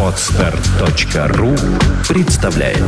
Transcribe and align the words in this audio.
Отстар.ру 0.00 1.54
представляет. 2.08 2.78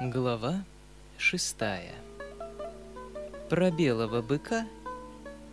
Глава 0.00 0.62
шестая. 1.18 1.94
Про 3.50 3.72
белого 3.72 4.22
быка 4.22 4.66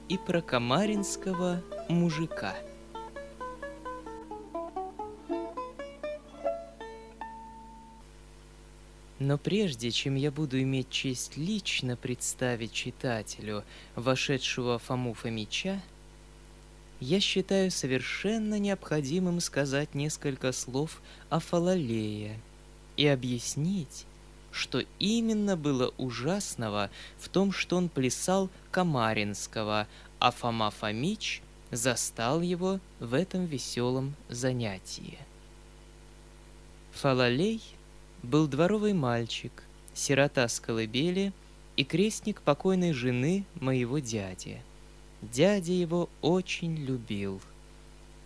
и 0.09 0.17
про 0.19 0.41
комаринского 0.41 1.61
мужика– 1.89 2.53
Но 9.21 9.37
прежде 9.37 9.91
чем 9.91 10.15
я 10.15 10.31
буду 10.31 10.59
иметь 10.63 10.89
честь 10.89 11.37
лично 11.37 11.95
представить 11.95 12.73
читателю 12.73 13.63
вошедшего 13.95 14.79
Фому 14.79 15.13
Фомича, 15.13 15.79
я 16.99 17.19
считаю 17.19 17.69
совершенно 17.69 18.57
необходимым 18.57 19.39
сказать 19.39 19.93
несколько 19.93 20.51
слов 20.51 21.03
о 21.29 21.39
Фалалее 21.39 22.39
и 22.97 23.05
объяснить, 23.05 24.07
что 24.51 24.83
именно 24.97 25.55
было 25.55 25.93
ужасного 25.99 26.89
в 27.19 27.29
том, 27.29 27.51
что 27.51 27.77
он 27.77 27.89
плясал 27.89 28.49
Камаринского, 28.71 29.87
а 30.17 30.31
Фома 30.31 30.71
Фомич 30.71 31.43
застал 31.69 32.41
его 32.41 32.79
в 32.99 33.13
этом 33.13 33.45
веселом 33.45 34.15
занятии. 34.29 35.19
Фалалей— 36.93 37.61
был 38.23 38.47
дворовый 38.47 38.93
мальчик, 38.93 39.51
сирота 39.93 40.47
с 40.47 40.59
колыбели 40.59 41.33
и 41.75 41.83
крестник 41.83 42.41
покойной 42.41 42.93
жены 42.93 43.45
моего 43.55 43.99
дяди. 43.99 44.61
Дядя 45.21 45.73
его 45.73 46.09
очень 46.21 46.75
любил. 46.75 47.41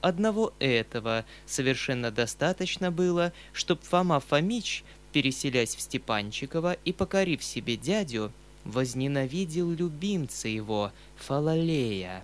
Одного 0.02 0.54
этого 0.60 1.26
совершенно 1.46 2.12
достаточно 2.12 2.92
было, 2.92 3.34
чтоб 3.54 3.82
Фома 3.82 4.20
Фомич, 4.20 4.84
переселясь 5.12 5.76
в 5.76 5.82
Степанчиково 5.82 6.74
и 6.74 6.94
покорив 6.94 7.44
себе 7.44 7.76
дядю, 7.76 8.32
возненавидел 8.66 9.72
любимца 9.72 10.48
его, 10.48 10.92
Фалалея. 11.18 12.24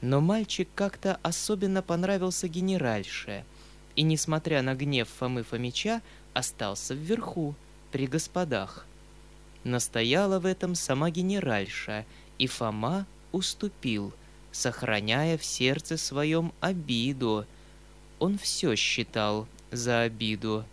Но 0.00 0.20
мальчик 0.20 0.68
как-то 0.74 1.18
особенно 1.22 1.82
понравился 1.82 2.46
генеральше, 2.46 3.44
и, 3.96 4.02
несмотря 4.02 4.62
на 4.62 4.74
гнев 4.74 5.08
Фомы 5.18 5.44
Фомича, 5.44 6.02
остался 6.34 6.94
вверху, 6.94 7.54
при 7.90 8.06
господах. 8.06 8.86
Настояла 9.62 10.40
в 10.40 10.46
этом 10.46 10.74
сама 10.74 11.10
генеральша, 11.10 12.04
и 12.38 12.46
Фома 12.46 13.06
уступил, 13.32 14.12
сохраняя 14.52 15.38
в 15.38 15.44
сердце 15.44 15.96
своем 15.96 16.52
обиду. 16.60 17.46
Он 18.18 18.36
все 18.36 18.74
считал 18.76 19.46
за 19.70 20.02
обиду. 20.02 20.64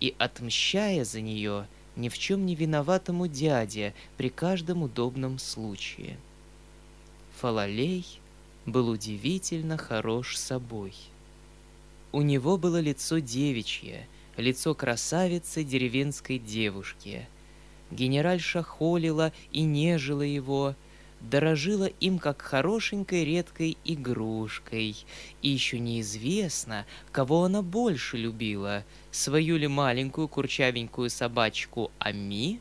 И, 0.00 0.14
отмщая 0.18 1.04
за 1.04 1.20
нее, 1.20 1.66
ни 1.96 2.08
в 2.08 2.18
чем 2.18 2.46
не 2.46 2.54
виноватому 2.54 3.26
дяде 3.26 3.94
при 4.16 4.28
каждом 4.28 4.82
удобном 4.82 5.38
случае. 5.38 6.16
Фалалей 7.36 8.06
был 8.66 8.88
удивительно 8.88 9.76
хорош 9.76 10.36
собой. 10.36 10.94
У 12.12 12.22
него 12.22 12.56
было 12.56 12.80
лицо 12.80 13.18
девичье, 13.18 14.06
лицо 14.36 14.74
красавицы 14.74 15.64
деревенской 15.64 16.38
девушки. 16.38 17.26
Генеральша 17.90 18.62
холила 18.62 19.32
и 19.52 19.62
нежила 19.62 20.22
его, 20.22 20.74
дорожила 21.20 21.86
им 21.86 22.18
как 22.18 22.42
хорошенькой 22.42 23.24
редкой 23.24 23.76
игрушкой. 23.84 24.96
И 25.42 25.48
еще 25.48 25.78
неизвестно, 25.78 26.86
кого 27.12 27.44
она 27.44 27.62
больше 27.62 28.16
любила, 28.16 28.84
свою 29.10 29.56
ли 29.56 29.68
маленькую 29.68 30.28
курчавенькую 30.28 31.10
собачку 31.10 31.90
Ами 31.98 32.60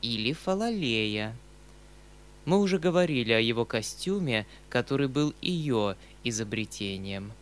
или 0.00 0.32
Фалалея. 0.32 1.36
Мы 2.44 2.58
уже 2.58 2.78
говорили 2.78 3.32
о 3.32 3.38
его 3.38 3.64
костюме, 3.64 4.46
который 4.68 5.06
был 5.06 5.32
ее 5.40 5.96
изобретением– 6.24 7.32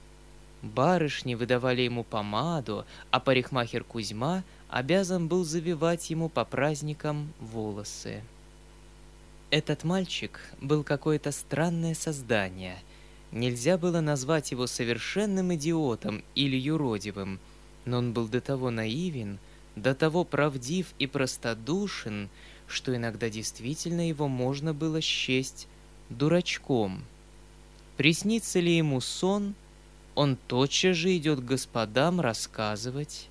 Барышни 0.62 1.34
выдавали 1.34 1.82
ему 1.82 2.04
помаду, 2.04 2.84
а 3.10 3.20
парикмахер 3.20 3.82
Кузьма 3.82 4.44
обязан 4.68 5.26
был 5.26 5.44
завивать 5.44 6.10
ему 6.10 6.28
по 6.28 6.44
праздникам 6.44 7.32
волосы. 7.40 8.22
Этот 9.50 9.84
мальчик 9.84 10.38
был 10.60 10.84
какое-то 10.84 11.32
странное 11.32 11.94
создание. 11.94 12.78
Нельзя 13.32 13.78
было 13.78 14.00
назвать 14.00 14.50
его 14.50 14.66
совершенным 14.66 15.54
идиотом 15.54 16.22
или 16.34 16.56
юродивым, 16.56 17.40
но 17.86 17.98
он 17.98 18.12
был 18.12 18.28
до 18.28 18.40
того 18.40 18.70
наивен, 18.70 19.38
до 19.76 19.94
того 19.94 20.24
правдив 20.24 20.88
и 20.98 21.06
простодушен, 21.06 22.28
что 22.66 22.94
иногда 22.94 23.30
действительно 23.30 24.06
его 24.06 24.28
можно 24.28 24.74
было 24.74 25.00
счесть 25.00 25.66
дурачком. 26.10 27.02
Приснится 27.96 28.60
ли 28.60 28.76
ему 28.76 29.00
сон— 29.00 29.54
он 30.14 30.36
тотчас 30.48 30.96
же 30.96 31.16
идет 31.16 31.40
к 31.40 31.44
господам 31.44 32.20
рассказывать. 32.20 33.28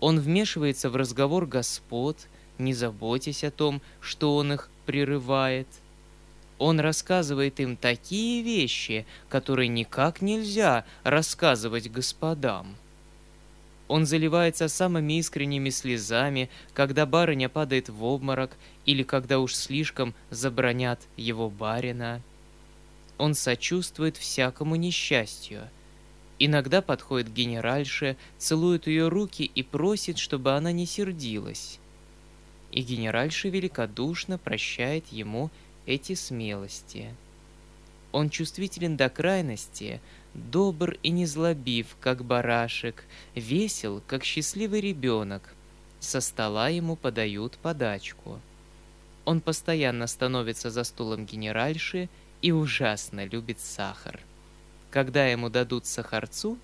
Он 0.00 0.18
вмешивается 0.18 0.90
в 0.90 0.96
разговор 0.96 1.46
господ, 1.46 2.16
не 2.58 2.74
заботясь 2.74 3.44
о 3.44 3.50
том, 3.50 3.80
что 4.00 4.36
он 4.36 4.52
их 4.52 4.68
прерывает. 4.84 5.68
Он 6.58 6.80
рассказывает 6.80 7.60
им 7.60 7.76
такие 7.76 8.42
вещи, 8.42 9.06
которые 9.28 9.68
никак 9.68 10.22
нельзя 10.22 10.84
рассказывать 11.02 11.90
господам. 11.90 12.76
Он 13.88 14.06
заливается 14.06 14.68
самыми 14.68 15.18
искренними 15.18 15.70
слезами, 15.70 16.50
когда 16.72 17.04
барыня 17.04 17.48
падает 17.48 17.88
в 17.88 18.04
обморок 18.04 18.56
или 18.86 19.02
когда 19.02 19.38
уж 19.38 19.54
слишком 19.54 20.14
забронят 20.30 21.00
его 21.16 21.50
барина. 21.50 22.22
Он 23.18 23.34
сочувствует 23.34 24.16
всякому 24.16 24.76
несчастью– 24.76 25.68
Иногда 26.38 26.82
подходит 26.82 27.28
к 27.28 27.32
генеральше, 27.32 28.16
целует 28.38 28.86
ее 28.86 29.08
руки 29.08 29.44
и 29.44 29.62
просит, 29.62 30.18
чтобы 30.18 30.52
она 30.52 30.72
не 30.72 30.86
сердилась. 30.86 31.78
И 32.70 32.82
генеральша 32.82 33.48
великодушно 33.48 34.38
прощает 34.38 35.06
ему 35.08 35.50
эти 35.86 36.14
смелости. 36.14 37.14
Он 38.12 38.28
чувствителен 38.28 38.96
до 38.96 39.08
крайности, 39.08 40.00
добр 40.34 40.96
и 41.02 41.10
незлобив, 41.10 41.96
как 42.00 42.24
барашек, 42.24 43.04
весел, 43.34 44.02
как 44.06 44.24
счастливый 44.24 44.80
ребенок. 44.80 45.54
Со 46.00 46.20
стола 46.20 46.68
ему 46.68 46.96
подают 46.96 47.56
подачку. 47.58 48.40
Он 49.24 49.40
постоянно 49.40 50.06
становится 50.06 50.70
за 50.70 50.84
стулом 50.84 51.24
генеральши 51.26 52.08
и 52.42 52.50
ужасно 52.52 53.24
любит 53.24 53.60
сахар. 53.60 54.20
Когда 54.92 55.26
ему 55.26 55.48
дадут 55.48 55.86
сахарцу, 55.86 56.58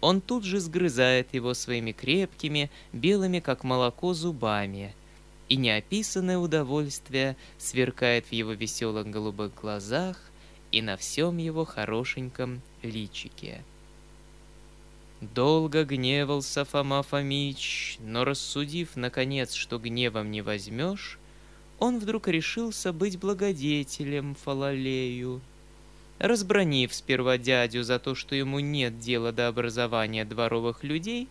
он 0.00 0.20
тут 0.20 0.42
же 0.42 0.58
сгрызает 0.58 1.32
его 1.32 1.54
своими 1.54 1.92
крепкими, 1.92 2.72
белыми 2.92 3.38
как 3.38 3.62
молоко 3.62 4.14
зубами, 4.14 4.96
и 5.48 5.54
неописанное 5.54 6.38
удовольствие 6.38 7.36
сверкает 7.58 8.26
в 8.26 8.32
его 8.32 8.52
веселых 8.52 9.08
голубых 9.08 9.54
глазах 9.54 10.18
и 10.72 10.82
на 10.82 10.96
всем 10.96 11.36
его 11.36 11.64
хорошеньком 11.64 12.62
личике. 12.82 13.62
Долго 15.20 15.84
гневался 15.84 16.64
Фома 16.64 17.04
Фомич, 17.04 17.96
но 18.00 18.24
рассудив, 18.24 18.96
наконец, 18.96 19.52
что 19.52 19.78
гневом 19.78 20.32
не 20.32 20.42
возьмешь, 20.42 21.16
он 21.78 22.00
вдруг 22.00 22.26
решился 22.26 22.92
быть 22.92 23.20
благодетелем 23.20 24.34
Фалалею— 24.34 25.40
Разбронив 26.22 26.94
сперва 26.94 27.36
дядю 27.36 27.82
за 27.82 27.98
то, 27.98 28.14
что 28.14 28.36
ему 28.36 28.60
нет 28.60 29.00
дела 29.00 29.32
до 29.32 29.48
образования 29.48 30.24
дворовых 30.24 30.84
людей, 30.84 31.26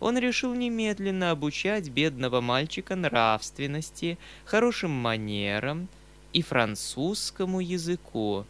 он 0.00 0.16
решил 0.16 0.54
немедленно 0.54 1.30
обучать 1.30 1.90
бедного 1.90 2.40
мальчика 2.40 2.96
нравственности, 2.96 4.16
хорошим 4.46 4.92
манерам 4.92 5.88
и 6.32 6.40
французскому 6.40 7.60
языку. 7.60 8.46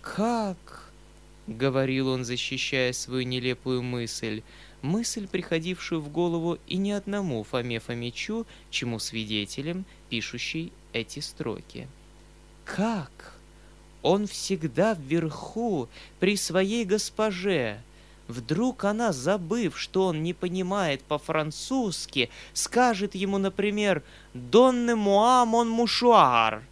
«Как?»— 0.00 0.92
говорил 1.48 2.10
он, 2.10 2.24
защищая 2.24 2.92
свою 2.92 3.26
нелепую 3.26 3.82
мысль, 3.82 4.42
мысль, 4.80 5.26
приходившую 5.26 6.00
в 6.00 6.08
голову 6.08 6.56
и 6.68 6.76
не 6.76 6.92
одному 6.92 7.42
Фоме 7.42 7.80
Фомичу, 7.80 8.46
чему 8.70 9.00
свидетелем, 9.00 9.84
пишущий 10.08 10.72
эти 10.92 11.18
строки. 11.18 11.88
«Как?» 12.64 13.37
Он 14.02 14.26
всегда 14.26 14.94
вверху, 14.94 15.88
при 16.20 16.36
своей 16.36 16.84
госпоже. 16.84 17.80
Вдруг 18.28 18.84
она, 18.84 19.12
забыв, 19.12 19.78
что 19.78 20.06
он 20.06 20.22
не 20.22 20.34
понимает 20.34 21.02
по-французски, 21.02 22.30
скажет 22.52 23.14
ему, 23.14 23.38
например, 23.38 24.02
«Донне 24.34 24.94
муа 24.94 25.44
мон 25.46 25.70
мушуар». 25.70 26.62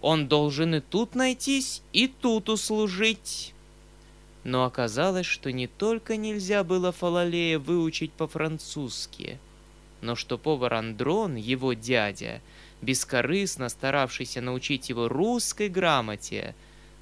Он 0.00 0.28
должен 0.28 0.76
и 0.76 0.80
тут 0.80 1.14
найтись, 1.16 1.82
и 1.92 2.06
тут 2.06 2.48
услужить. 2.48 3.52
Но 4.44 4.64
оказалось, 4.64 5.26
что 5.26 5.50
не 5.50 5.66
только 5.66 6.16
нельзя 6.16 6.62
было 6.62 6.92
Фалалея 6.92 7.58
выучить 7.58 8.12
по-французски, 8.12 9.40
но 10.02 10.14
что 10.14 10.38
повар 10.38 10.74
Андрон, 10.74 11.34
его 11.34 11.72
дядя, 11.72 12.40
бескорыстно 12.82 13.68
старавшийся 13.68 14.40
научить 14.40 14.88
его 14.88 15.08
русской 15.08 15.68
грамоте, 15.68 16.54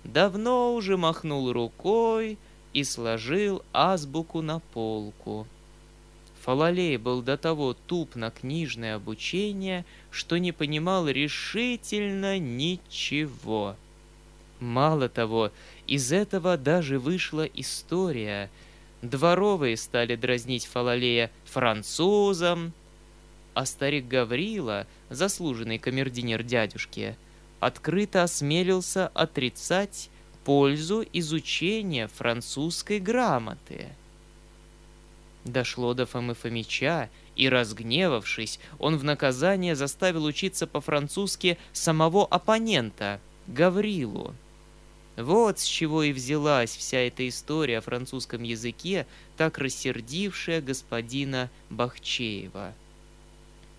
давно 0.04 0.74
уже 0.74 0.96
махнул 0.96 1.52
рукой 1.52 2.38
и 2.72 2.84
сложил 2.84 3.62
азбуку 3.72 4.42
на 4.42 4.60
полку. 4.60 5.46
Фалалей 6.44 6.98
был 6.98 7.22
до 7.22 7.38
того 7.38 7.72
туп 7.72 8.16
на 8.16 8.30
книжное 8.30 8.96
обучение, 8.96 9.86
что 10.10 10.36
не 10.36 10.52
понимал 10.52 11.08
решительно 11.08 12.38
ничего. 12.38 13.76
Мало 14.60 15.08
того, 15.08 15.52
из 15.86 16.12
этого 16.12 16.58
даже 16.58 16.98
вышла 16.98 17.44
история. 17.44 18.50
Дворовые 19.00 19.78
стали 19.78 20.16
дразнить 20.16 20.66
Фалалея 20.66 21.30
французом, 21.46 22.74
а 23.54 23.66
старик 23.66 24.06
Гаврила, 24.06 24.86
заслуженный 25.10 25.78
камердинер 25.78 26.42
дядюшки, 26.42 27.16
открыто 27.60 28.22
осмелился 28.22 29.08
отрицать 29.08 30.10
пользу 30.44 31.04
изучения 31.12 32.08
французской 32.08 33.00
грамоты. 33.00 33.88
Дошло 35.44 35.94
до 35.94 36.06
Фомы 36.06 36.34
Фомича, 36.34 37.10
и, 37.36 37.48
разгневавшись, 37.48 38.60
он 38.78 38.96
в 38.96 39.04
наказание 39.04 39.74
заставил 39.74 40.24
учиться 40.24 40.66
по-французски 40.66 41.58
самого 41.72 42.26
оппонента, 42.26 43.20
Гаврилу. 43.46 44.34
Вот 45.16 45.60
с 45.60 45.64
чего 45.64 46.02
и 46.02 46.12
взялась 46.12 46.74
вся 46.74 46.98
эта 46.98 47.28
история 47.28 47.78
о 47.78 47.82
французском 47.82 48.42
языке, 48.42 49.06
так 49.36 49.58
рассердившая 49.58 50.60
господина 50.60 51.50
Бахчеева. 51.70 52.74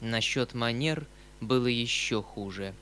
Насчет 0.01 0.53
манер 0.53 1.05
было 1.41 1.67
еще 1.67 2.21
хуже. 2.21 2.73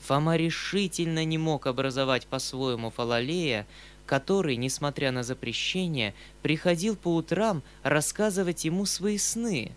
Фома 0.00 0.36
решительно 0.36 1.24
не 1.24 1.38
мог 1.38 1.66
образовать 1.66 2.26
по-своему 2.26 2.90
Фалалея, 2.90 3.66
который, 4.06 4.56
несмотря 4.56 5.12
на 5.12 5.22
запрещение, 5.22 6.14
приходил 6.42 6.96
по 6.96 7.14
утрам 7.14 7.62
рассказывать 7.82 8.64
ему 8.64 8.86
свои 8.86 9.18
сны, 9.18 9.72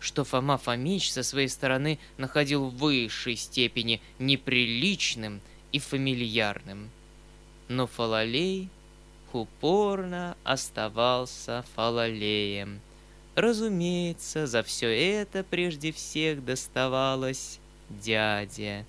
что 0.00 0.24
Фома 0.24 0.58
Фомич 0.58 1.12
со 1.12 1.22
своей 1.22 1.48
стороны 1.48 1.98
находил 2.16 2.66
в 2.66 2.76
высшей 2.76 3.36
степени 3.36 4.00
неприличным 4.18 5.40
и 5.72 5.78
фамильярным– 5.78 6.90
но 7.68 7.86
Фалалей 7.86 8.70
упорно 9.32 10.36
оставался 10.42 11.64
Фалалеем. 11.74 12.80
Разумеется, 13.38 14.48
за 14.48 14.64
все 14.64 14.88
это 14.88 15.44
прежде 15.44 15.92
всех 15.92 16.44
доставалось 16.44 17.60
дяде. 17.88 18.84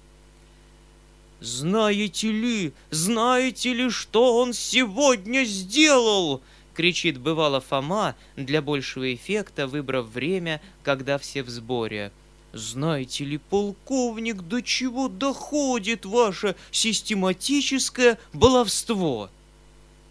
«Знаете 1.39 2.31
ли, 2.31 2.73
знаете 2.89 3.73
ли, 3.75 3.91
что 3.91 4.37
он 4.37 4.53
сегодня 4.53 5.43
сделал?» 5.43 6.41
кричит 6.73 7.19
бывало 7.19 7.61
Фома, 7.61 8.15
для 8.37 8.63
большего 8.63 9.13
эффекта 9.13 9.67
выбрав 9.67 10.07
время, 10.07 10.61
когда 10.81 11.19
все 11.19 11.43
в 11.43 11.49
сборе– 11.49 12.11
знаете 12.51 13.25
ли, 13.25 13.37
полковник, 13.37 14.41
до 14.41 14.63
чего 14.63 15.07
доходит 15.07 16.05
ваше 16.05 16.55
систематическое 16.71 18.17
баловство? 18.33 19.29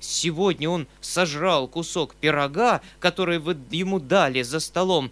Сегодня 0.01 0.71
он 0.71 0.87
сожрал 1.01 1.67
кусок 1.69 2.15
пирога, 2.15 2.81
который 3.01 3.39
вы 3.39 3.57
ему 3.71 3.99
дали 3.99 4.43
за 4.43 4.61
столом. 4.61 5.11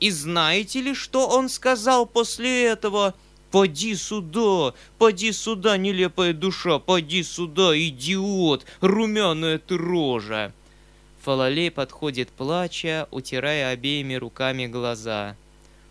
И 0.00 0.10
знаете 0.10 0.80
ли, 0.80 0.94
что 0.94 1.28
он 1.28 1.48
сказал 1.48 2.06
после 2.06 2.64
этого? 2.64 3.14
«Поди 3.50 3.94
сюда, 3.96 4.72
поди 4.96 5.30
сюда, 5.30 5.76
нелепая 5.76 6.32
душа, 6.32 6.78
поди 6.78 7.22
сюда, 7.22 7.78
идиот, 7.78 8.64
румяная 8.80 9.58
ты 9.58 9.76
рожа!» 9.76 10.54
Фалалей 11.22 11.70
подходит, 11.70 12.30
плача, 12.30 13.06
утирая 13.10 13.68
обеими 13.68 14.14
руками 14.14 14.66
глаза. 14.66 15.36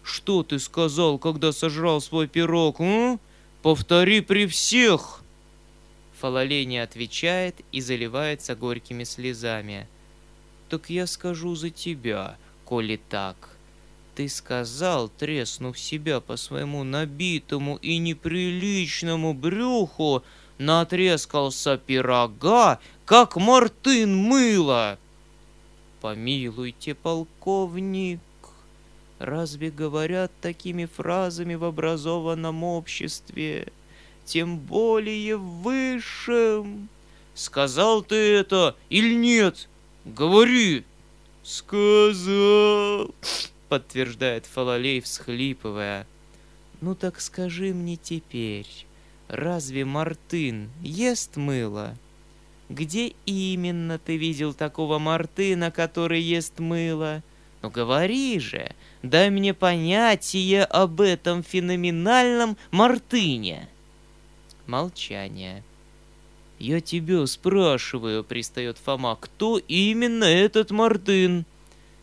Что 0.03 0.41
ты 0.41 0.57
сказал, 0.57 1.19
когда 1.19 1.51
сожрал 1.51 2.01
свой 2.01 2.27
пирог, 2.27 2.79
м? 2.79 3.19
Повтори 3.61 4.21
при 4.21 4.47
всех!» 4.47 5.20
Фалалей 6.21 6.65
не 6.65 6.77
отвечает 6.77 7.55
и 7.71 7.81
заливается 7.81 8.55
горькими 8.55 9.05
слезами. 9.05 9.87
«Так 10.69 10.91
я 10.91 11.07
скажу 11.07 11.55
за 11.55 11.71
тебя, 11.71 12.37
коли 12.63 13.01
так. 13.09 13.57
Ты 14.13 14.29
сказал, 14.29 15.09
треснув 15.09 15.79
себя 15.79 16.19
по 16.19 16.37
своему 16.37 16.83
набитому 16.83 17.77
и 17.77 17.97
неприличному 17.97 19.33
брюху, 19.33 20.23
натрескался 20.59 21.77
пирога, 21.77 22.79
как 23.05 23.35
мартын 23.37 24.15
мыло!» 24.15 24.99
«Помилуйте, 26.01 26.93
полковник!» 26.93 28.19
Разве 29.17 29.71
говорят 29.71 30.31
такими 30.39 30.85
фразами 30.85 31.55
в 31.55 31.63
образованном 31.63 32.63
обществе? 32.63 33.71
Тем 34.31 34.59
более 34.59 35.35
в 35.35 35.61
высшем. 35.61 36.87
Сказал 37.33 38.01
ты 38.01 38.15
это 38.15 38.77
или 38.89 39.13
нет? 39.13 39.67
Говори. 40.05 40.85
Сказал, 41.43 43.13
подтверждает 43.67 44.45
Фалалей, 44.45 45.01
всхлипывая. 45.01 46.07
Ну 46.79 46.95
так 46.95 47.19
скажи 47.19 47.73
мне 47.73 47.97
теперь, 47.97 48.69
разве 49.27 49.83
Мартын 49.83 50.69
ест 50.81 51.35
мыло? 51.35 51.97
Где 52.69 53.13
именно 53.25 53.99
ты 53.99 54.15
видел 54.15 54.53
такого 54.53 54.97
Мартына, 54.97 55.71
который 55.71 56.21
ест 56.21 56.57
мыло? 56.59 57.21
Ну 57.61 57.69
говори 57.69 58.39
же, 58.39 58.71
дай 59.03 59.29
мне 59.29 59.53
понятие 59.53 60.63
об 60.63 61.01
этом 61.01 61.43
феноменальном 61.43 62.55
Мартыне. 62.71 63.67
Молчание. 64.71 65.63
«Я 66.57 66.79
тебя 66.79 67.27
спрашиваю»,— 67.27 68.23
пристает 68.29 68.77
Фома,— 68.77 69.17
«кто 69.21 69.57
именно 69.57 70.23
этот 70.23 70.71
Мартын?» 70.71 71.43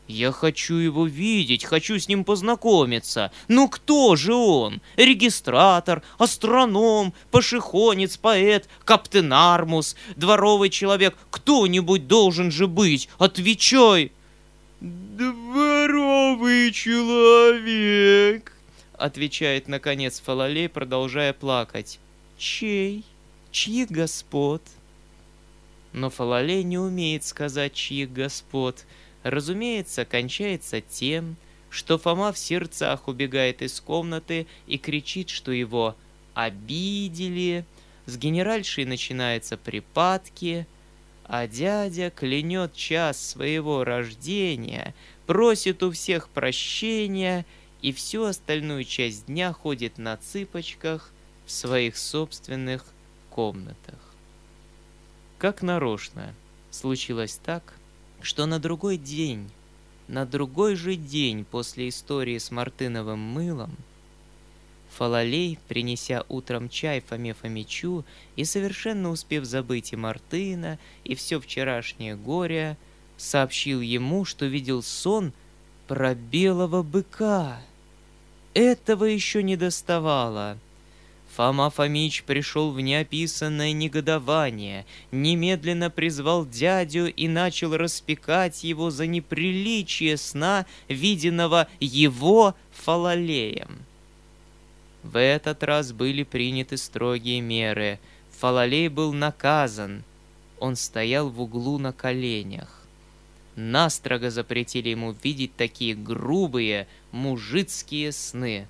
«Я 0.06 0.32
хочу 0.32 0.74
его 0.74 1.06
видеть, 1.06 1.64
хочу 1.64 1.98
с 1.98 2.08
ним 2.08 2.24
познакомиться. 2.24 3.32
Ну 3.48 3.68
кто 3.68 4.16
же 4.16 4.34
он? 4.34 4.82
Регистратор, 4.96 6.02
астроном, 6.18 7.14
пошехонец, 7.30 8.18
поэт, 8.18 8.68
каптен 8.84 9.32
Армус, 9.32 9.96
дворовый 10.16 10.68
человек. 10.68 11.16
Кто-нибудь 11.30 12.06
должен 12.06 12.50
же 12.50 12.66
быть. 12.66 13.08
Отвечай!» 13.16 14.12
«Дворовый 14.82 16.70
человек!» 16.72 18.52
Отвечает, 18.92 19.68
наконец, 19.68 20.20
Фалалей, 20.20 20.68
продолжая 20.68 21.32
плакать. 21.32 21.98
«Чей? 22.38 23.04
Чьих 23.50 23.90
господ?» 23.90 24.62
Но 25.92 26.08
Фалалей 26.10 26.62
не 26.62 26.78
умеет 26.78 27.24
сказать, 27.24 27.74
чьих 27.74 28.12
господ. 28.12 28.86
Разумеется, 29.22 30.04
кончается 30.04 30.80
тем, 30.80 31.36
что 31.68 31.98
Фома 31.98 32.32
в 32.32 32.38
сердцах 32.38 33.08
убегает 33.08 33.62
из 33.62 33.80
комнаты 33.80 34.46
и 34.66 34.78
кричит, 34.78 35.28
что 35.28 35.50
его 35.50 35.96
обидели. 36.34 37.64
С 38.06 38.16
генеральшей 38.16 38.84
начинаются 38.84 39.56
припадки— 39.56 40.66
а 41.28 41.46
дядя 41.46 42.10
клянет 42.10 42.74
час 42.74 43.20
своего 43.20 43.84
рождения, 43.84 44.94
просит 45.26 45.82
у 45.82 45.90
всех 45.90 46.30
прощения 46.30 47.44
и 47.82 47.92
всю 47.92 48.24
остальную 48.24 48.84
часть 48.84 49.26
дня 49.26 49.52
ходит 49.52 49.98
на 49.98 50.16
цыпочках 50.16 51.12
в 51.48 51.50
своих 51.50 51.96
собственных 51.96 52.84
комнатах. 53.30 53.98
Как 55.38 55.62
нарочно 55.62 56.32
случилось 56.70 57.40
так, 57.42 57.74
что 58.20 58.46
на 58.46 58.60
другой 58.60 58.98
день, 58.98 59.50
на 60.06 60.26
другой 60.26 60.76
же 60.76 60.94
день 60.94 61.44
после 61.44 61.88
истории 61.88 62.38
с 62.38 62.52
Мартыновым 62.52 63.18
мылом– 63.18 63.74
Фалалей, 64.98 65.58
принеся 65.68 66.24
утром 66.28 66.68
чай 66.68 67.00
Фоме 67.00 67.32
Фомичу 67.32 68.04
и 68.36 68.44
совершенно 68.44 69.10
успев 69.10 69.44
забыть 69.44 69.92
и 69.92 69.96
Мартына, 69.96 70.78
и 71.04 71.14
все 71.14 71.40
вчерашнее 71.40 72.16
горе, 72.16 72.76
сообщил 73.16 73.80
ему, 73.80 74.24
что 74.24 74.46
видел 74.46 74.82
сон 74.82 75.32
про 75.86 76.14
белого 76.14 76.82
быка. 76.82 77.60
Этого 78.54 79.04
еще 79.04 79.42
не 79.42 79.56
доставало. 79.56 80.58
Фома 81.38 81.70
Фомич 81.70 82.24
пришел 82.24 82.72
в 82.72 82.80
неописанное 82.80 83.70
негодование, 83.70 84.84
немедленно 85.12 85.88
призвал 85.88 86.44
дядю 86.44 87.06
и 87.06 87.28
начал 87.28 87.76
распекать 87.76 88.64
его 88.64 88.90
за 88.90 89.06
неприличие 89.06 90.16
сна, 90.16 90.66
виденного 90.88 91.68
его 91.78 92.56
фалалеем. 92.72 93.84
В 95.04 95.16
этот 95.16 95.62
раз 95.62 95.92
были 95.92 96.24
приняты 96.24 96.76
строгие 96.76 97.40
меры. 97.40 98.00
Фалалей 98.40 98.88
был 98.88 99.12
наказан. 99.12 100.02
Он 100.58 100.74
стоял 100.74 101.30
в 101.30 101.40
углу 101.40 101.78
на 101.78 101.92
коленях. 101.92 102.82
Настрого 103.54 104.32
запретили 104.32 104.88
ему 104.88 105.14
видеть 105.22 105.54
такие 105.54 105.94
грубые 105.94 106.88
мужицкие 107.12 108.10
сны. 108.10 108.66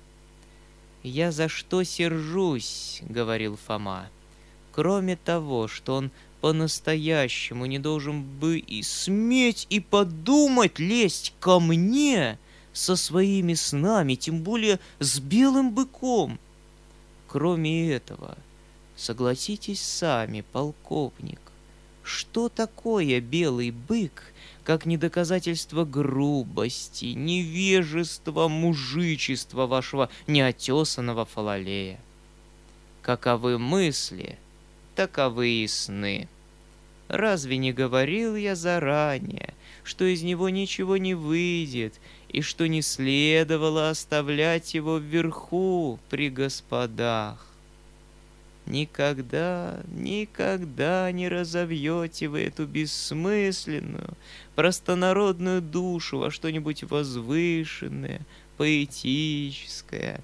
«Я 1.03 1.31
за 1.31 1.47
что 1.47 1.83
сержусь?»— 1.83 3.01
говорил 3.09 3.57
Фома. 3.67 4.09
«Кроме 4.73 5.15
того, 5.15 5.67
что 5.67 5.95
он 5.95 6.11
по-настоящему 6.41 7.65
не 7.65 7.79
должен 7.79 8.23
бы 8.23 8.59
и 8.59 8.81
сметь 8.83 9.67
и 9.69 9.79
подумать 9.79 10.79
лезть 10.79 11.33
ко 11.39 11.59
мне 11.59 12.37
со 12.73 12.95
своими 12.95 13.53
снами, 13.53 14.15
тем 14.15 14.41
более 14.41 14.79
с 14.99 15.19
белым 15.19 15.73
быком. 15.73 16.39
Кроме 17.27 17.91
этого, 17.91 18.37
согласитесь 18.95 19.81
сами, 19.81 20.41
полковник, 20.51 21.39
что 22.03 22.49
такое 22.49 23.19
белый 23.19 23.71
бык 23.71 24.28
как 24.69 24.85
не 24.85 24.97
доказательство 24.97 25.83
грубости, 25.83 27.05
невежества, 27.05 28.47
мужичества 28.47 29.65
вашего 29.65 30.11
неотесанного 30.27 31.25
фалалея. 31.25 31.99
Каковы 33.01 33.57
мысли, 33.57 34.37
таковы 34.93 35.63
и 35.63 35.67
сны. 35.67 36.27
Разве 37.07 37.57
не 37.57 37.73
говорил 37.73 38.35
я 38.35 38.53
заранее, 38.53 39.55
что 39.83 40.05
из 40.05 40.21
него 40.21 40.49
ничего 40.49 40.97
не 40.97 41.15
выйдет, 41.15 41.99
и 42.27 42.43
что 42.43 42.67
не 42.67 42.83
следовало 42.83 43.89
оставлять 43.89 44.75
его 44.75 44.99
вверху 44.99 45.99
при 46.11 46.29
господах? 46.29 47.48
Никогда, 48.69 49.81
никогда 49.87 51.11
не 51.11 51.27
разовьете 51.27 52.27
вы 52.27 52.41
эту 52.41 52.67
бессмысленную, 52.67 54.15
простонародную 54.53 55.59
душу 55.59 56.19
во 56.19 56.29
что-нибудь 56.29 56.83
возвышенное, 56.83 58.21
поэтическое. 58.57 60.21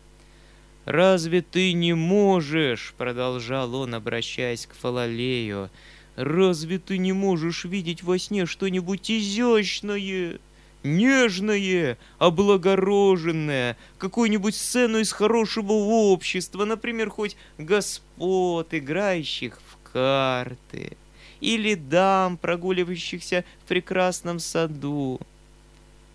«Разве 0.85 1.41
ты 1.41 1.73
не 1.73 1.95
можешь?»— 1.95 2.93
продолжал 2.99 3.73
он, 3.73 3.95
обращаясь 3.95 4.67
к 4.67 4.75
Фалалею. 4.75 5.71
«Разве 6.15 6.77
ты 6.77 6.99
не 6.99 7.13
можешь 7.13 7.65
видеть 7.65 8.03
во 8.03 8.19
сне 8.19 8.45
что-нибудь 8.45 9.09
изящное?» 9.09 10.39
Нежное, 10.85 11.97
облагороженное, 12.19 13.75
какую-нибудь 13.97 14.55
сцену 14.55 14.99
из 14.99 15.11
хорошего 15.11 15.73
общества, 15.73 16.63
например, 16.63 17.09
хоть 17.09 17.35
господ, 17.57 18.73
играющих 18.73 19.59
в 19.67 19.91
карты, 19.91 20.95
или 21.41 21.75
дам, 21.75 22.37
прогуливающихся 22.37 23.43
в 23.63 23.67
прекрасном 23.67 24.39
саду. 24.39 25.19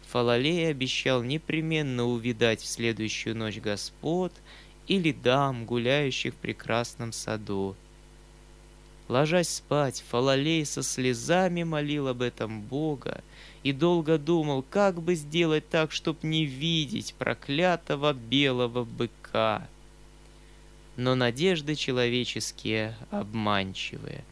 Фалалей 0.08 0.68
обещал 0.68 1.22
непременно 1.22 2.04
увидать 2.04 2.62
в 2.62 2.66
следующую 2.66 3.36
ночь 3.36 3.58
господ 3.58 4.32
или 4.88 5.12
дам, 5.12 5.66
гуляющих 5.66 6.34
в 6.34 6.36
прекрасном 6.36 7.12
саду. 7.12 7.76
Ложась 9.08 9.48
спать, 9.48 10.04
Фалалей 10.08 10.64
со 10.64 10.82
слезами 10.82 11.64
молил 11.64 12.08
об 12.08 12.22
этом 12.22 12.60
Бога, 12.60 13.22
и 13.62 13.72
долго 13.72 14.18
думал, 14.18 14.62
как 14.62 15.02
бы 15.02 15.14
сделать 15.14 15.68
так, 15.68 15.92
чтоб 15.92 16.22
не 16.22 16.46
видеть 16.46 17.14
проклятого 17.14 18.12
белого 18.12 18.84
быка. 18.84 19.68
Но 20.96 21.14
надежды 21.14 21.74
человеческие 21.74 22.96
обманчивые. 23.10 24.24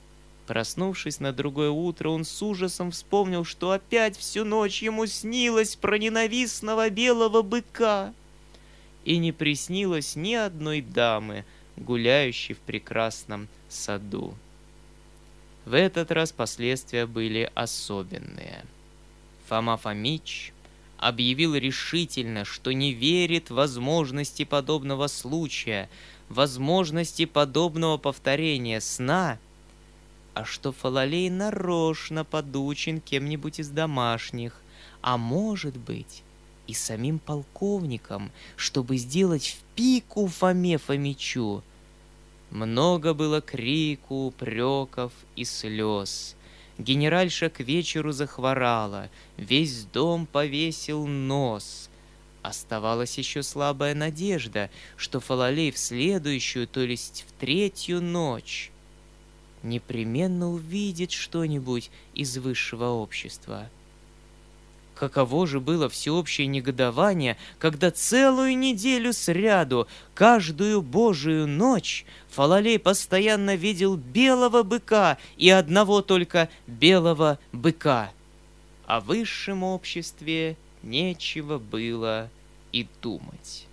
Проснувшись 0.46 1.20
на 1.20 1.32
другое 1.32 1.68
утро, 1.68 2.08
он 2.08 2.24
с 2.24 2.42
ужасом 2.42 2.90
вспомнил, 2.90 3.44
что 3.44 3.70
опять 3.70 4.16
всю 4.16 4.44
ночь 4.44 4.82
ему 4.82 5.06
снилось 5.06 5.76
про 5.76 5.98
ненавистного 5.98 6.88
белого 6.88 7.42
быка. 7.42 8.14
И 9.04 9.18
не 9.18 9.32
приснилось 9.32 10.16
ни 10.16 10.34
одной 10.34 10.80
дамы, 10.80 11.44
гуляющей 11.76 12.54
в 12.54 12.58
прекрасном 12.60 13.48
саду. 13.68 14.34
В 15.66 15.74
этот 15.74 16.10
раз 16.12 16.32
последствия 16.32 17.06
были 17.06 17.50
особенные— 17.54 18.64
Фома 19.48 19.78
Фомич 19.78 20.52
объявил 20.98 21.54
решительно, 21.54 22.44
что 22.44 22.72
не 22.72 22.92
верит 22.92 23.48
возможности 23.48 24.44
подобного 24.44 25.06
случая, 25.06 25.88
возможности 26.28 27.24
подобного 27.24 27.96
повторения 27.96 28.80
сна, 28.82 29.38
а 30.34 30.44
что 30.44 30.70
Фалалей 30.72 31.30
нарочно 31.30 32.24
подучен 32.24 33.00
кем-нибудь 33.00 33.60
из 33.60 33.70
домашних, 33.70 34.60
а 35.00 35.16
может 35.16 35.78
быть 35.78 36.22
и 36.66 36.74
самим 36.74 37.18
полковником, 37.18 38.30
чтобы 38.56 38.98
сделать 38.98 39.56
в 39.58 39.74
пику 39.74 40.26
Фоме 40.26 40.76
Фомичу. 40.76 41.62
Много 42.50 43.14
было 43.14 43.40
крику, 43.40 44.26
упреков 44.26 45.12
и 45.36 45.44
слез— 45.46 46.34
Генеральша 46.78 47.50
к 47.50 47.58
вечеру 47.58 48.12
захворала, 48.12 49.10
весь 49.36 49.84
дом 49.84 50.26
повесил 50.26 51.06
нос. 51.06 51.90
Оставалась 52.42 53.18
еще 53.18 53.42
слабая 53.42 53.96
надежда, 53.96 54.70
что 54.96 55.18
Фалалей 55.18 55.72
в 55.72 55.78
следующую, 55.78 56.68
то 56.68 56.80
есть 56.80 57.24
в 57.28 57.40
третью 57.40 58.00
ночь, 58.00 58.70
непременно 59.64 60.50
увидит 60.50 61.10
что-нибудь 61.10 61.90
из 62.14 62.38
высшего 62.38 62.86
общества. 62.86 63.68
Каково 64.98 65.46
же 65.46 65.60
было 65.60 65.88
всеобщее 65.88 66.48
негодование, 66.48 67.36
когда 67.60 67.92
целую 67.92 68.58
неделю 68.58 69.12
сряду, 69.12 69.86
каждую 70.12 70.82
божию 70.82 71.46
ночь, 71.46 72.04
Фалалей 72.30 72.80
постоянно 72.80 73.54
видел 73.54 73.94
белого 73.94 74.64
быка 74.64 75.16
и 75.36 75.50
одного 75.50 76.02
только 76.02 76.48
белого 76.66 77.38
быка. 77.52 78.10
О 78.86 78.98
высшем 78.98 79.62
обществе 79.62 80.56
нечего 80.82 81.58
было 81.58 82.28
и 82.72 82.84
думать. 83.00 83.68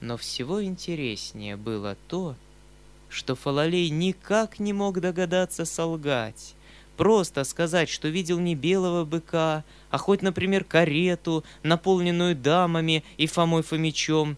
Но 0.00 0.16
всего 0.16 0.64
интереснее 0.64 1.56
было 1.56 1.98
то, 2.08 2.36
что 3.10 3.34
Фалалей 3.34 3.90
никак 3.90 4.58
не 4.58 4.72
мог 4.72 4.98
догадаться 5.00 5.66
солгать, 5.66 6.54
Просто 6.96 7.44
сказать, 7.44 7.88
что 7.88 8.08
видел 8.08 8.38
не 8.38 8.54
белого 8.54 9.04
быка, 9.04 9.64
а 9.90 9.98
хоть, 9.98 10.22
например, 10.22 10.64
карету, 10.64 11.44
наполненную 11.62 12.36
дамами 12.36 13.02
и 13.16 13.26
Фомой 13.26 13.62
Фомичом. 13.62 14.36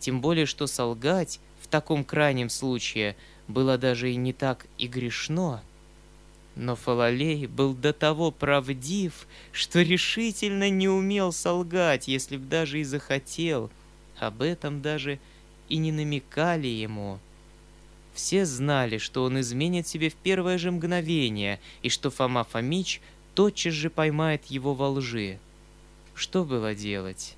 Тем 0.00 0.20
более, 0.20 0.46
что 0.46 0.66
солгать 0.66 1.38
в 1.60 1.68
таком 1.68 2.04
крайнем 2.04 2.50
случае 2.50 3.16
было 3.46 3.78
даже 3.78 4.10
и 4.10 4.16
не 4.16 4.32
так 4.32 4.66
и 4.78 4.88
грешно. 4.88 5.62
Но 6.54 6.76
Фалалей 6.76 7.46
был 7.46 7.72
до 7.72 7.92
того 7.92 8.30
правдив, 8.30 9.26
что 9.52 9.80
решительно 9.80 10.68
не 10.68 10.88
умел 10.88 11.32
солгать, 11.32 12.08
если 12.08 12.36
б 12.36 12.44
даже 12.44 12.80
и 12.80 12.84
захотел. 12.84 13.70
Об 14.18 14.42
этом 14.42 14.82
даже 14.82 15.18
и 15.68 15.78
не 15.78 15.92
намекали 15.92 16.66
ему. 16.66 17.18
Все 18.14 18.44
знали, 18.44 18.98
что 18.98 19.24
он 19.24 19.40
изменит 19.40 19.86
себе 19.86 20.10
в 20.10 20.14
первое 20.14 20.58
же 20.58 20.70
мгновение, 20.70 21.60
и 21.82 21.88
что 21.88 22.10
Фома 22.10 22.44
Фомич 22.44 23.00
тотчас 23.34 23.72
же 23.72 23.90
поймает 23.90 24.46
его 24.46 24.74
во 24.74 24.90
лжи. 24.90 25.38
Что 26.14 26.44
было 26.44 26.74
делать? 26.74 27.36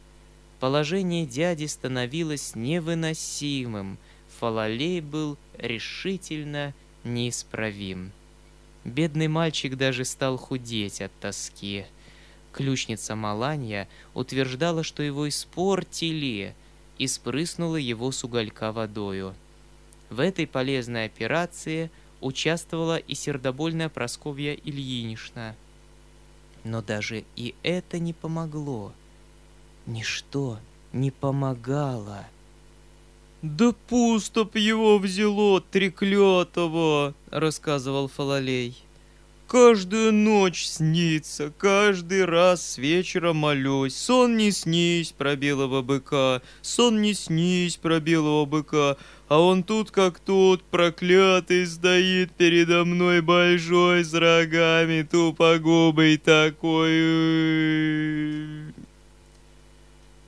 Положение 0.59 1.27
дяди 1.27 1.67
становилось 1.67 2.55
невыносимым. 2.55 3.99
Фалалей 4.39 5.01
был 5.01 5.37
решительно 5.59 6.75
неисправим. 7.05 8.13
Бедный 8.85 9.29
мальчик 9.29 9.77
даже 9.77 10.05
стал 10.05 10.37
худеть 10.37 11.01
от 11.01 11.13
тоски. 11.21 11.87
Ключница 12.53 13.15
Маланья 13.15 13.89
утверждала, 14.13 14.83
что 14.83 15.03
его 15.03 15.29
испортили, 15.29 16.55
и 16.99 17.07
спрыснула 17.07 17.77
его 17.77 18.13
с 18.13 18.23
уголька 18.25 18.73
водою. 18.73 19.35
В 20.15 20.21
этой 20.21 20.47
полезной 20.47 21.07
операции 21.07 21.91
участвовала 22.21 22.99
и 22.99 23.15
сердобольная 23.15 23.89
Просковья 23.89 24.55
Ильинична. 24.55 25.57
Но 26.63 26.83
даже 26.83 27.25
и 27.35 27.57
это 27.65 27.99
не 27.99 28.13
помогло. 28.13 28.93
Ничто 29.87 30.61
не 30.93 31.11
помогало. 31.11 32.27
«Да 33.43 33.75
пусто 33.89 34.45
б 34.45 34.57
его 34.61 34.99
взяло, 35.01 35.61
треклятого!»— 35.61 37.13
рассказывал 37.33 38.07
Фалалей. 38.07 38.84
«Каждую 39.47 40.13
ночь 40.13 40.65
снится, 40.65 41.53
каждый 41.59 42.25
раз 42.25 42.73
с 42.73 42.79
вечера 42.79 43.33
молюсь. 43.33 43.95
Сон 43.95 44.37
не 44.37 44.51
снись 44.51 45.13
про 45.13 45.37
белого 45.37 45.83
быка, 45.83 46.43
сон 46.63 47.03
не 47.03 47.15
снись 47.15 47.77
про 47.77 48.01
белого 48.01 48.47
быка, 48.47 48.97
а 49.29 49.41
он 49.41 49.63
тут 49.63 49.91
как 49.91 50.19
тут, 50.19 50.63
проклятый, 50.63 51.67
стоит 51.67 52.33
передо 52.33 52.85
мной 52.85 53.21
большой, 53.21 54.05
с 54.05 54.13
рогами, 54.15 55.03
тупогубый 55.03 56.17
такой. 56.17 57.55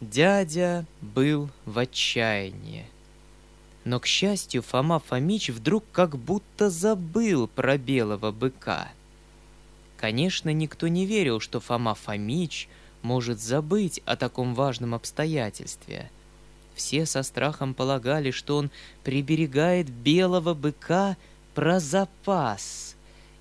Дядя 0.01 0.87
был 1.01 1.51
в 1.65 1.79
отчаянии. 1.79 2.87
Но, 3.85 4.01
к 4.01 4.07
счастью, 4.07 4.63
Фома 4.63 4.99
Фомич 4.99 5.51
вдруг 5.51 5.85
как 5.93 6.17
будто 6.17 6.71
забыл 6.71 7.49
про 7.49 7.79
белого 7.79 8.33
быка. 8.33 8.89
Конечно, 9.97 10.53
никто 10.53 10.89
не 10.89 11.07
верил, 11.07 11.41
что 11.41 11.61
Фома 11.61 11.95
Фомич 11.95 12.69
может 13.03 13.41
забыть 13.41 14.01
о 14.05 14.17
таком 14.17 14.55
важном 14.55 14.95
обстоятельстве. 14.95 16.11
Все 16.75 17.07
со 17.07 17.23
страхом 17.23 17.73
полагали, 17.73 18.31
что 18.31 18.57
он 18.57 18.71
приберегает 19.05 19.89
белого 19.89 20.55
быка 20.55 21.17
про 21.55 21.81
запас 21.81 22.97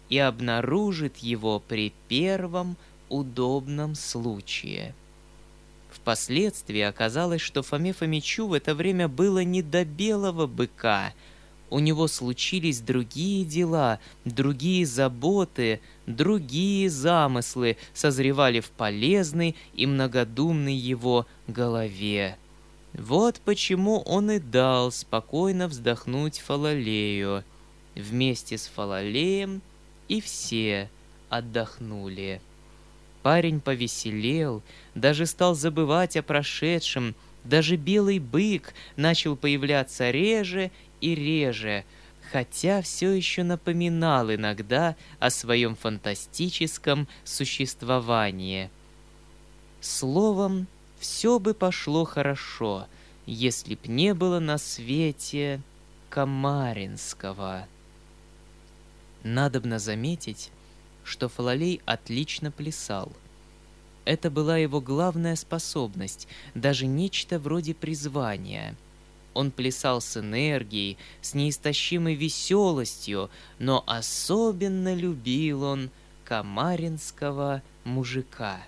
и 0.07 0.17
обнаружит 0.17 1.17
его 1.17 1.59
при 1.59 1.93
первом 2.07 2.77
удобном 3.09 3.95
случае– 3.95 4.93
Впоследствии 5.95 6.81
оказалось, 6.81 7.41
что 7.41 7.63
Фоме 7.63 7.93
Фомичу 7.93 8.47
в 8.47 8.53
это 8.53 8.75
время 8.75 9.07
было 9.07 9.43
не 9.43 9.63
до 9.63 9.85
белого 9.85 10.45
быка. 10.45 11.13
У 11.75 11.79
него 11.79 12.07
случились 12.07 12.79
другие 12.79 13.43
дела, 13.43 13.99
другие 14.23 14.85
заботы, 14.85 15.81
другие 16.05 16.89
замыслы 16.89 17.75
созревали 17.93 18.61
в 18.61 18.69
полезной 18.69 19.57
и 19.73 19.85
многодумной 19.85 20.73
его 20.73 21.27
голове. 21.47 22.37
Вот 22.93 23.41
почему 23.43 23.99
он 24.03 24.31
и 24.31 24.39
дал 24.39 24.89
спокойно 24.89 25.67
вздохнуть 25.67 26.39
Фалалею. 26.39 27.43
Вместе 27.93 28.57
с 28.57 28.67
Фалалеем 28.67 29.61
и 30.07 30.21
все 30.21 30.89
отдохнули. 31.27 32.39
Парень 33.21 33.59
повеселел, 33.59 34.63
даже 34.93 35.25
стал 35.25 35.55
забывать 35.55 36.15
о 36.15 36.23
прошедшем, 36.23 37.15
даже 37.45 37.75
белый 37.75 38.19
бык 38.19 38.73
начал 38.95 39.35
появляться 39.35 40.09
реже 40.09 40.71
и 41.05 41.13
реже, 41.13 41.85
хотя 42.31 42.81
все 42.81 43.11
еще 43.11 43.43
напоминал 43.43 44.33
иногда 44.33 44.95
о 45.19 45.29
своем 45.29 45.75
фантастическом 45.75 47.07
существовании. 47.23 48.71
Словом, 49.81 50.65
все 50.97 51.37
бы 51.37 51.53
пошло 51.53 52.05
хорошо, 52.05 52.87
если 53.27 53.75
б 53.75 53.81
не 53.85 54.15
было 54.15 54.39
на 54.39 54.57
свете 54.57 55.61
Камаринского. 56.09 57.67
Надобно 59.23 59.77
заметить, 59.77 60.49
что 61.03 61.29
Фалалей 61.29 61.81
отлично 61.85 62.49
плясал. 62.49 63.11
Это 64.05 64.31
была 64.31 64.57
его 64.57 64.81
главная 64.81 65.35
способность, 65.35 66.27
даже 66.55 66.87
нечто 66.87 67.37
вроде 67.37 67.75
призвания. 67.75 68.75
Он 69.35 69.51
плясал 69.51 70.01
с 70.01 70.17
энергией, 70.17 70.97
с 71.21 71.35
неистощимой 71.35 72.15
веселостью, 72.15 73.29
но 73.59 73.83
особенно 73.85 74.95
любил 74.95 75.63
он 75.63 75.91
камаринского 76.23 77.61
мужика. 77.83 78.59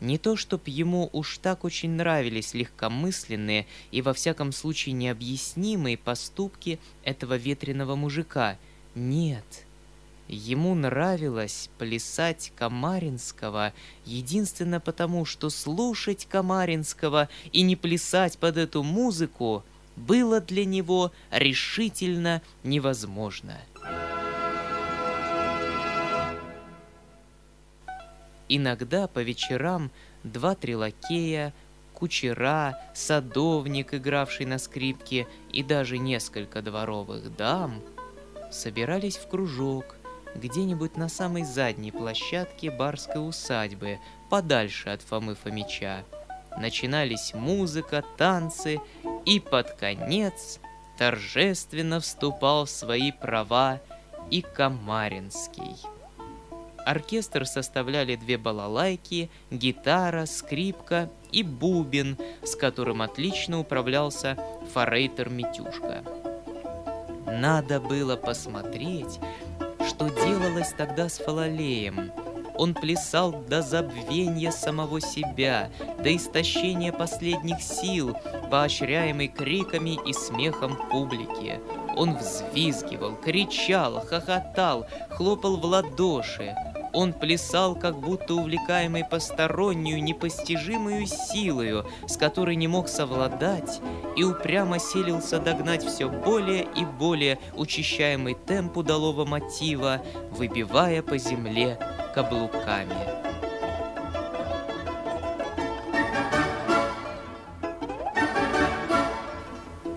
Не 0.00 0.16
то, 0.16 0.36
чтоб 0.36 0.66
ему 0.66 1.10
уж 1.12 1.38
так 1.38 1.64
очень 1.64 1.90
нравились 1.90 2.54
легкомысленные 2.54 3.66
и 3.90 4.02
во 4.02 4.14
всяком 4.14 4.52
случае 4.52 4.94
необъяснимые 4.94 5.98
поступки 5.98 6.80
этого 7.02 7.36
ветреного 7.36 7.94
мужика. 7.94 8.56
Нет— 8.94 9.44
Ему 10.28 10.74
нравилось 10.74 11.70
плясать 11.78 12.52
Камаринского 12.54 13.72
единственно 14.04 14.78
потому, 14.78 15.24
что 15.24 15.48
слушать 15.48 16.26
Камаринского 16.26 17.30
и 17.50 17.62
не 17.62 17.76
плясать 17.76 18.38
под 18.38 18.58
эту 18.58 18.82
музыку 18.82 19.64
было 19.96 20.42
для 20.42 20.66
него 20.66 21.12
решительно 21.30 22.42
невозможно. 22.62 23.58
Иногда 28.50 29.08
по 29.08 29.20
вечерам 29.20 29.90
два-три 30.24 30.76
лакея, 30.76 31.54
кучера, 31.94 32.78
садовник, 32.94 33.94
игравший 33.94 34.44
на 34.44 34.58
скрипке, 34.58 35.26
и 35.52 35.62
даже 35.62 35.96
несколько 35.96 36.60
дворовых 36.60 37.34
дам 37.34 37.80
собирались 38.50 39.16
в 39.16 39.26
кружок 39.28 39.97
где-нибудь 40.34 40.96
на 40.96 41.08
самой 41.08 41.44
задней 41.44 41.90
площадке 41.90 42.70
барской 42.70 43.26
усадьбы, 43.26 43.98
подальше 44.30 44.90
от 44.90 45.02
Фомы 45.02 45.34
Фомича. 45.34 46.04
Начинались 46.58 47.34
музыка, 47.34 48.04
танцы, 48.16 48.80
и 49.24 49.40
под 49.40 49.72
конец 49.72 50.60
торжественно 50.96 52.00
вступал 52.00 52.64
в 52.64 52.70
свои 52.70 53.12
права 53.12 53.80
и 54.30 54.42
Камаринский. 54.42 55.76
Оркестр 56.84 57.44
составляли 57.44 58.16
две 58.16 58.38
балалайки, 58.38 59.30
гитара, 59.50 60.24
скрипка 60.24 61.10
и 61.30 61.42
бубен, 61.42 62.16
с 62.42 62.56
которым 62.56 63.02
отлично 63.02 63.60
управлялся 63.60 64.38
форейтер 64.72 65.28
Митюшка. 65.28 66.02
Надо 67.26 67.78
было 67.78 68.16
посмотреть, 68.16 69.20
что 69.88 70.08
делалось 70.10 70.74
тогда 70.76 71.08
с 71.08 71.18
Фалалеем. 71.18 72.12
Он 72.56 72.74
плясал 72.74 73.32
до 73.32 73.62
забвения 73.62 74.50
самого 74.50 75.00
себя, 75.00 75.70
до 76.02 76.14
истощения 76.14 76.92
последних 76.92 77.62
сил, 77.62 78.16
поощряемый 78.50 79.28
криками 79.28 79.98
и 80.06 80.12
смехом 80.12 80.76
публики. 80.90 81.60
Он 81.96 82.16
взвизгивал, 82.16 83.14
кричал, 83.16 84.04
хохотал, 84.04 84.86
хлопал 85.10 85.56
в 85.56 85.64
ладоши. 85.64 86.54
Он 87.00 87.12
плясал, 87.12 87.76
как 87.76 88.00
будто 88.00 88.34
увлекаемый 88.34 89.04
постороннюю, 89.04 90.02
непостижимую 90.02 91.06
силою, 91.06 91.86
с 92.08 92.16
которой 92.16 92.56
не 92.56 92.66
мог 92.66 92.88
совладать, 92.88 93.80
и 94.16 94.24
упрямо 94.24 94.80
селился 94.80 95.38
догнать 95.38 95.84
все 95.84 96.08
более 96.08 96.64
и 96.64 96.84
более 96.84 97.38
учащаемый 97.54 98.34
темп 98.34 98.78
удалого 98.78 99.24
мотива, 99.24 100.02
выбивая 100.32 101.02
по 101.02 101.18
земле 101.18 101.78
каблуками. 102.16 102.96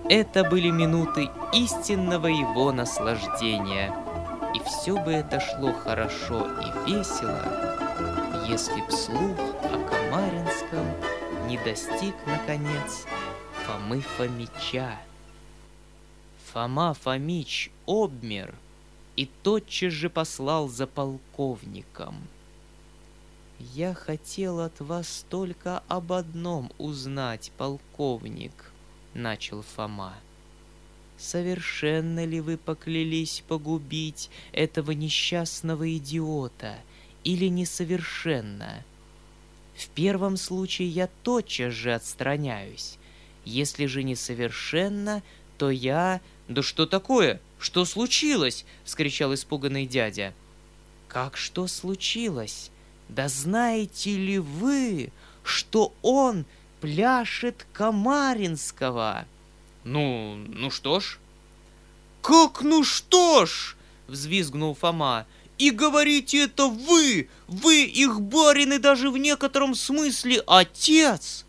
Это 0.08 0.48
были 0.48 0.70
минуты 0.70 1.32
истинного 1.52 2.28
его 2.28 2.72
наслаждения— 2.72 3.92
и 4.54 4.60
все 4.60 5.02
бы 5.02 5.12
это 5.12 5.40
шло 5.40 5.74
хорошо 5.74 6.48
и 6.60 6.90
весело, 6.90 8.46
если 8.48 8.82
б 8.82 8.92
слух 8.92 9.40
о 9.64 9.90
Камаринском 9.90 10.86
не 11.48 11.58
достиг, 11.58 12.16
наконец, 12.26 13.06
Фомы 13.66 14.02
Фомича. 14.02 14.98
Фома 16.52 16.94
Фомич 16.94 17.72
обмер 17.86 18.54
и 19.16 19.26
тотчас 19.26 19.94
же 19.94 20.10
послал 20.10 20.68
за 20.68 20.88
полковником. 20.88 22.16
«Я 23.60 23.94
хотел 23.94 24.60
от 24.60 24.80
вас 24.80 25.26
только 25.30 25.84
об 25.88 26.12
одном 26.12 26.72
узнать, 26.78 27.52
полковник»,— 27.58 28.72
начал 29.14 29.62
Фома 29.62 30.16
совершенно 31.22 32.26
ли 32.26 32.42
вы 32.42 32.58
поклялись 32.58 33.44
погубить 33.48 34.30
этого 34.52 34.92
несчастного 34.92 35.96
идиота 35.96 36.76
или 37.24 37.46
несовершенно? 37.46 38.84
В 39.76 39.88
первом 39.90 40.38
случае 40.38 40.90
я 40.90 41.10
тотчас 41.24 41.74
же 41.74 41.94
отстраняюсь. 41.94 42.98
Если 43.46 43.86
же 43.86 44.04
несовершенно, 44.04 45.24
то 45.58 45.70
я... 45.70 46.22
«Да 46.48 46.62
что 46.62 46.86
такое? 46.86 47.40
Что 47.60 47.86
случилось?»— 47.86 48.66
вскричал 48.84 49.34
испуганный 49.34 49.86
дядя. 49.86 50.34
«Как 51.08 51.38
что 51.38 51.68
случилось?» 51.68 52.72
Да 53.12 53.28
знаете 53.28 54.16
ли 54.16 54.40
вы, 54.40 55.12
что 55.44 55.94
он 56.02 56.46
пляшет 56.80 57.68
Камаринского? 57.74 59.26
Ну, 59.84 60.36
ну 60.48 60.70
что 60.70 61.00
ж. 61.00 61.18
Как 62.22 62.62
ну 62.62 62.84
что 62.84 63.46
ж? 63.46 63.76
Взвизгнул 64.08 64.76
Фома. 64.76 65.26
И 65.58 65.70
говорите 65.70 66.44
это 66.46 66.68
вы! 66.68 67.30
Вы 67.48 67.84
их 67.84 68.20
барин 68.20 68.74
и 68.74 68.78
даже 68.80 69.10
в 69.10 69.18
некотором 69.18 69.76
смысле 69.76 70.44
отец! 70.48 71.46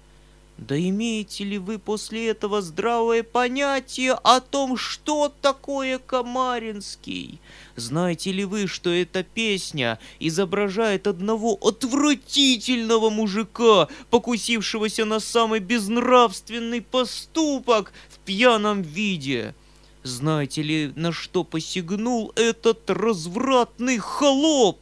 Да 0.59 0.79
имеете 0.79 1.43
ли 1.43 1.59
вы 1.59 1.79
после 1.79 2.29
этого 2.29 2.63
здравое 2.63 3.25
понятие 3.25 4.13
о 4.13 4.41
том, 4.41 4.77
что 4.77 5.33
такое 5.41 5.99
Камаринский? 5.99 7.41
Знаете 7.75 8.31
ли 8.31 8.45
вы, 8.45 8.69
что 8.69 8.91
эта 8.91 9.25
песня 9.25 9.99
изображает 10.21 11.09
одного 11.09 11.59
отвратительного 11.61 13.11
мужика, 13.11 13.89
покусившегося 14.11 15.05
на 15.05 15.19
самый 15.19 15.59
безнравственный 15.59 16.81
поступок 16.81 17.93
пьяном 18.25 18.83
виде? 18.83 19.55
Знаете 20.03 20.63
ли, 20.63 20.93
на 20.97 21.13
что 21.13 21.45
посягнул 21.45 22.33
этот 22.35 22.91
развратный 22.91 23.99
холоп? 23.99 24.79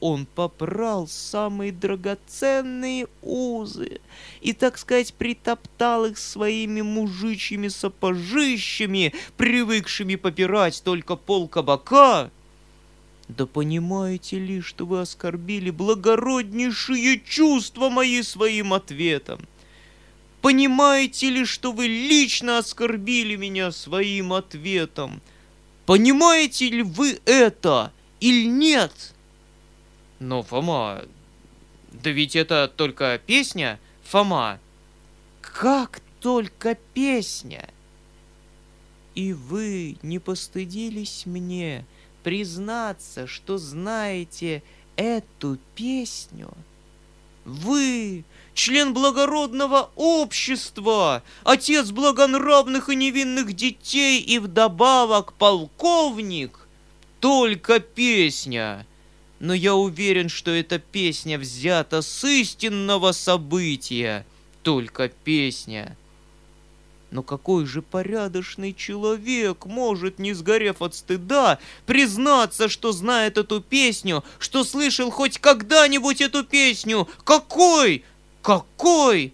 Он 0.00 0.26
попрал 0.26 1.06
самые 1.06 1.70
драгоценные 1.70 3.06
узы 3.22 4.00
и, 4.40 4.52
так 4.52 4.76
сказать, 4.76 5.14
притоптал 5.14 6.06
их 6.06 6.18
своими 6.18 6.80
мужичьими 6.80 7.68
сапожищами, 7.68 9.14
привыкшими 9.36 10.16
попирать 10.16 10.82
только 10.82 11.14
пол 11.14 11.46
кабака. 11.46 12.32
Да 13.28 13.46
понимаете 13.46 14.40
ли, 14.40 14.60
что 14.60 14.86
вы 14.86 15.02
оскорбили 15.02 15.70
благороднейшие 15.70 17.20
чувства 17.20 17.88
мои 17.88 18.22
своим 18.22 18.74
ответом? 18.74 19.46
Понимаете 20.42 21.30
ли, 21.30 21.44
что 21.44 21.70
вы 21.70 21.86
лично 21.86 22.58
оскорбили 22.58 23.36
меня 23.36 23.70
своим 23.70 24.32
ответом? 24.32 25.22
Понимаете 25.86 26.68
ли 26.68 26.82
вы 26.82 27.20
это 27.24 27.92
или 28.18 28.46
нет? 28.46 29.14
Но, 30.18 30.42
Фома, 30.42 31.04
да 31.92 32.10
ведь 32.10 32.34
это 32.34 32.70
только 32.76 33.20
песня, 33.24 33.78
Фома. 34.02 34.58
Как 35.40 36.00
только 36.18 36.76
песня? 36.92 37.68
И 39.14 39.32
вы 39.32 39.96
не 40.02 40.18
постыдились 40.18 41.24
мне 41.24 41.84
признаться, 42.24 43.28
что 43.28 43.58
знаете 43.58 44.64
эту 44.96 45.58
песню? 45.76 46.52
Вы, 47.44 48.24
член 48.54 48.94
благородного 48.94 49.90
общества, 49.96 51.22
отец 51.44 51.90
благонравных 51.90 52.88
и 52.88 52.96
невинных 52.96 53.54
детей 53.54 54.20
и 54.20 54.38
вдобавок 54.38 55.32
полковник. 55.34 56.66
Только 57.20 57.80
песня. 57.80 58.86
Но 59.38 59.54
я 59.54 59.74
уверен, 59.74 60.28
что 60.28 60.50
эта 60.50 60.78
песня 60.78 61.38
взята 61.38 62.02
с 62.02 62.24
истинного 62.24 63.12
события. 63.12 64.26
Только 64.62 65.08
песня. 65.08 65.96
Но 67.12 67.22
какой 67.22 67.66
же 67.66 67.82
порядочный 67.82 68.72
человек 68.72 69.66
может, 69.66 70.18
не 70.18 70.32
сгорев 70.32 70.80
от 70.80 70.94
стыда, 70.94 71.58
признаться, 71.84 72.70
что 72.70 72.90
знает 72.92 73.36
эту 73.36 73.60
песню, 73.60 74.24
что 74.38 74.64
слышал 74.64 75.10
хоть 75.10 75.38
когда-нибудь 75.38 76.22
эту 76.22 76.42
песню? 76.42 77.06
Какой? 77.24 78.04
Какой? 78.42 79.32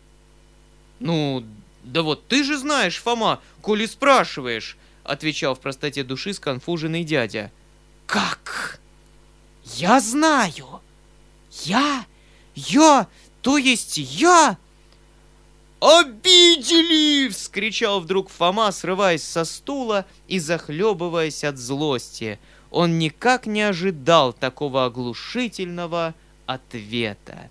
Ну, 1.01 1.45
да 1.83 2.03
вот 2.03 2.29
ты 2.29 2.45
же 2.45 2.59
знаешь, 2.59 2.99
Фома, 2.99 3.41
коли 3.63 3.87
спрашиваешь, 3.87 4.77
отвечал 5.03 5.55
в 5.55 5.61
простоте 5.61 6.05
души 6.05 6.35
сконфуженный 6.35 7.05
дядя. 7.05 7.51
Как? 8.07 8.81
Я 9.65 10.01
знаю. 10.01 10.81
Я? 11.65 12.05
Я? 12.55 13.09
То 13.43 13.57
есть 13.57 13.97
я? 13.97 14.59
«Обидели!»— 15.81 17.29
вскричал 17.31 18.01
вдруг 18.01 18.31
Фома, 18.31 18.73
срываясь 18.73 19.23
со 19.23 19.45
стула 19.45 20.07
и 20.27 20.41
захлебываясь 20.41 21.45
от 21.45 21.57
злости. 21.57 22.41
Он 22.73 22.99
никак 22.99 23.47
не 23.47 23.63
ожидал 23.63 24.33
такого 24.33 24.87
оглушительного 24.87 26.17
ответа. 26.47 27.49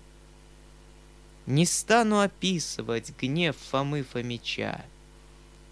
Не 1.48 1.64
стану 1.64 2.20
описывать 2.20 3.14
гнев 3.18 3.56
Фомы 3.70 4.02
Фомича. 4.02 4.84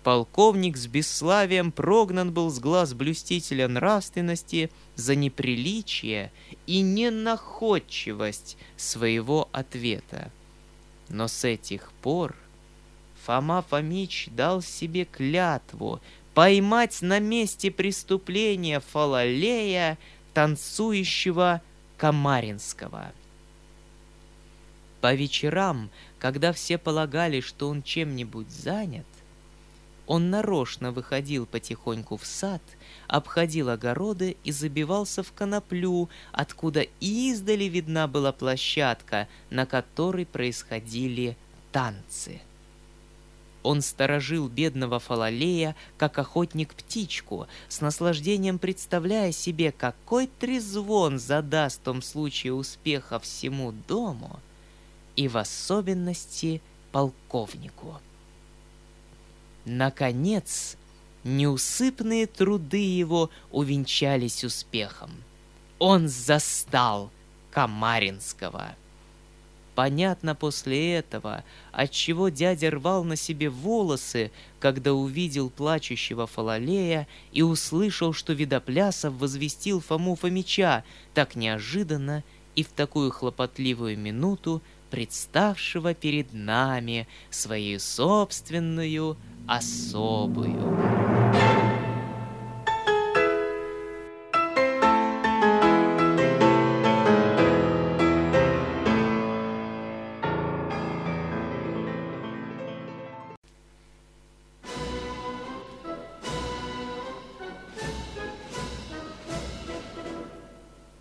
Полковник 0.05 0.75
с 0.79 0.87
бесславием 0.87 1.71
прогнан 1.71 2.33
был 2.33 2.49
с 2.49 2.59
глаз 2.59 2.95
блюстителя 2.95 3.69
нравственности 3.69 4.71
за 4.95 5.15
неприличие 5.17 6.33
и 6.67 6.81
ненаходчивость 6.81 8.57
своего 8.79 9.51
ответа. 9.53 10.33
Но 11.11 11.29
с 11.29 11.45
этих 11.45 11.93
пор 12.01 12.35
Фома 13.27 13.62
Фомич 13.69 14.29
дал 14.31 14.62
себе 14.62 15.05
клятву 15.05 16.01
поймать 16.33 17.03
на 17.03 17.19
месте 17.19 17.71
преступления 17.71 18.81
Фалалея, 18.81 19.99
танцующего 20.33 21.61
Камаринского. 21.99 23.12
По 25.07 25.14
вечерам, 25.14 25.88
когда 26.19 26.53
все 26.53 26.79
полагали, 26.79 27.40
что 27.40 27.69
он 27.69 27.85
чем-нибудь 27.85 28.51
занят, 28.51 29.07
он 30.09 30.31
нарочно 30.31 30.90
выходил 30.90 31.47
потихоньку 31.47 32.16
в 32.16 32.27
сад, 32.27 32.61
обходил 33.07 33.71
огороды 33.71 34.37
и 34.42 34.51
забивался 34.51 35.23
в 35.23 35.33
коноплю, 35.33 36.09
откуда 36.33 36.85
издали 36.99 37.66
видна 37.66 38.09
была 38.09 38.33
площадка, 38.33 39.29
на 39.49 39.64
которой 39.64 40.27
происходили 40.27 41.37
танцы. 41.71 42.40
Он 43.62 43.83
сторожил 43.83 44.49
бедного 44.49 44.99
Фалалея, 44.99 45.77
как 45.99 46.19
охотник 46.19 46.75
птичку, 46.75 47.47
с 47.69 47.81
наслаждением 47.81 48.59
представляя 48.59 49.31
себе, 49.31 49.71
какой 49.71 50.27
трезвон 50.27 51.21
задаст 51.21 51.79
в 51.81 51.85
том 51.85 52.03
случае 52.03 52.55
успеха 52.55 53.21
всему 53.21 53.71
дому— 53.71 54.40
и 55.16 55.29
в 55.29 55.37
особенности 55.37 56.62
полковнику. 56.92 57.98
Наконец, 59.64 60.76
неусыпные 61.24 62.26
труды 62.26 62.79
его 62.79 63.31
увенчались 63.50 64.44
успехом. 64.44 65.11
Он 65.79 66.09
застал 66.09 67.11
Камаринского. 67.50 68.76
Понятно 69.74 70.35
после 70.35 70.94
этого, 70.94 71.44
отчего 71.70 72.31
дядя 72.31 72.70
рвал 72.70 73.05
на 73.05 73.14
себе 73.14 73.50
волосы, 73.50 74.31
когда 74.59 74.94
увидел 74.94 75.50
плачущего 75.50 76.26
Фалалея 76.26 77.07
и 77.33 77.42
услышал, 77.42 78.14
что 78.14 78.33
Видоплясов 78.33 79.12
возвестил 79.14 79.81
Фому 79.81 80.14
Фомича 80.14 80.83
так 81.12 81.37
неожиданно 81.37 82.24
и 82.55 82.62
в 82.62 82.68
такую 82.68 83.11
хлопотливую 83.11 83.98
минуту, 83.98 84.62
представшего 84.90 85.94
перед 85.94 86.33
нами 86.33 87.07
свою 87.31 87.79
собственную 87.79 89.16
особую. 89.46 90.77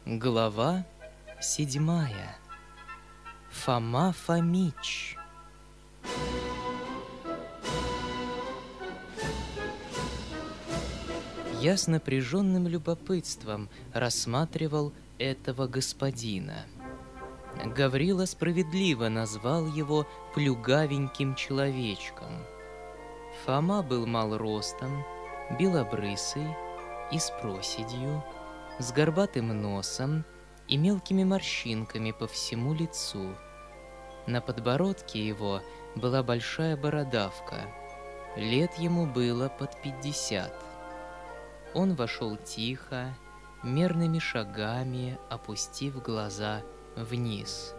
Глава 0.05 0.85
седьмая. 1.41 2.37
Фома 3.65 4.13
Фомич. 4.13 5.17
Я 11.61 11.75
с 11.75 11.87
напряженным 11.87 12.67
любопытством 12.67 13.69
рассматривал 13.91 14.93
этого 15.17 15.65
господина. 15.65 16.67
Гаврила 17.65 18.25
справедливо 18.25 19.09
назвал 19.09 19.65
его 19.65 20.05
плюгавеньким 20.35 21.33
человечком. 21.33 22.45
Фома 23.45 23.81
был 23.81 24.05
мал 24.05 24.37
ростом, 24.37 25.03
белобрысый 25.57 26.55
и 27.11 27.17
с 27.17 27.31
проседью, 27.41 28.23
с 28.77 28.91
горбатым 28.91 29.59
носом 29.59 30.23
и 30.67 30.77
мелкими 30.77 31.23
морщинками 31.23 32.11
по 32.11 32.27
всему 32.27 32.75
лицу. 32.75 33.35
На 34.27 34.41
подбородке 34.41 35.25
его 35.25 35.61
была 35.95 36.23
большая 36.23 36.75
бородавка. 36.75 37.67
Лет 38.35 38.73
ему 38.75 39.05
было 39.05 39.49
под 39.49 39.79
пятьдесят. 39.81 40.53
Он 41.73 41.95
вошел 41.95 42.35
тихо, 42.37 43.15
мерными 43.63 44.19
шагами, 44.19 45.17
опустив 45.29 46.01
глаза 46.01 46.61
вниз. 46.95 47.75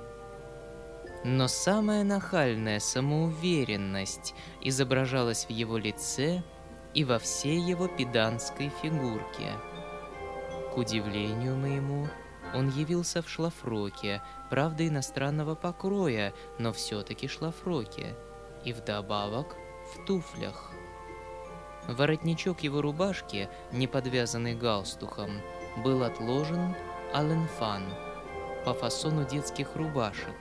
Но 1.25 1.49
самая 1.49 2.05
нахальная 2.05 2.79
самоуверенность 2.79 4.35
изображалась 4.61 5.47
в 5.47 5.51
его 5.51 5.77
лице 5.77 6.43
и 6.95 7.05
во 7.05 7.19
всей 7.19 7.59
его 7.59 7.89
педанской 7.89 8.71
фигурке. 8.81 9.53
К 10.73 10.77
удивлению 10.77 11.57
моему, 11.57 12.07
он 12.57 12.71
явился 12.71 13.21
в 13.21 13.29
шлафроке, 13.29 14.23
правда 14.49 14.89
иностранного 14.89 15.55
покроя, 15.55 16.33
но 16.59 16.73
все-таки 16.73 17.29
шлафроке, 17.29 18.17
и 18.65 18.73
вдобавок 18.73 19.57
в 19.93 20.07
туфлях. 20.07 20.71
Воротничок 21.87 22.61
его 22.61 22.81
рубашки, 22.81 23.51
не 23.73 23.87
подвязанный 23.87 24.55
галстухом, 24.55 25.43
был 25.85 26.03
отложен 26.03 26.75
аленфан 27.13 27.83
по 28.65 28.73
фасону 28.73 29.27
детских 29.27 29.77
рубашек. 29.77 30.35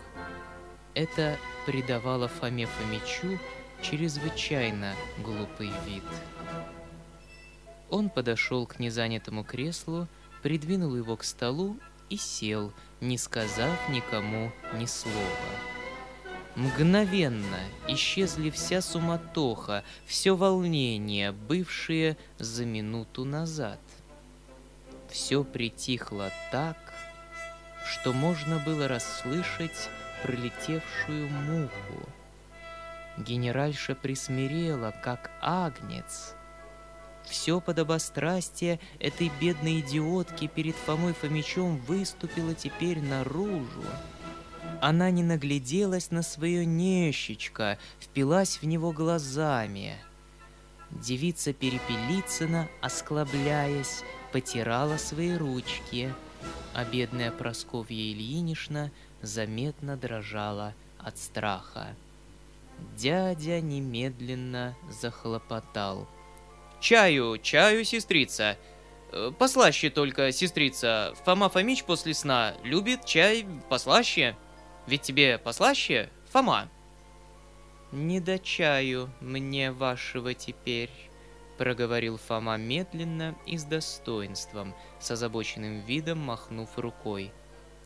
Это 0.94 1.38
придавало 1.66 2.30
Фоме 2.30 2.66
Фомичу 2.66 3.38
чрезвычайно 3.82 4.94
глупый 5.20 5.70
вид. 5.86 6.06
Он 7.90 8.10
подошел 8.10 8.66
к 8.66 8.80
незанятому 8.80 9.44
креслу, 9.44 10.08
придвинул 10.42 10.96
его 10.96 11.18
к 11.18 11.26
столу 11.26 11.78
и 12.10 12.18
сел, 12.18 12.72
не 13.02 13.18
сказав 13.18 13.90
никому 13.90 14.52
ни 14.74 14.86
слова. 14.86 15.20
Мгновенно 16.56 17.60
исчезли 17.88 18.50
вся 18.50 18.82
суматоха, 18.82 19.84
все 20.06 20.36
волнение, 20.36 21.32
бывшее 21.34 22.18
за 22.40 22.66
минуту 22.66 23.26
назад. 23.26 23.80
Все 25.10 25.44
притихло 25.44 26.32
так, 26.52 26.78
что 27.86 28.14
можно 28.14 28.60
было 28.60 28.88
расслышать 28.88 29.90
пролетевшую 30.24 31.28
муху. 31.30 32.10
Генеральша 33.18 33.96
присмирела, 33.96 34.94
как 35.04 35.32
агнец— 35.42 36.36
все 37.30 37.60
подобострастие 37.60 38.80
этой 39.00 39.32
бедной 39.42 39.82
идиотки 39.82 40.48
перед 40.48 40.76
Фомой 40.76 41.14
Фомичом 41.14 41.78
выступило 41.78 42.54
теперь 42.54 43.02
наружу. 43.02 43.84
Она 44.82 45.10
не 45.10 45.24
нагляделась 45.24 46.12
на 46.12 46.22
свое 46.22 46.66
нещечко, 46.66 47.78
впилась 48.00 48.62
в 48.62 48.64
него 48.64 48.92
глазами. 48.92 49.96
Девица 50.92 51.54
Перепелицына, 51.54 52.70
осклабляясь, 52.82 54.04
потирала 54.32 54.98
свои 54.98 55.36
ручки, 55.36 56.14
а 56.74 56.86
бедная 56.86 57.32
Просковья 57.32 58.12
Ильинична 58.12 58.92
заметно 59.22 59.98
дрожала 59.98 60.74
от 61.00 61.18
страха. 61.18 61.96
Дядя 62.98 63.62
немедленно 63.62 64.76
захлопотал— 64.90 66.08
Чаю, 66.86 67.40
чаю, 67.40 67.84
сестрица. 67.84 68.60
Э, 69.12 69.32
послаще 69.36 69.90
только, 69.90 70.32
сестрица. 70.32 71.16
Фома 71.26 71.50
Фомич 71.50 71.84
после 71.84 72.14
сна 72.14 72.54
любит 72.62 73.06
чай 73.06 73.44
послаще. 73.72 74.38
Ведь 74.86 75.02
тебе 75.02 75.40
послаще, 75.40 76.12
Фома? 76.30 76.70
Не 77.92 78.20
до 78.20 78.38
чаю 78.38 79.10
мне 79.20 79.72
вашего 79.72 80.36
теперь, 80.36 80.92
проговорил 81.58 82.20
Фома 82.20 82.56
медленно 82.58 83.36
и 83.48 83.58
с 83.58 83.64
достоинством, 83.64 84.76
с 85.00 85.10
озабоченным 85.10 85.80
видом 85.80 86.20
махнув 86.20 86.78
рукой. 86.78 87.32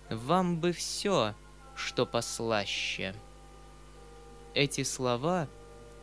Вам 0.09 0.59
бы 0.59 0.73
все, 0.73 1.35
что 1.73 2.05
послаще. 2.05 3.15
Эти 4.53 4.83
слова 4.83 5.47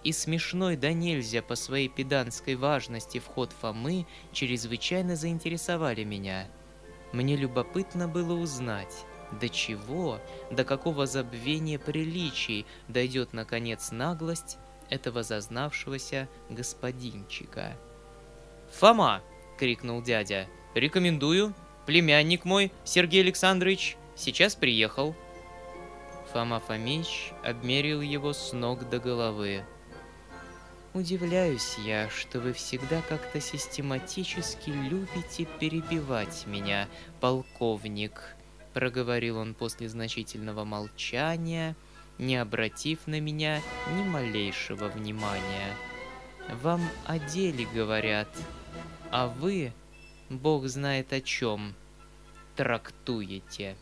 и 0.07 0.12
смешной 0.12 0.77
да 0.77 0.92
нельзя 0.92 1.42
по 1.42 1.57
своей 1.57 1.88
педанской 1.88 2.55
важности 2.55 3.19
вход 3.19 3.51
Фомы 3.61 4.07
чрезвычайно 4.33 5.16
заинтересовали 5.16 6.05
меня. 6.05 6.47
Мне 7.12 7.35
любопытно 7.35 8.07
было 8.07 8.35
узнать, 8.35 9.05
до 9.33 9.49
чего, 9.49 10.21
до 10.53 10.62
какого 10.64 11.07
забвения 11.07 11.81
приличий 11.81 12.66
дойдет 12.87 13.33
наконец 13.33 13.90
наглость 13.90 14.59
этого 14.90 15.25
зазнавшегося 15.25 16.29
господинчика. 16.51 17.77
«Фома!»— 18.75 19.23
крикнул 19.59 20.03
дядя. 20.03 20.47
«Рекомендую. 20.77 21.53
Племянник 21.85 22.45
мой, 22.45 22.71
Сергей 22.85 23.23
Александрович, 23.23 23.97
сейчас 24.14 24.55
приехал». 24.55 25.16
Фома 26.33 26.61
Фомич 26.61 27.33
обмерил 27.42 28.01
его 28.03 28.33
с 28.33 28.53
ног 28.53 28.88
до 28.88 29.01
головы. 29.01 29.64
Удивляюсь 30.97 31.77
я, 31.85 32.09
что 32.09 32.41
вы 32.41 32.55
всегда 32.55 33.03
как-то 33.03 33.39
систематически 33.39 34.71
любите 34.71 35.47
перебивать 35.61 36.47
меня, 36.47 36.89
полковник, 37.21 38.35
проговорил 38.73 39.37
он 39.37 39.53
после 39.53 39.91
значительного 39.91 40.65
молчания, 40.65 41.77
не 42.17 42.37
обратив 42.39 43.07
на 43.07 43.21
меня 43.21 43.61
ни 43.95 44.05
малейшего 44.05 44.89
внимания. 44.89 45.77
Вам 46.63 46.81
о 47.05 47.19
деле 47.19 47.69
говорят, 47.75 48.31
а 49.11 49.27
вы, 49.27 49.75
бог 50.31 50.67
знает 50.67 51.13
о 51.13 51.21
чем, 51.21 51.75
трактуете. 52.57 53.77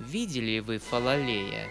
Видели 0.00 0.58
вы 0.58 0.78
Фалалея? 0.78 1.68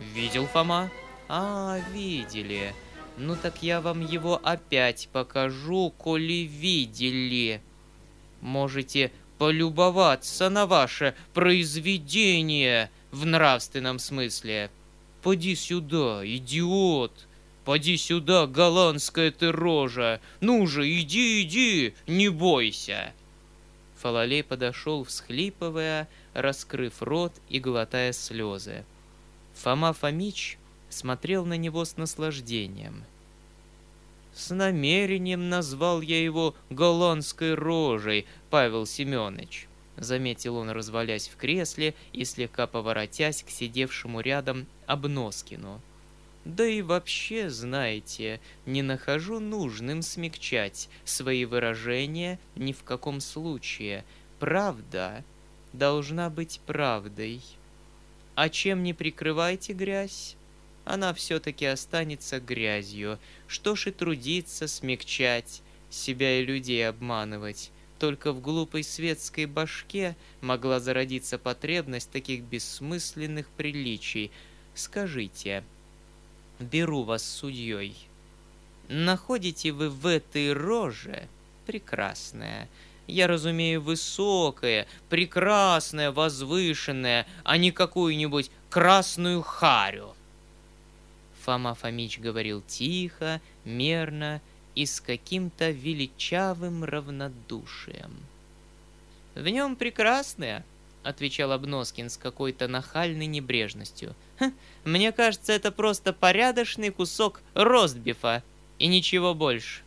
Видел 0.00 0.46
Фома. 0.46 0.90
А, 1.28 1.78
видели. 1.92 2.74
Ну 3.16 3.36
так 3.36 3.62
я 3.62 3.80
вам 3.80 4.00
его 4.00 4.40
опять 4.42 5.08
покажу, 5.12 5.92
коли 5.96 6.44
видели. 6.44 7.60
Можете 8.40 9.12
полюбоваться 9.38 10.48
на 10.48 10.66
ваше 10.66 11.14
произведение 11.34 12.90
в 13.10 13.26
нравственном 13.26 13.98
смысле. 13.98 14.70
Поди 15.22 15.54
сюда, 15.54 16.22
идиот! 16.24 17.26
Поди 17.64 17.96
сюда, 17.96 18.46
голландская 18.46 19.30
ты 19.30 19.52
рожа! 19.52 20.20
Ну 20.40 20.66
же, 20.66 20.88
иди, 20.88 21.42
иди, 21.42 21.94
не 22.08 22.28
бойся!» 22.28 23.12
Фалалей 24.00 24.42
подошел, 24.42 25.04
всхлипывая, 25.04 26.08
раскрыв 26.34 27.02
рот 27.02 27.32
и 27.48 27.60
глотая 27.60 28.12
слезы. 28.12 28.84
Фома 29.54 29.92
Фомич 29.92 30.58
смотрел 30.92 31.44
на 31.44 31.56
него 31.56 31.84
с 31.84 31.96
наслаждением. 31.96 33.04
С 34.34 34.54
намерением 34.54 35.48
назвал 35.48 36.00
я 36.00 36.22
его 36.22 36.54
голландской 36.70 37.54
рожей, 37.54 38.26
Павел 38.50 38.86
Семенович. 38.86 39.68
Заметил 39.96 40.56
он, 40.56 40.70
развалясь 40.70 41.28
в 41.28 41.36
кресле 41.36 41.94
и 42.12 42.24
слегка 42.24 42.66
поворотясь 42.66 43.42
к 43.42 43.50
сидевшему 43.50 44.20
рядом 44.20 44.66
Обноскину. 44.86 45.80
Да 46.44 46.66
и 46.66 46.82
вообще, 46.82 47.50
знаете, 47.50 48.40
не 48.66 48.82
нахожу 48.82 49.38
нужным 49.38 50.02
смягчать 50.02 50.88
свои 51.04 51.44
выражения 51.44 52.40
ни 52.56 52.72
в 52.72 52.82
каком 52.82 53.20
случае. 53.20 54.04
Правда 54.40 55.24
должна 55.72 56.30
быть 56.30 56.60
правдой. 56.66 57.42
А 58.34 58.48
чем 58.48 58.82
не 58.82 58.92
прикрывайте 58.92 59.72
грязь, 59.72 60.36
она 60.84 61.14
все-таки 61.14 61.66
останется 61.66 62.40
грязью. 62.40 63.18
Что 63.46 63.76
ж 63.76 63.88
и 63.88 63.90
трудиться, 63.90 64.68
смягчать, 64.68 65.62
себя 65.90 66.40
и 66.40 66.44
людей 66.44 66.88
обманывать. 66.88 67.70
Только 67.98 68.32
в 68.32 68.40
глупой 68.40 68.82
светской 68.82 69.46
башке 69.46 70.16
могла 70.40 70.80
зародиться 70.80 71.38
потребность 71.38 72.10
таких 72.10 72.42
бессмысленных 72.42 73.48
приличий. 73.50 74.32
Скажите, 74.74 75.62
беру 76.58 77.04
вас 77.04 77.22
судьей. 77.22 77.96
Находите 78.88 79.70
вы 79.72 79.88
в 79.88 80.06
этой 80.06 80.52
роже 80.52 81.28
прекрасное, 81.66 82.68
я 83.06 83.26
разумею, 83.26 83.80
высокое, 83.80 84.86
прекрасное, 85.08 86.10
возвышенное, 86.12 87.26
а 87.44 87.56
не 87.56 87.70
какую-нибудь 87.70 88.50
красную 88.70 89.42
харю. 89.42 90.14
Фома 91.44 91.74
Фомич 91.74 92.18
говорил 92.18 92.62
тихо, 92.62 93.40
мерно 93.64 94.40
и 94.74 94.86
с 94.86 95.00
каким-то 95.00 95.70
величавым 95.70 96.84
равнодушием. 96.84 98.16
В 99.34 99.48
нем 99.48 99.76
прекрасное,— 99.76 100.64
отвечал 101.02 101.50
Обноскин 101.50 102.08
с 102.08 102.16
какой-то 102.16 102.68
нахальной 102.68 103.26
небрежностью. 103.26 104.14
«Мне 104.84 105.10
кажется, 105.10 105.52
это 105.52 105.72
просто 105.72 106.12
порядочный 106.12 106.90
кусок 106.90 107.40
ростбифа 107.54 108.44
и 108.78 108.86
ничего 108.86 109.34
больше». 109.34 109.82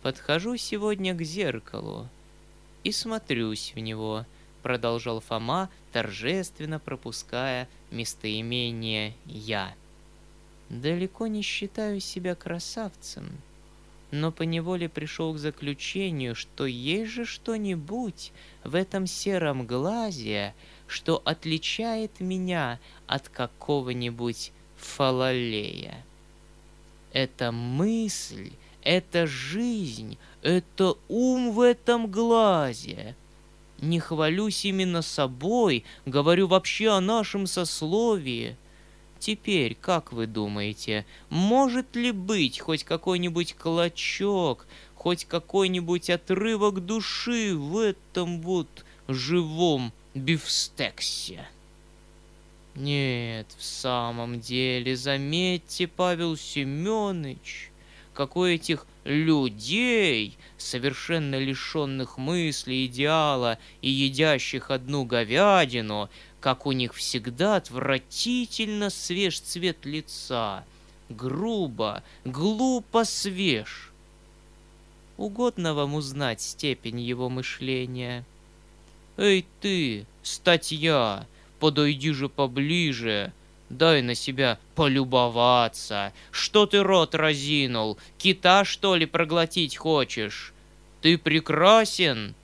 Подхожу 0.00 0.56
сегодня 0.56 1.14
к 1.14 1.22
зеркалу 1.22 2.08
и 2.82 2.92
смотрюсь 2.92 3.72
в 3.74 3.78
него, 3.78 4.24
продолжал 4.62 5.20
Фома, 5.20 5.68
торжественно 5.92 6.78
пропуская 6.78 7.68
местоимение 7.90 9.14
«я». 9.26 9.74
Далеко 10.70 11.26
не 11.26 11.42
считаю 11.42 12.00
себя 12.00 12.34
красавцем, 12.34 13.30
но 14.10 14.32
поневоле 14.32 14.88
пришел 14.88 15.34
к 15.34 15.38
заключению, 15.38 16.34
что 16.34 16.66
есть 16.66 17.10
же 17.10 17.24
что-нибудь 17.24 18.32
в 18.62 18.74
этом 18.74 19.06
сером 19.06 19.66
глазе, 19.66 20.54
что 20.86 21.20
отличает 21.24 22.20
меня 22.20 22.78
от 23.06 23.28
какого-нибудь 23.28 24.52
фалалея. 24.76 26.04
Это 27.12 27.52
мысль, 27.52 28.52
это 28.82 29.26
жизнь, 29.26 30.18
это 30.42 30.96
ум 31.08 31.52
в 31.52 31.60
этом 31.60 32.10
глазе. 32.10 33.14
Не 33.80 34.00
хвалюсь 34.00 34.64
именно 34.64 35.02
собой, 35.02 35.84
говорю 36.06 36.46
вообще 36.46 36.88
о 36.90 37.00
нашем 37.00 37.46
сословии. 37.46 38.56
Теперь, 39.24 39.74
как 39.74 40.12
вы 40.12 40.26
думаете, 40.26 41.06
может 41.30 41.96
ли 41.96 42.12
быть 42.12 42.60
хоть 42.60 42.84
какой-нибудь 42.84 43.54
клочок, 43.54 44.66
хоть 44.94 45.24
какой-нибудь 45.24 46.10
отрывок 46.10 46.84
души 46.84 47.56
в 47.56 47.78
этом 47.78 48.42
вот 48.42 48.68
живом 49.08 49.94
бифстексе? 50.12 51.48
Нет, 52.74 53.46
в 53.56 53.64
самом 53.64 54.40
деле, 54.40 54.94
заметьте, 54.94 55.86
Павел 55.86 56.36
Семенович, 56.36 57.70
какой 58.12 58.56
этих 58.56 58.86
людей, 59.04 60.36
совершенно 60.58 61.38
лишенных 61.38 62.18
мысли, 62.18 62.84
идеала 62.84 63.58
и 63.80 63.88
едящих 63.88 64.70
одну 64.70 65.06
говядину, 65.06 66.10
как 66.44 66.66
у 66.66 66.72
них 66.72 66.92
всегда 66.92 67.56
отвратительно 67.56 68.90
свеж 68.90 69.40
цвет 69.40 69.86
лица, 69.86 70.62
грубо, 71.08 72.02
глупо 72.26 73.04
свеж. 73.04 73.90
Угодно 75.16 75.72
вам 75.72 75.94
узнать 75.94 76.42
степень 76.42 77.00
его 77.00 77.30
мышления? 77.30 78.26
Эй 79.16 79.46
ты, 79.62 80.04
статья, 80.22 81.26
подойди 81.60 82.12
же 82.12 82.28
поближе, 82.28 83.32
Дай 83.70 84.02
на 84.02 84.14
себя 84.14 84.58
полюбоваться. 84.74 86.12
Что 86.30 86.66
ты 86.66 86.82
рот 86.82 87.14
разинул? 87.14 87.96
Кита, 88.18 88.66
что 88.66 88.96
ли, 88.96 89.06
проглотить 89.06 89.78
хочешь? 89.78 90.52
Ты 91.00 91.16
прекрасен? 91.16 92.34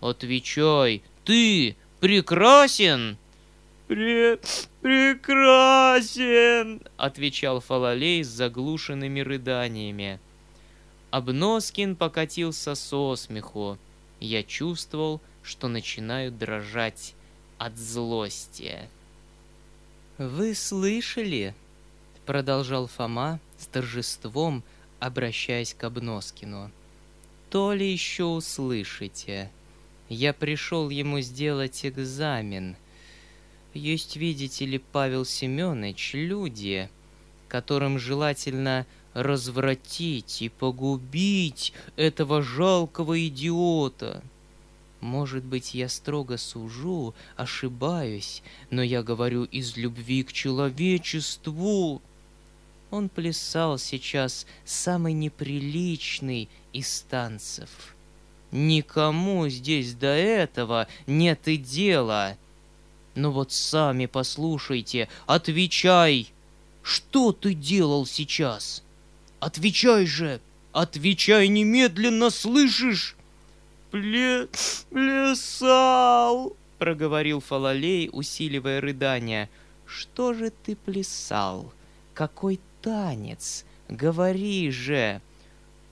Отвечай, 0.00 1.02
ты 1.24 1.76
прекрасен? 2.00 3.16
Пре 3.86 4.38
прекрасен, 4.80 6.80
отвечал 6.96 7.60
Фалалей 7.60 8.24
с 8.24 8.28
заглушенными 8.28 9.20
рыданиями. 9.20 10.20
Обноскин 11.10 11.94
покатился 11.94 12.74
со 12.74 13.14
смеху. 13.16 13.76
Я 14.20 14.42
чувствовал, 14.42 15.20
что 15.42 15.68
начинаю 15.68 16.32
дрожать 16.32 17.14
от 17.58 17.76
злости. 17.76 18.88
«Вы 20.18 20.54
слышали?»— 20.54 21.54
продолжал 22.26 22.86
Фома 22.86 23.38
с 23.58 23.66
торжеством, 23.66 24.62
обращаясь 24.98 25.74
к 25.74 25.84
Обноскину. 25.84 26.70
«То 27.50 27.74
ли 27.74 27.92
еще 27.92 28.24
услышите. 28.24 29.50
Я 30.08 30.32
пришел 30.32 30.88
ему 30.88 31.20
сделать 31.20 31.84
экзамен. 31.84 32.76
Есть, 33.74 34.14
видите 34.14 34.64
ли, 34.66 34.78
Павел 34.78 35.24
Семенович, 35.24 36.12
люди, 36.14 36.88
которым 37.48 37.98
желательно 37.98 38.86
развратить 39.14 40.42
и 40.42 40.48
погубить 40.48 41.72
этого 41.96 42.40
жалкого 42.40 43.26
идиота. 43.26 44.22
Может 45.00 45.44
быть, 45.44 45.74
я 45.74 45.88
строго 45.88 46.36
сужу, 46.38 47.14
ошибаюсь, 47.36 48.42
но 48.70 48.80
я 48.80 49.02
говорю 49.02 49.44
из 49.44 49.76
любви 49.76 50.22
к 50.22 50.32
человечеству. 50.32 52.00
Он 52.92 53.08
плясал 53.08 53.78
сейчас 53.78 54.46
самый 54.64 55.12
неприличный 55.12 56.48
из 56.72 57.00
танцев. 57.10 57.96
Никому 58.52 59.48
здесь 59.48 59.94
до 59.94 60.06
этого 60.06 60.86
нет 61.08 61.48
и 61.48 61.56
дела. 61.56 62.38
Но 63.14 63.30
вот 63.30 63.52
сами 63.52 64.06
послушайте, 64.06 65.08
отвечай. 65.26 66.32
Что 66.82 67.32
ты 67.32 67.54
делал 67.54 68.06
сейчас? 68.06 68.82
Отвечай 69.40 70.06
же! 70.06 70.40
Отвечай 70.72 71.48
немедленно, 71.48 72.30
слышишь? 72.30 73.16
Пле... 73.92 74.48
плясал!»— 74.90 76.56
проговорил 76.78 77.40
Фалалей, 77.40 78.10
усиливая 78.12 78.80
рыдание. 78.80 79.48
«Что 79.86 80.34
же 80.34 80.50
ты 80.50 80.74
плясал? 80.74 81.72
Какой 82.12 82.58
танец? 82.82 83.64
Говори 83.88 84.72
же!» 84.72 85.20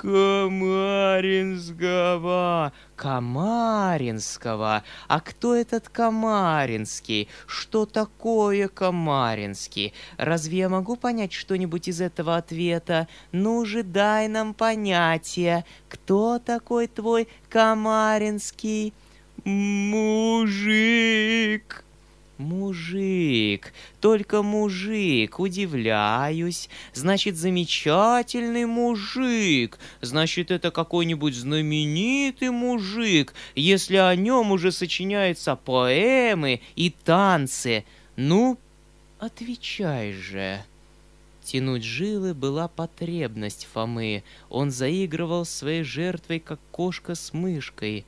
Камаринского. 0.03 2.73
Камаринского. 2.97 4.83
А 5.07 5.21
кто 5.21 5.55
этот 5.55 5.89
Камаринский? 5.89 7.29
Что 7.47 7.87
такое 7.87 8.67
Камаринский? 8.67 9.95
Разве 10.17 10.59
я 10.59 10.69
могу 10.69 10.97
понять 10.97 11.33
что-нибудь 11.33 11.87
из 11.87 12.01
этого 12.01 12.37
ответа? 12.37 13.07
Ну 13.31 13.65
же, 13.65 13.85
дай 13.85 14.27
нам 14.27 14.55
понятие. 14.55 15.65
Кто 15.89 16.41
такой 16.41 16.89
твой 16.89 17.29
Камаринский? 17.49 18.93
Мужик. 19.45 20.73
Мужик, 22.39 23.73
только 24.01 24.43
мужик, 24.43 25.39
удивляюсь. 25.39 26.69
Значит, 26.95 27.37
замечательный 27.37 28.65
мужик. 28.65 29.79
Значит, 30.01 30.51
это 30.51 30.71
какой-нибудь 30.71 31.35
знаменитый 31.35 32.51
мужик, 32.51 33.35
если 33.55 33.97
о 33.97 34.17
нем 34.17 34.51
уже 34.51 34.73
сочиняются 34.73 35.57
поэмы 35.57 36.63
и 36.75 36.91
танцы. 36.91 37.85
Ну, 38.17 38.59
отвечай 39.19 40.13
же. 40.13 40.65
Тянуть 41.45 41.85
жилы 41.85 42.35
была 42.35 42.67
потребность 42.67 43.69
Фомы. 43.73 44.25
Он 44.49 44.71
заигрывал 44.71 45.45
своей 45.45 45.83
жертвой, 45.83 46.41
как 46.41 46.61
кошка 46.71 47.15
с 47.15 47.35
мышкой. 47.35 48.07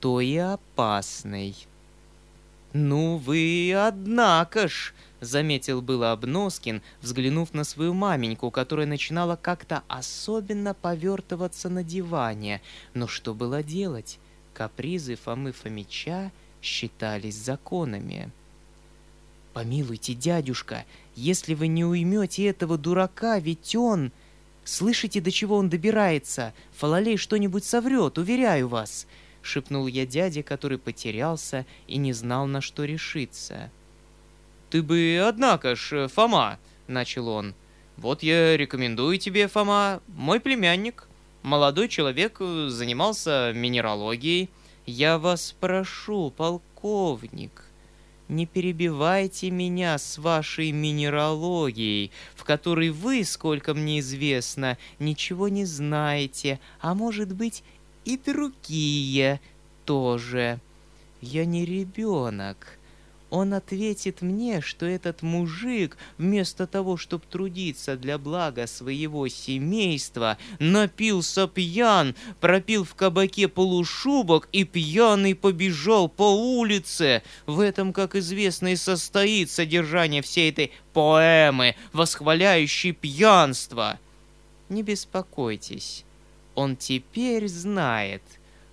то 0.00 0.20
и 0.20 0.36
опасной. 0.36 1.54
«Ну 2.72 3.16
вы, 3.16 3.72
однако 3.74 4.68
ж!»— 4.68 4.92
заметил 5.20 5.80
было 5.80 6.12
Обноскин, 6.12 6.82
взглянув 7.00 7.54
на 7.54 7.64
свою 7.64 7.94
маменьку, 7.94 8.50
которая 8.50 8.86
начинала 8.86 9.36
как-то 9.36 9.82
особенно 9.88 10.74
повертываться 10.74 11.70
на 11.70 11.82
диване. 11.82 12.60
Но 12.92 13.06
что 13.06 13.32
было 13.32 13.62
делать? 13.62 14.18
Капризы 14.52 15.16
Фомы 15.16 15.52
Фомича 15.52 16.30
считались 16.60 17.36
законами. 17.36 18.30
«Помилуйте, 19.54 20.12
дядюшка, 20.12 20.84
если 21.14 21.54
вы 21.54 21.68
не 21.68 21.84
уймете 21.84 22.46
этого 22.46 22.76
дурака, 22.76 23.38
ведь 23.38 23.74
он...» 23.74 24.12
Слышите, 24.66 25.20
до 25.20 25.30
чего 25.30 25.56
он 25.56 25.68
добирается? 25.68 26.52
Фалалей 26.76 27.16
что-нибудь 27.16 27.64
соврет, 27.64 28.18
уверяю 28.18 28.66
вас!»— 28.66 29.06
шепнул 29.46 29.86
я 29.86 30.04
дяде, 30.06 30.42
который 30.42 30.78
потерялся 30.78 31.64
и 31.86 31.96
не 31.96 32.12
знал, 32.12 32.46
на 32.46 32.60
что 32.60 32.84
решиться. 32.84 33.70
«Ты 34.70 34.82
бы, 34.82 35.22
однако 35.26 35.76
ж, 35.76 36.08
Фома!»— 36.08 36.58
начал 36.86 37.28
он. 37.28 37.54
«Вот 37.96 38.22
я 38.22 38.56
рекомендую 38.56 39.18
тебе, 39.18 39.48
Фома, 39.48 40.02
мой 40.08 40.40
племянник. 40.40 41.08
Молодой 41.42 41.88
человек 41.88 42.38
занимался 42.40 43.52
минералогией. 43.54 44.50
Я 44.84 45.18
вас 45.18 45.54
прошу, 45.58 46.30
полковник, 46.30 47.64
не 48.28 48.46
перебивайте 48.46 49.50
меня 49.50 49.98
с 49.98 50.18
вашей 50.18 50.72
минералогией, 50.72 52.10
в 52.34 52.44
которой 52.44 52.90
вы, 52.90 53.24
сколько 53.24 53.74
мне 53.74 54.00
известно, 54.00 54.78
ничего 54.98 55.48
не 55.48 55.64
знаете, 55.64 56.60
а 56.80 56.94
может 56.94 57.32
быть 57.32 57.62
и 58.06 58.16
другие 58.16 59.40
тоже. 59.84 60.58
Я 61.20 61.44
не 61.44 61.66
ребенок, 61.66 62.78
он 63.30 63.52
ответит 63.52 64.22
мне, 64.22 64.60
что 64.60 64.86
этот 64.86 65.22
мужик, 65.22 65.98
вместо 66.16 66.66
того, 66.66 66.96
чтобы 66.96 67.24
трудиться 67.28 67.96
для 67.96 68.16
блага 68.16 68.68
своего 68.68 69.26
семейства, 69.26 70.38
напился 70.60 71.48
пьян, 71.48 72.14
пропил 72.40 72.84
в 72.84 72.94
кабаке 72.94 73.48
полушубок 73.48 74.48
и 74.52 74.62
пьяный 74.62 75.34
побежал 75.34 76.08
по 76.08 76.56
улице. 76.56 77.22
В 77.44 77.58
этом, 77.60 77.92
как 77.92 78.14
известно, 78.14 78.68
и 78.68 78.76
состоит 78.76 79.50
содержание 79.50 80.22
всей 80.22 80.50
этой 80.50 80.72
поэмы, 80.92 81.74
восхваляющей 81.92 82.92
пьянство. 82.92 83.98
Не 84.68 84.82
беспокойтесь, 84.82 86.05
он 86.56 86.76
теперь 86.76 87.46
знает, 87.46 88.22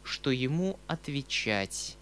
что 0.04 0.32
ему 0.32 0.80
отвечать. 0.88 1.96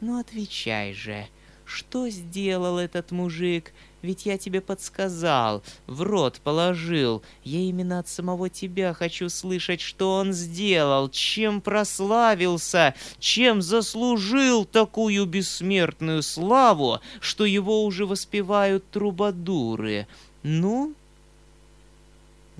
Ну, 0.00 0.18
отвечай 0.18 0.92
же,— 0.92 1.28
что 1.72 2.10
сделал 2.10 2.76
этот 2.76 3.12
мужик? 3.12 3.72
Ведь 4.02 4.26
я 4.26 4.36
тебе 4.36 4.60
подсказал, 4.60 5.62
в 5.86 6.02
рот 6.02 6.40
положил. 6.44 7.22
Я 7.44 7.60
именно 7.60 8.00
от 8.00 8.08
самого 8.08 8.50
тебя 8.50 8.92
хочу 8.92 9.30
слышать, 9.30 9.80
что 9.80 10.16
он 10.16 10.34
сделал, 10.34 11.08
чем 11.08 11.62
прославился, 11.62 12.94
чем 13.18 13.62
заслужил 13.62 14.66
такую 14.66 15.24
бессмертную 15.24 16.22
славу, 16.22 17.00
что 17.20 17.46
его 17.46 17.84
уже 17.84 18.04
воспевают 18.04 18.84
трубадуры. 18.90 20.06
Ну? 20.42 20.92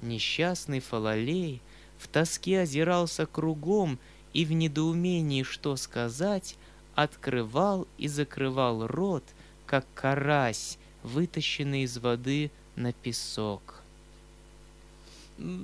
Несчастный 0.00 0.80
Фалалей 0.80 1.60
в 2.02 2.08
тоске 2.08 2.62
озирался 2.62 3.26
кругом 3.26 3.98
и 4.32 4.44
в 4.44 4.52
недоумении, 4.52 5.44
что 5.44 5.76
сказать, 5.76 6.56
открывал 6.96 7.86
и 7.96 8.08
закрывал 8.08 8.88
рот, 8.88 9.22
как 9.66 9.86
карась, 9.94 10.78
вытащенный 11.04 11.82
из 11.82 11.96
воды 11.98 12.50
на 12.74 12.92
песок. 12.92 13.82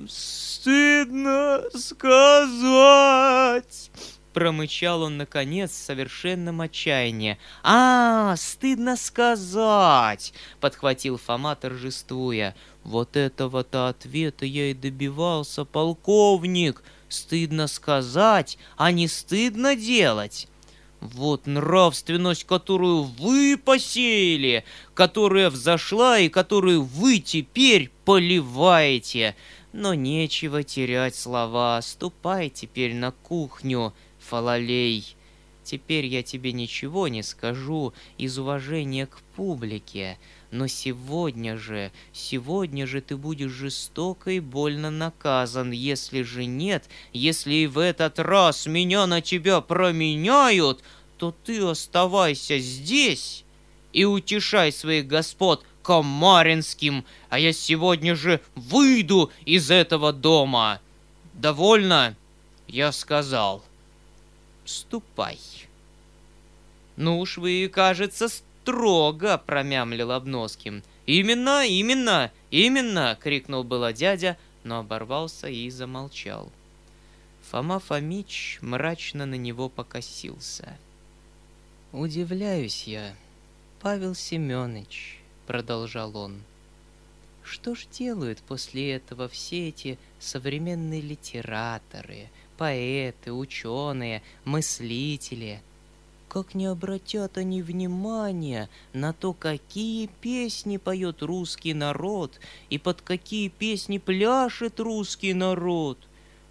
«Стыдно 0.09 1.65
сказать!» 1.75 3.91
Промычал 4.33 5.03
он, 5.03 5.17
наконец, 5.17 5.73
в 5.73 5.85
совершенном 5.85 6.61
отчаянии. 6.61 7.37
«А, 7.65 8.37
стыдно 8.37 8.97
сказать!»— 8.97 10.33
подхватил 10.61 11.19
Фома, 11.19 11.57
торжествуя. 11.57 12.55
«Вот 12.89 13.19
этого-то 13.19 13.89
ответа 13.89 14.47
я 14.47 14.71
и 14.71 14.73
добивался, 14.73 15.67
полковник! 15.67 16.83
Стыдно 17.11 17.67
сказать, 17.67 18.57
а 18.79 18.93
не 18.93 19.09
стыдно 19.09 19.77
делать!» 19.77 20.49
Вот 21.03 21.47
нравственность, 21.47 22.45
которую 22.45 23.03
вы 23.03 23.61
посеяли, 23.63 24.65
которая 24.95 25.51
взошла 25.51 26.19
и 26.19 26.31
которую 26.31 26.83
вы 26.83 27.19
теперь 27.19 27.91
поливаете. 28.07 29.37
Но 29.75 29.93
нечего 29.93 30.63
терять 30.63 31.15
слова, 31.15 31.83
ступай 31.83 32.49
теперь 32.49 32.95
на 32.95 33.11
кухню, 33.11 33.93
Фалалей. 34.19 35.15
Теперь 35.63 36.07
я 36.07 36.23
тебе 36.23 36.53
ничего 36.53 37.07
не 37.09 37.23
скажу 37.23 37.93
из 38.17 38.39
уважения 38.39 39.05
к 39.07 39.19
публике, 39.37 40.17
но 40.51 40.67
сегодня 40.67 41.59
же, 41.59 41.93
сегодня 42.13 42.87
же 42.87 43.01
ты 43.01 43.17
будешь 43.17 43.51
жестоко 43.51 44.31
и 44.31 44.41
больно 44.41 44.91
наказан. 44.91 45.73
Если 45.73 46.23
же 46.23 46.47
нет, 46.47 46.89
если 47.13 47.53
и 47.53 47.67
в 47.67 47.79
этот 47.79 48.19
раз 48.19 48.67
меня 48.67 49.07
на 49.07 49.21
тебя 49.21 49.61
променяют, 49.61 50.83
то 51.19 51.35
ты 51.45 51.63
оставайся 51.63 52.59
здесь 52.59 53.45
и 53.93 54.05
утешай 54.05 54.73
своих 54.73 55.07
господ 55.07 55.65
Комаринским, 55.83 57.05
а 57.31 57.39
я 57.39 57.53
сегодня 57.53 58.15
же 58.15 58.41
выйду 58.55 59.31
из 59.45 59.71
этого 59.71 60.13
дома. 60.13 60.81
Довольно? 61.35 62.15
Я 62.67 62.93
сказал. 62.93 63.65
Ступай. 64.65 65.39
Ну 66.97 67.21
уж 67.21 67.39
вы, 67.39 67.71
кажется, 67.73 68.29
строго, 68.69 69.39
промямлил 69.39 70.13
Обноским. 70.13 70.83
Именно, 71.07 71.67
именно, 71.67 72.31
именно, 72.51 73.17
крикнул 73.19 73.65
было 73.65 73.95
дядя, 73.95 74.37
но 74.63 74.81
оборвался 74.81 75.49
и 75.49 75.71
замолчал. 75.71 76.53
Фома 77.51 77.79
Фомич 77.79 78.59
мрачно 78.61 79.25
на 79.25 79.37
него 79.37 79.71
покосился. 79.71 80.77
«Удивляюсь 81.93 82.87
я, 82.87 83.15
Павел 83.81 84.15
Семенович»,— 84.15 85.19
продолжал 85.47 86.15
он. 86.15 86.43
«Что 87.43 87.75
ж 87.75 87.87
делают 87.91 88.41
после 88.41 88.93
этого 88.93 89.29
все 89.31 89.69
эти 89.69 89.99
современные 90.19 91.01
литераторы, 91.01 92.29
поэты, 92.59 93.33
ученые, 93.33 94.23
мыслители?» 94.45 95.63
Как 96.29 96.55
не 96.55 96.67
обратят 96.67 97.39
они 97.39 97.63
внимания 97.63 98.69
на 98.93 99.15
то, 99.15 99.33
какие 99.33 100.11
песни 100.21 100.77
поет 100.77 101.23
русский 101.23 101.73
народ 101.73 102.39
и 102.69 102.77
под 102.77 103.01
какие 103.01 103.49
песни 103.49 103.97
пляшет 103.97 104.79
русский 104.79 105.33
народ. 105.33 105.97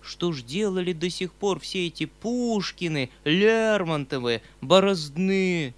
Что 0.02 0.32
ж 0.32 0.42
делали 0.42 0.94
до 0.94 1.12
сих 1.12 1.32
пор 1.32 1.60
все 1.60 1.88
эти 1.88 2.06
Пушкины, 2.06 3.12
Лермонтовы, 3.24 4.42
Борозны? 4.62 5.76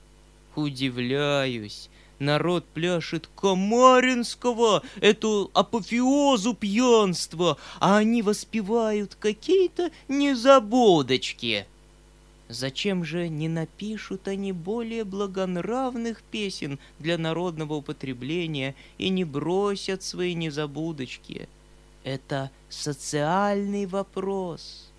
Удивляюсь. 0.56 1.90
Народ 2.20 2.66
пляшет 2.66 3.30
Комаринского, 3.36 4.84
эту 5.02 5.52
апофеозу 5.54 6.54
пьянства, 6.54 7.58
а 7.80 7.98
они 7.98 8.22
воспевают 8.22 9.16
какие-то 9.16 9.92
незабудочки. 10.08 11.66
Зачем 12.50 13.04
же 13.04 13.30
не 13.30 13.48
напишут 13.48 14.28
они 14.28 14.54
более 14.54 15.04
благонравных 15.04 16.24
песен 16.24 16.80
для 16.98 17.20
народного 17.20 17.76
употребления 17.76 18.74
и 18.98 19.10
не 19.10 19.24
бросят 19.24 20.02
свои 20.02 20.34
незабудочки? 20.34 21.48
Это 22.04 22.50
социальный 22.68 23.86
вопрос. 23.86 24.92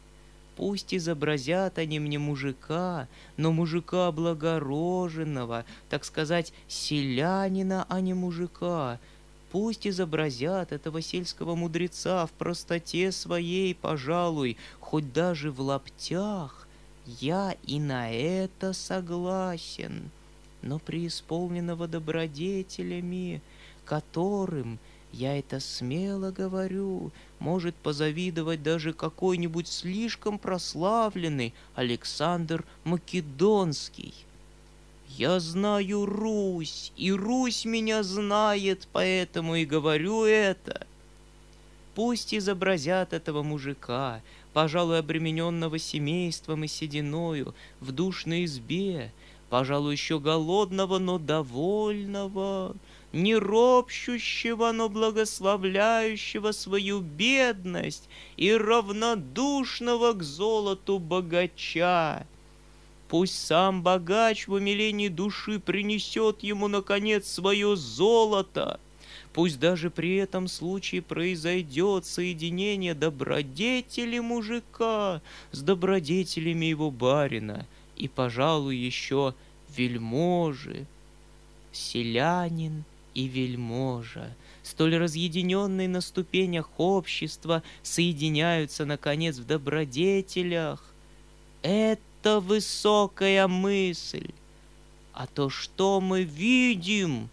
Пусть 0.54 0.94
изобразят 0.94 1.78
они 1.78 1.98
мне 1.98 2.20
мужика, 2.20 3.08
но 3.36 3.50
мужика 3.50 4.12
благороженного, 4.12 5.64
так 5.88 6.04
сказать, 6.04 6.52
селянина, 6.68 7.84
а 7.88 8.00
не 8.00 8.14
мужика. 8.14 9.00
Пусть 9.50 9.88
изобразят 9.88 10.70
этого 10.70 11.02
сельского 11.02 11.56
мудреца 11.56 12.26
в 12.26 12.30
простоте 12.30 13.10
своей, 13.10 13.74
пожалуй, 13.74 14.56
хоть 14.78 15.12
даже 15.12 15.50
в 15.50 15.60
лаптях, 15.60 16.68
я 17.06 17.56
и 17.66 17.80
на 17.80 18.10
это 18.10 18.72
согласен, 18.72 20.10
но 20.62 20.78
преисполненного 20.78 21.88
добродетелями, 21.88 23.42
которым 23.84 24.78
Я 25.12 25.36
это 25.36 25.58
смело 25.58 26.30
говорю, 26.30 27.10
может 27.40 27.74
позавидовать 27.74 28.62
даже 28.62 28.92
какой-нибудь 28.92 29.66
слишком 29.66 30.38
прославленный 30.38 31.52
Александр 31.74 32.64
Македонский. 32.84 34.14
Я 35.08 35.40
знаю 35.40 36.06
Русь, 36.06 36.92
и 36.96 37.10
Русь 37.10 37.64
меня 37.64 38.04
знает, 38.04 38.86
поэтому 38.92 39.56
и 39.56 39.64
говорю 39.64 40.24
это. 40.24 40.86
Пусть 41.96 42.32
изобразят 42.32 43.12
этого 43.12 43.42
мужика, 43.42 44.22
пожалуй, 44.52 44.98
обремененного 44.98 45.78
семейством 45.78 46.64
и 46.64 46.68
сединою, 46.68 47.54
в 47.80 47.92
душной 47.92 48.44
избе, 48.44 49.12
пожалуй, 49.48 49.92
еще 49.92 50.18
голодного, 50.18 50.98
но 50.98 51.18
довольного, 51.18 52.74
не 53.12 53.34
ропщущего, 53.34 54.72
но 54.72 54.88
благословляющего 54.88 56.52
свою 56.52 57.00
бедность 57.00 58.08
и 58.36 58.52
равнодушного 58.52 60.12
к 60.12 60.22
золоту 60.22 60.98
богача. 60.98 62.26
Пусть 63.08 63.44
сам 63.44 63.82
богач 63.82 64.46
в 64.46 64.52
умилении 64.52 65.08
души 65.08 65.58
принесет 65.58 66.44
ему, 66.44 66.68
наконец, 66.68 67.26
свое 67.26 67.74
золото. 67.74 68.78
Пусть 69.32 69.60
даже 69.60 69.90
при 69.90 70.16
этом 70.16 70.48
случае 70.48 71.02
произойдет 71.02 72.04
соединение 72.04 72.94
добродетели 72.94 74.18
мужика 74.18 75.22
с 75.52 75.62
добродетелями 75.62 76.66
его 76.66 76.90
барина 76.90 77.66
и, 77.96 78.08
пожалуй, 78.08 78.76
еще 78.76 79.34
вельможи. 79.76 80.86
Селянин 81.72 82.84
и 83.14 83.28
вельможа, 83.28 84.34
столь 84.64 84.96
разъединенные 84.96 85.88
на 85.88 86.00
ступенях 86.00 86.68
общества, 86.78 87.62
соединяются, 87.84 88.84
наконец, 88.84 89.38
в 89.38 89.46
добродетелях. 89.46 90.84
Это 91.62 92.40
высокая 92.40 93.46
мысль. 93.46 94.30
А 95.12 95.28
то, 95.28 95.50
что 95.50 96.00
мы 96.00 96.24
видим, 96.24 97.28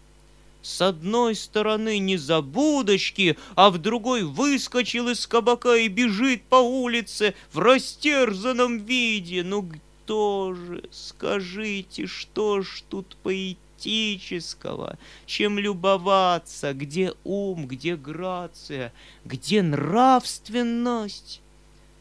с 0.62 0.80
одной 0.82 1.34
стороны 1.34 1.98
не 1.98 2.16
за 2.16 2.42
будочки, 2.42 3.36
а 3.54 3.70
в 3.70 3.78
другой 3.78 4.24
выскочил 4.24 5.08
из 5.08 5.26
кабака 5.26 5.76
и 5.76 5.88
бежит 5.88 6.42
по 6.42 6.56
улице 6.56 7.34
в 7.52 7.58
растерзанном 7.58 8.78
виде. 8.78 9.42
Ну 9.42 9.68
кто 10.06 10.54
же, 10.54 10.84
скажите, 10.90 12.06
что 12.06 12.62
ж 12.62 12.82
тут 12.88 13.16
поэтического? 13.22 14.98
чем 15.26 15.58
любоваться, 15.58 16.72
где 16.74 17.14
ум, 17.24 17.66
где 17.66 17.96
грация, 17.96 18.92
где 19.24 19.62
нравственность. 19.62 21.40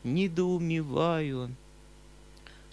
Недоумеваю. 0.04 1.56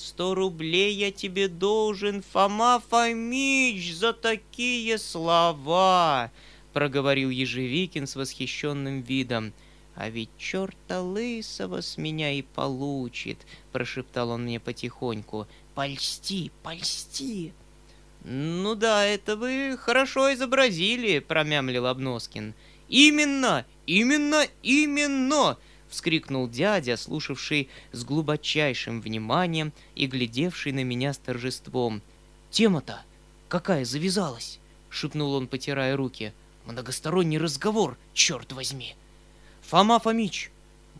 Сто 0.04 0.34
рублей 0.34 0.92
я 0.92 1.10
тебе 1.10 1.48
должен, 1.48 2.20
Фома 2.20 2.82
Фомич, 2.90 3.94
за 3.94 4.12
такие 4.12 4.98
слова, 4.98 6.30
проговорил 6.74 7.30
Ежевикин 7.30 8.06
с 8.06 8.14
восхищенным 8.14 9.00
видом. 9.00 9.54
«А 9.94 10.10
ведь 10.10 10.28
черта 10.36 11.00
лысого 11.00 11.80
с 11.80 11.96
меня 11.96 12.32
и 12.32 12.42
получит!»— 12.42 13.38
прошептал 13.72 14.28
он 14.28 14.42
мне 14.42 14.60
потихоньку. 14.60 15.46
«Польсти, 15.74 16.52
польсти!» 16.62 17.54
«Ну 18.24 18.74
да, 18.74 19.06
это 19.06 19.36
вы 19.38 19.78
хорошо 19.78 20.34
изобразили»,— 20.34 21.18
промямлил 21.20 21.86
Обноскин. 21.86 22.52
«Именно, 22.90 23.64
именно, 23.86 24.46
именно!»— 24.62 25.56
вскрикнул 25.94 26.48
дядя, 26.48 26.96
слушавший 26.96 27.68
с 27.92 28.04
глубочайшим 28.04 29.00
вниманием 29.00 29.72
и 29.94 30.06
глядевший 30.06 30.72
на 30.72 30.82
меня 30.82 31.12
с 31.12 31.18
торжеством. 31.18 32.02
«Тема-то 32.50 33.02
какая 33.48 33.84
завязалась?»— 33.84 34.58
шепнул 34.90 35.34
он, 35.34 35.46
потирая 35.46 35.96
руки. 35.96 36.32
«Многосторонний 36.66 37.38
разговор, 37.38 37.96
черт 38.12 38.52
возьми!» 38.52 38.96
«Фома 39.62 40.00
Фомич, 40.00 40.50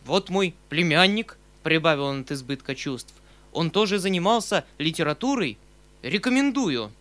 вот 0.05 0.29
мой 0.29 0.55
племянник»,— 0.69 1.37
прибавил 1.63 2.05
он 2.05 2.21
от 2.21 2.31
избытка 2.31 2.73
чувств. 2.73 3.13
«Он 3.51 3.71
тоже 3.71 3.99
занимался 3.99 4.63
литературой. 4.77 5.57
Рекомендую». 6.03 6.91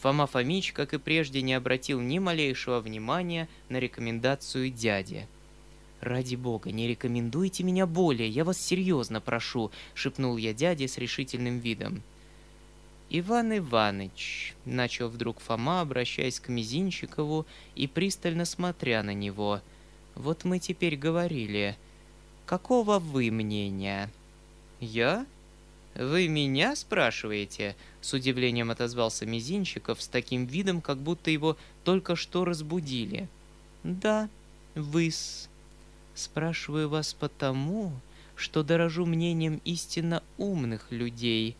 Фома 0.00 0.26
Фомич, 0.26 0.72
как 0.72 0.92
и 0.92 0.98
прежде, 0.98 1.40
не 1.40 1.54
обратил 1.54 2.00
ни 2.00 2.18
малейшего 2.18 2.80
внимания 2.80 3.48
на 3.70 3.78
рекомендацию 3.78 4.70
дяди. 4.70 5.26
«Ради 6.02 6.34
бога, 6.34 6.72
не 6.72 6.88
рекомендуйте 6.88 7.62
меня 7.62 7.86
более, 7.86 8.28
я 8.28 8.42
вас 8.42 8.60
серьезно 8.60 9.20
прошу»,— 9.20 9.70
шепнул 9.94 10.36
я 10.36 10.52
дяде 10.52 10.88
с 10.88 10.98
решительным 10.98 11.60
видом. 11.60 12.02
«Иван 13.08 13.56
Иваныч»,— 13.58 14.54
начал 14.64 15.08
вдруг 15.08 15.38
Фома, 15.38 15.80
обращаясь 15.80 16.40
к 16.40 16.48
Мизинчикову 16.48 17.46
и 17.76 17.86
пристально 17.86 18.46
смотря 18.46 19.04
на 19.04 19.14
него,— 19.14 19.60
«вот 20.16 20.42
мы 20.42 20.58
теперь 20.58 20.96
говорили. 20.96 21.76
Какого 22.46 22.98
вы 22.98 23.30
мнения?» 23.30 24.10
«Я?» 24.80 25.24
«Вы 25.94 26.26
меня 26.26 26.74
спрашиваете?»— 26.74 27.76
с 28.00 28.12
удивлением 28.12 28.72
отозвался 28.72 29.24
Мизинчиков 29.24 30.02
с 30.02 30.08
таким 30.08 30.46
видом, 30.46 30.80
как 30.80 30.98
будто 30.98 31.30
его 31.30 31.56
только 31.84 32.16
что 32.16 32.44
разбудили. 32.44 33.28
«Да, 33.84 34.28
вы-с. 34.74 35.48
Спрашиваю 36.22 36.88
вас 36.88 37.14
потому, 37.14 37.90
что 38.36 38.62
дорожу 38.62 39.06
мнением 39.06 39.60
истинно 39.64 40.22
умных 40.38 40.86
людей, 40.90 41.56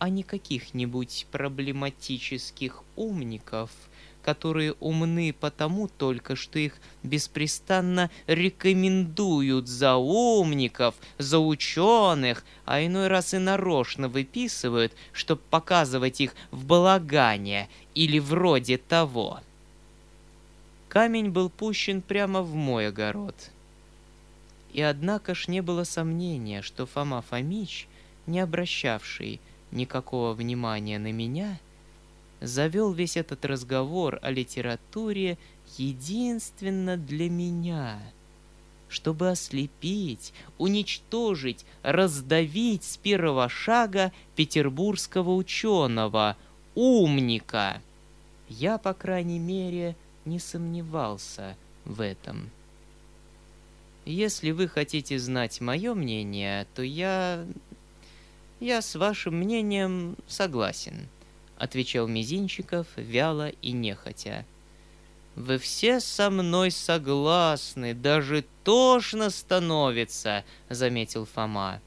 а 0.00 0.08
не 0.08 0.24
каких-нибудь 0.24 1.28
проблематических 1.30 2.82
умников— 2.96 3.70
которые 4.24 4.72
умны 4.80 5.34
потому 5.38 5.86
только, 5.86 6.34
что 6.34 6.58
их 6.58 6.78
беспрестанно 7.02 8.10
рекомендуют 8.26 9.68
за 9.68 9.96
умников, 9.96 10.94
за 11.18 11.38
ученых, 11.38 12.42
а 12.64 12.82
иной 12.84 13.08
раз 13.08 13.34
и 13.34 13.38
нарочно 13.38 14.08
выписывают, 14.08 14.94
чтобы 15.12 15.42
показывать 15.50 16.22
их 16.22 16.34
в 16.50 16.64
балагане 16.64 17.68
или 17.94 18.18
вроде 18.18 18.78
того. 18.78 19.40
Камень 20.88 21.28
был 21.28 21.50
пущен 21.50 22.00
прямо 22.00 22.40
в 22.40 22.54
мой 22.54 22.88
огород. 22.88 23.34
И 24.74 24.82
однако 24.82 25.34
ж 25.34 25.48
не 25.48 25.62
было 25.62 25.84
сомнения, 25.84 26.60
что 26.60 26.84
Фома 26.84 27.22
Фомич, 27.22 27.88
не 28.26 28.40
обращавший 28.40 29.40
никакого 29.70 30.34
внимания 30.34 30.98
на 30.98 31.10
меня,— 31.12 31.58
завел 32.46 32.92
весь 32.92 33.16
этот 33.16 33.44
разговор 33.44 34.18
о 34.22 34.30
литературе 34.30 35.38
единственно 35.78 36.96
для 36.96 37.30
меня, 37.30 37.98
чтобы 38.88 39.30
ослепить, 39.30 40.32
уничтожить, 40.58 41.64
раздавить 41.82 42.84
с 42.84 42.96
первого 42.96 43.48
шага 43.48 44.12
петербургского 44.36 45.34
ученого, 45.34 46.36
умника. 46.74 47.80
Я, 48.48 48.78
по 48.78 48.92
крайней 48.92 49.38
мере, 49.38 49.96
не 50.24 50.38
сомневался 50.38 51.56
в 51.84 52.00
этом. 52.00 52.50
Если 54.04 54.50
вы 54.50 54.68
хотите 54.68 55.18
знать 55.18 55.60
мое 55.60 55.94
мнение, 55.94 56.66
то 56.74 56.82
я... 56.82 57.46
Я 58.60 58.82
с 58.82 58.94
вашим 58.94 59.36
мнением 59.36 60.16
согласен.— 60.26 61.08
отвечал 61.56 62.08
Мизинчиков 62.08 62.88
вяло 62.96 63.48
и 63.48 63.70
нехотя. 63.70 64.44
«Вы 65.36 65.58
все 65.58 66.00
со 66.00 66.30
мной 66.30 66.72
согласны, 66.72 67.94
даже 67.94 68.44
тошно 68.64 69.30
становится»,— 69.30 70.44
заметил 70.68 71.26
Фома. 71.26 71.80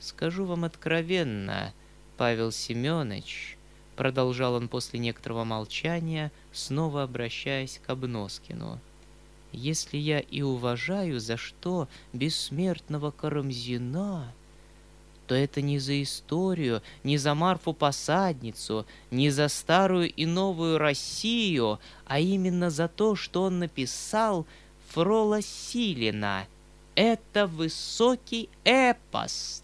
«Скажу 0.00 0.44
вам 0.44 0.64
откровенно, 0.64 1.72
Павел 2.16 2.50
Семенович»,— 2.50 3.56
продолжал 3.96 4.54
он 4.54 4.66
после 4.66 4.98
некоторого 4.98 5.44
молчания, 5.44 6.32
снова 6.52 7.04
обращаясь 7.04 7.80
к 7.84 7.90
Обноскину. 7.90 8.80
«Если 9.52 9.96
я 9.96 10.20
и 10.20 10.42
уважаю 10.42 11.20
за 11.20 11.36
что 11.36 11.88
бессмертного 12.12 13.10
Карамзина, 13.10 14.32
то 15.28 15.34
это 15.34 15.60
не 15.60 15.78
за 15.78 16.02
историю, 16.02 16.82
не 17.04 17.18
за 17.18 17.34
Марфу-посадницу, 17.34 18.86
не 19.10 19.30
за 19.30 19.48
старую 19.48 20.10
и 20.10 20.24
новую 20.24 20.78
Россию, 20.78 21.80
а 22.06 22.18
именно 22.18 22.70
за 22.70 22.88
то, 22.88 23.14
что 23.14 23.42
он 23.42 23.58
написал 23.58 24.46
Фрола 24.88 25.42
Силина. 25.42 26.46
Это 26.94 27.46
высокий 27.46 28.48
эпос. 28.64 29.62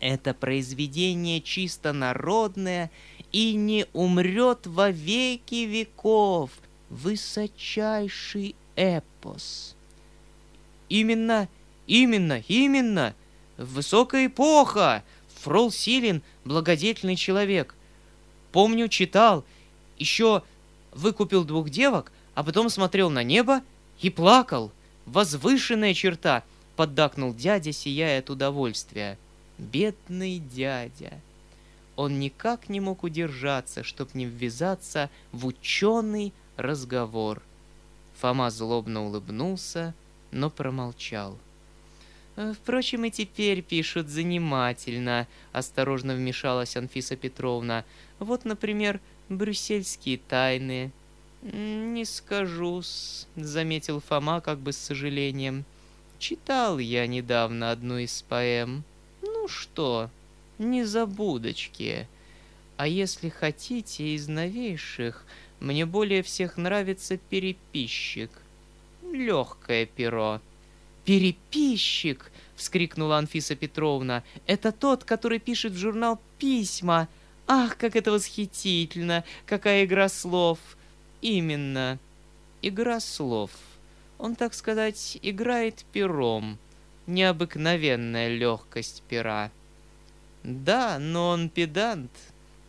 Это 0.00 0.32
произведение 0.32 1.40
чисто 1.42 1.92
народное 1.92 2.90
и 3.30 3.54
не 3.54 3.86
умрет 3.92 4.66
во 4.66 4.90
веки 4.90 5.66
веков. 5.66 6.50
Высочайший 6.88 8.56
эпос. 8.78 9.74
Именно, 10.88 11.48
именно, 11.86 12.42
именно. 12.46 13.14
Высокая 13.56 14.26
эпоха. 14.26 15.02
Фрол 15.42 15.70
Силин— 15.70 16.22
благодетельный 16.44 17.16
человек. 17.16 17.74
Помню, 18.52 18.88
читал. 18.88 19.44
Еще 19.98 20.42
выкупил 20.92 21.44
двух 21.44 21.70
девок, 21.70 22.12
а 22.34 22.44
потом 22.44 22.70
смотрел 22.70 23.10
на 23.10 23.22
небо 23.22 23.62
и 24.00 24.10
плакал. 24.10 24.72
Возвышенная 25.06 25.94
черта, 25.94 26.44
поддакнул 26.76 27.34
дядя, 27.34 27.72
сияя 27.72 28.20
от 28.20 28.30
удовольствия. 28.30 29.18
Бедный 29.58 30.38
дядя. 30.38 31.20
Он 31.96 32.20
никак 32.20 32.68
не 32.68 32.78
мог 32.78 33.02
удержаться, 33.02 33.82
чтоб 33.82 34.14
не 34.14 34.24
ввязаться 34.26 35.10
в 35.32 35.46
ученый 35.46 36.32
разговор. 36.56 37.42
Фома 38.20 38.50
злобно 38.50 39.04
улыбнулся, 39.04 39.94
но 40.32 40.50
промолчал. 40.50 41.38
«Э, 42.36 42.52
«Впрочем, 42.52 43.04
и 43.04 43.10
теперь 43.10 43.62
пишут 43.62 44.08
занимательно»,— 44.08 45.26
осторожно 45.52 46.14
вмешалась 46.14 46.76
Анфиса 46.76 47.16
Петровна. 47.16 47.84
«Вот, 48.18 48.44
например, 48.44 49.00
брюссельские 49.28 50.18
тайны». 50.18 50.90
«Не 51.42 52.04
скажу-с»,— 52.04 53.28
заметил 53.36 54.00
Фома 54.00 54.40
как 54.40 54.58
бы 54.58 54.72
с 54.72 54.78
сожалением. 54.78 55.64
«Читал 56.18 56.78
я 56.78 57.06
недавно 57.06 57.70
одну 57.70 57.98
из 57.98 58.22
поэм. 58.22 58.82
Ну 59.22 59.46
что, 59.46 60.10
не 60.58 60.84
забудочки. 60.84 62.08
А 62.76 62.88
если 62.88 63.28
хотите 63.28 64.14
из 64.14 64.26
новейших, 64.28 65.24
мне 65.60 65.86
более 65.86 66.22
всех 66.22 66.56
нравится 66.56 67.16
переписчик. 67.16 68.30
Легкое 69.12 69.86
перо». 69.86 70.40
«Переписчик!»— 71.04 72.30
вскрикнула 72.56 73.18
Анфиса 73.18 73.56
Петровна. 73.56 74.22
«Это 74.46 74.72
тот, 74.72 75.04
который 75.04 75.38
пишет 75.38 75.72
в 75.72 75.78
журнал 75.78 76.20
письма. 76.38 77.08
Ах, 77.46 77.78
как 77.78 77.96
это 77.96 78.12
восхитительно! 78.12 79.24
Какая 79.46 79.84
игра 79.84 80.08
слов!» 80.08 80.58
Именно. 81.20 81.98
Игра 82.62 83.00
слов. 83.00 83.50
Он, 84.18 84.36
так 84.36 84.54
сказать, 84.54 85.18
играет 85.22 85.84
пером. 85.92 86.58
Необыкновенная 87.06 88.28
легкость 88.28 89.02
пера. 89.08 89.50
Да, 90.44 90.98
но 91.00 91.30
он 91.30 91.48
педант, 91.48 92.12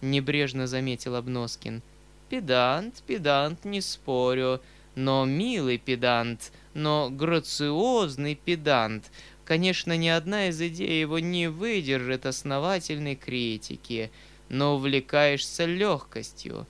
небрежно 0.01 0.65
заметил 0.65 1.15
Обноскин. 1.15 1.83
Педант, 2.29 3.03
педант, 3.07 3.65
не 3.65 3.81
спорю. 3.81 4.61
Но 4.95 5.25
милый 5.25 5.77
педант, 5.77 6.51
но 6.73 7.09
грациозный 7.09 8.35
педант. 8.35 9.11
Конечно, 9.45 9.95
ни 9.97 10.07
одна 10.07 10.49
из 10.49 10.61
идей 10.61 11.01
его 11.01 11.19
не 11.19 11.47
выдержит 11.47 12.25
основательной 12.25 13.15
критики, 13.15 14.11
но 14.49 14.75
увлекаешься 14.75 15.65
легкостью. 15.65 16.67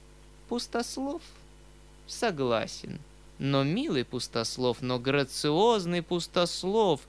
Пустослов— 0.47 1.22
Согласен. 2.10 2.99
Но 3.38 3.64
милый 3.64 4.03
пустослов, 4.03 4.82
но 4.82 4.97
грациозный 4.97 6.01
пустослов. 6.01 7.01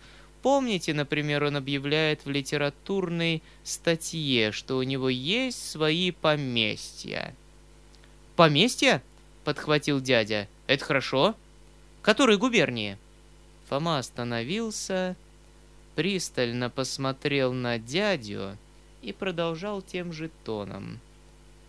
Помните, 0.43 0.93
например, 0.93 1.45
он 1.45 1.57
объявляет 1.57 2.25
в 2.25 2.31
литературной 2.31 3.43
статье, 3.65 4.53
что 4.53 4.77
у 4.77 4.83
него 4.83 5.09
есть 5.09 5.71
свои 5.71 6.11
поместья. 6.11 7.35
«Поместья?»— 8.41 9.03
подхватил 9.45 10.01
дядя. 10.01 10.49
«Это 10.67 10.83
хорошо. 10.83 11.35
Которые 12.01 12.39
губернии?» 12.39 12.97
Фома 13.69 13.99
остановился, 13.99 15.15
пристально 15.95 16.71
посмотрел 16.71 17.53
на 17.53 17.79
дядю 17.79 18.57
и 19.03 19.13
продолжал 19.13 19.83
тем 19.83 20.15
же 20.15 20.31
тоном. 20.43 21.01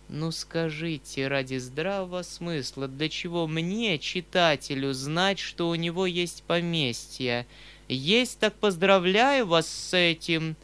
Ну 0.08 0.30
скажите, 0.30 1.28
ради 1.28 1.58
здравого 1.58 2.22
смысла, 2.22 2.88
для 2.88 3.10
чего 3.10 3.46
мне, 3.46 3.98
читателю, 3.98 4.94
знать, 4.94 5.40
что 5.40 5.68
у 5.68 5.74
него 5.74 6.06
есть 6.06 6.42
поместье? 6.44 7.46
Есть, 7.86 8.38
так 8.38 8.54
поздравляю 8.54 9.46
вас 9.46 9.68
с 9.68 9.94
этим. 9.94 10.56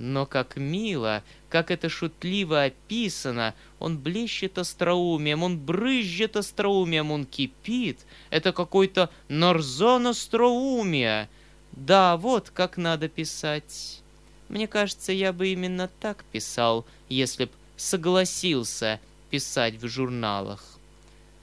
Но 0.00 0.26
как 0.26 0.56
мило, 0.56 1.24
как 1.48 1.72
это 1.72 1.88
шутливо 1.88 2.64
описано, 2.64 3.54
он 3.80 3.98
блещет 3.98 4.56
остроумием, 4.56 5.42
он 5.42 5.58
брызжет 5.58 6.36
остроумием, 6.36 7.10
он 7.10 7.26
кипит. 7.26 8.06
Это 8.30 8.52
какой-то 8.52 9.10
нарзон 9.28 10.06
остроумия. 10.06 11.28
Да, 11.72 12.16
вот 12.16 12.50
как 12.50 12.76
надо 12.76 13.08
писать. 13.08 14.00
Мне 14.48 14.68
кажется, 14.68 15.10
я 15.12 15.32
бы 15.32 15.48
именно 15.48 15.90
так 16.00 16.24
писал, 16.30 16.86
если 17.08 17.46
б 17.46 17.50
согласился 17.76 19.00
писать 19.30 19.82
в 19.82 19.88
журналах. 19.88 20.78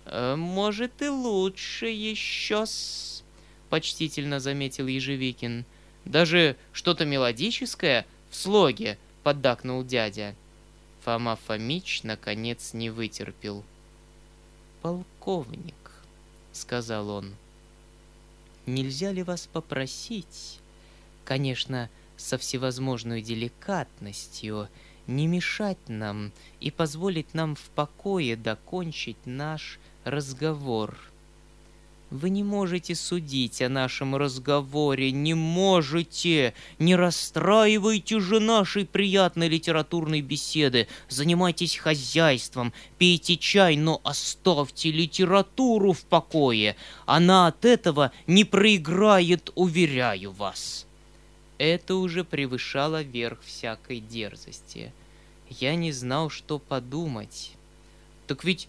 «Э, 0.06 0.36
«Может, 0.38 1.02
и 1.02 1.10
лучше 1.10 1.88
еще-с»,— 1.88 3.24
почтительно 3.70 4.40
заметил 4.40 4.88
Ежевикин. 4.88 5.66
«Даже 6.06 6.56
что-то 6.72 7.06
мелодическое 7.06 8.06
в 8.36 8.42
слоге»,— 8.42 8.98
поддакнул 9.24 9.84
дядя. 9.84 10.36
Фома 11.04 11.36
Фомич, 11.36 12.04
наконец, 12.04 12.74
не 12.74 12.90
вытерпел. 12.90 13.64
«Полковник»,— 14.82 16.04
сказал 16.52 17.10
он,— 17.10 17.34
«нельзя 18.66 19.12
ли 19.12 19.24
вас 19.24 19.48
попросить, 19.48 20.60
конечно, 21.24 21.90
со 22.18 22.38
всевозможной 22.38 23.22
деликатностью,— 23.22 24.68
не 25.08 25.28
мешать 25.28 25.78
нам 25.88 26.32
и 26.60 26.72
позволить 26.72 27.34
нам 27.34 27.56
в 27.56 27.70
покое 27.76 28.36
докончить 28.36 29.26
наш 29.26 29.80
разговор. 30.04 30.98
Вы 32.16 32.30
не 32.30 32.44
можете 32.44 32.96
судить 32.96 33.62
о 33.62 33.68
нашем 33.68 34.16
разговоре, 34.16 35.12
не 35.12 35.34
можете! 35.34 36.54
Не 36.80 36.96
расстраивайте 36.96 38.22
же 38.22 38.40
нашей 38.40 38.86
приятной 38.86 39.50
литературной 39.50 40.22
беседы, 40.22 40.88
занимайтесь 41.10 41.76
хозяйством, 41.76 42.72
пейте 42.98 43.36
чай, 43.36 43.76
но 43.76 44.00
оставьте 44.06 44.92
литературу 44.92 45.92
в 45.92 46.06
покое. 46.06 46.78
Она 47.06 47.48
от 47.48 47.66
этого 47.66 48.14
не 48.28 48.46
проиграет, 48.46 49.52
уверяю 49.56 50.32
вас 50.32 50.88
это 51.58 51.96
уже 51.96 52.24
превышало 52.24 53.02
верх 53.02 53.40
всякой 53.42 54.00
дерзости. 54.00 54.92
Я 55.50 55.76
не 55.76 55.92
знал, 55.92 56.30
что 56.30 56.60
подумать. 56.60 57.52
Так 58.28 58.44
ведь 58.44 58.68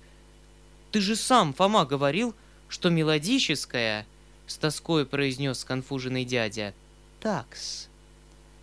ты 0.93 1.01
же 1.01 1.17
сам, 1.17 1.53
Фома, 1.53 1.85
говорил, 1.85 2.33
что 2.69 2.91
мелодическая, 2.91 4.07
с 4.47 4.57
тоской 4.57 5.07
произнес 5.07 5.65
конфуженный 5.65 6.25
дядя. 6.25 6.75
Такс. 7.21 7.89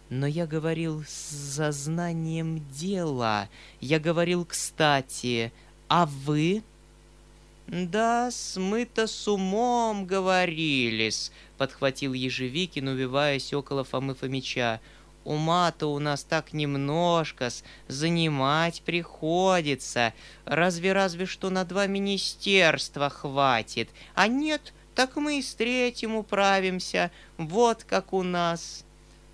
Но 0.10 0.28
я 0.28 0.46
говорил 0.46 1.04
с 1.08 1.32
зазнанием 1.32 2.64
дела. 2.72 3.50
Я 3.82 4.00
говорил 4.00 4.46
кстати. 4.46 5.52
А 5.88 6.06
вы? 6.06 6.64
«Да, 7.68 8.30
мы-то 8.58 9.08
с 9.08 9.28
умом 9.28 10.06
говорились»,— 10.06 11.32
подхватил 11.58 12.12
Ежевикин, 12.14 12.90
увиваясь 12.90 13.54
около 13.54 13.86
Фомы 13.86 14.16
Фомича. 14.16 14.82
«Ума-то 15.26 15.88
у 15.88 16.00
нас 16.00 16.24
так 16.24 16.54
немножко-с, 16.54 17.64
занимать 17.88 18.82
приходится. 18.82 20.14
Разве-разве 20.46 21.26
что 21.26 21.50
на 21.50 21.64
два 21.64 21.88
министерства 21.88 23.10
хватит. 23.10 23.90
А 24.16 24.28
нет, 24.28 24.74
так 24.96 25.16
мы 25.16 25.40
и 25.40 25.42
с 25.42 25.54
третьим 25.56 26.16
управимся. 26.16 27.12
Вот 27.38 27.84
как 27.84 28.14
у 28.14 28.24
нас». 28.24 28.84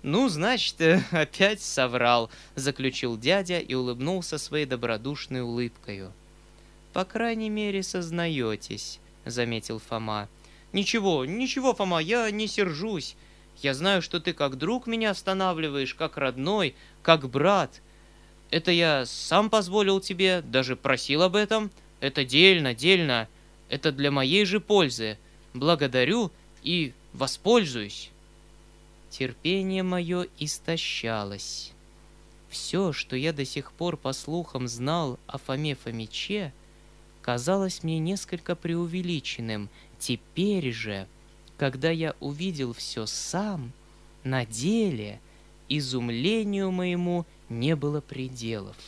«Ну, 0.02 0.28
значит, 0.28 0.76
опять 1.10 1.60
соврал»,— 1.60 2.30
заключил 2.54 3.18
дядя 3.18 3.58
и 3.58 3.74
улыбнулся 3.74 4.38
своей 4.38 4.66
добродушной 4.66 5.42
улыбкою. 5.42 6.12
«По 6.92 7.04
крайней 7.04 7.50
мере, 7.50 7.82
сознаетесь»,— 7.82 8.98
заметил 9.24 9.78
Фома. 9.78 10.28
«Ничего, 10.72 11.24
ничего, 11.24 11.74
Фома, 11.74 11.98
я 11.98 12.30
не 12.30 12.46
сержусь. 12.46 13.16
Я 13.62 13.74
знаю, 13.74 14.00
что 14.00 14.20
ты 14.20 14.32
как 14.32 14.56
друг 14.56 14.86
меня 14.86 15.10
останавливаешь, 15.10 15.94
как 15.94 16.16
родной, 16.16 16.74
как 17.02 17.28
брат. 17.28 17.82
Это 18.50 18.70
я 18.70 19.04
сам 19.04 19.50
позволил 19.50 20.00
тебе, 20.00 20.40
даже 20.42 20.76
просил 20.76 21.22
об 21.22 21.36
этом. 21.36 21.70
Это 22.00 22.24
дельно, 22.24 22.74
дельно. 22.74 23.28
Это 23.68 23.92
для 23.92 24.10
моей 24.10 24.44
же 24.46 24.60
пользы. 24.60 25.18
Благодарю 25.52 26.32
и 26.62 26.92
воспользуюсь». 27.12 28.10
Терпение 29.10 29.82
мое 29.82 30.28
истощалось. 30.38 31.72
Все, 32.48 32.92
что 32.92 33.16
я 33.16 33.32
до 33.32 33.44
сих 33.44 33.72
пор 33.72 33.96
по 33.96 34.12
слухам 34.12 34.68
знал 34.68 35.18
о 35.26 35.38
Фоме 35.38 35.74
Фомиче, 35.74 36.52
казалось 37.20 37.82
мне 37.82 37.98
несколько 37.98 38.54
преувеличенным. 38.54 39.68
Теперь 39.98 40.72
же 40.72 41.08
Когда 41.60 41.90
я 41.90 42.14
увидел 42.20 42.72
все 42.72 43.04
сам, 43.04 43.72
на 44.24 44.46
деле, 44.46 45.20
изумлению 45.68 46.70
моему 46.70 47.26
не 47.50 47.76
было 47.76 48.00
пределов. 48.00 48.78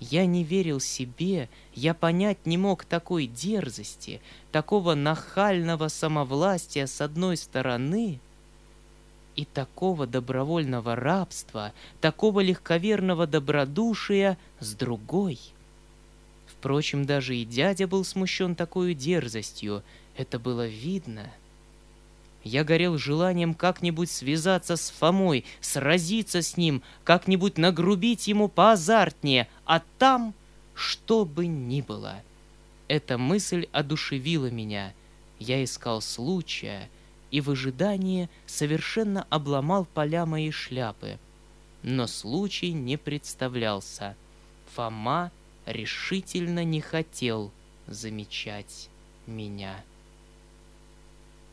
Я 0.00 0.26
не 0.26 0.42
верил 0.42 0.80
себе, 0.80 1.48
я 1.76 1.94
понять 1.94 2.44
не 2.44 2.58
мог 2.58 2.84
такой 2.84 3.28
дерзости, 3.28 4.20
такого 4.50 4.96
нахального 4.96 5.86
самовластия 5.86 6.86
с 6.86 7.00
одной 7.00 7.36
стороны 7.36 8.18
и 9.36 9.44
такого 9.44 10.08
добровольного 10.08 10.96
рабства, 10.96 11.72
такого 12.00 12.40
легковерного 12.40 13.28
добродушия 13.28 14.38
с 14.58 14.74
другой. 14.74 15.38
Впрочем, 16.48 17.06
даже 17.06 17.36
и 17.36 17.44
дядя 17.44 17.86
был 17.86 18.04
смущен 18.04 18.56
такой 18.56 18.94
дерзостью, 18.94 19.84
это 20.16 20.40
было 20.40 20.66
видно— 20.66 21.30
я 22.46 22.62
горел 22.62 22.96
желанием 22.96 23.54
как-нибудь 23.54 24.08
связаться 24.08 24.76
с 24.76 24.90
Фомой, 24.90 25.44
сразиться 25.60 26.42
с 26.42 26.56
ним, 26.56 26.80
как-нибудь 27.02 27.58
нагрубить 27.58 28.28
ему 28.28 28.46
поазартнее, 28.46 29.48
а 29.64 29.82
там 29.98 30.32
что 30.72 31.24
бы 31.24 31.48
ни 31.48 31.80
было. 31.80 32.22
Эта 32.86 33.18
мысль 33.18 33.66
одушевила 33.72 34.48
меня. 34.48 34.94
Я 35.40 35.62
искал 35.64 36.00
случая 36.00 36.88
и 37.32 37.40
в 37.40 37.50
ожидании 37.50 38.30
совершенно 38.46 39.26
обломал 39.28 39.84
поля 39.84 40.24
моей 40.24 40.52
шляпы. 40.52 41.18
Но 41.82 42.06
случай 42.06 42.72
не 42.72 42.96
представлялся. 42.96 44.14
Фома 44.76 45.32
решительно 45.66 46.62
не 46.62 46.80
хотел 46.80 47.50
замечать 47.88 48.88
меня. 49.26 49.74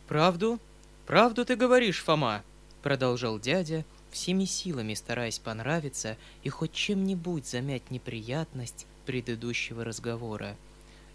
«Правду?» 0.08 0.60
«Правду 1.06 1.46
ты 1.46 1.56
говоришь, 1.56 2.02
Фома!»— 2.04 2.44
продолжал 2.82 3.40
дядя, 3.40 3.84
всеми 4.12 4.46
силами 4.46 4.94
стараясь 4.94 5.40
понравиться 5.40 6.18
и 6.44 6.50
хоть 6.50 6.72
чем-нибудь 6.72 7.46
замять 7.46 7.92
неприятность 7.92 8.88
предыдущего 9.06 9.84
разговора. 9.84 10.56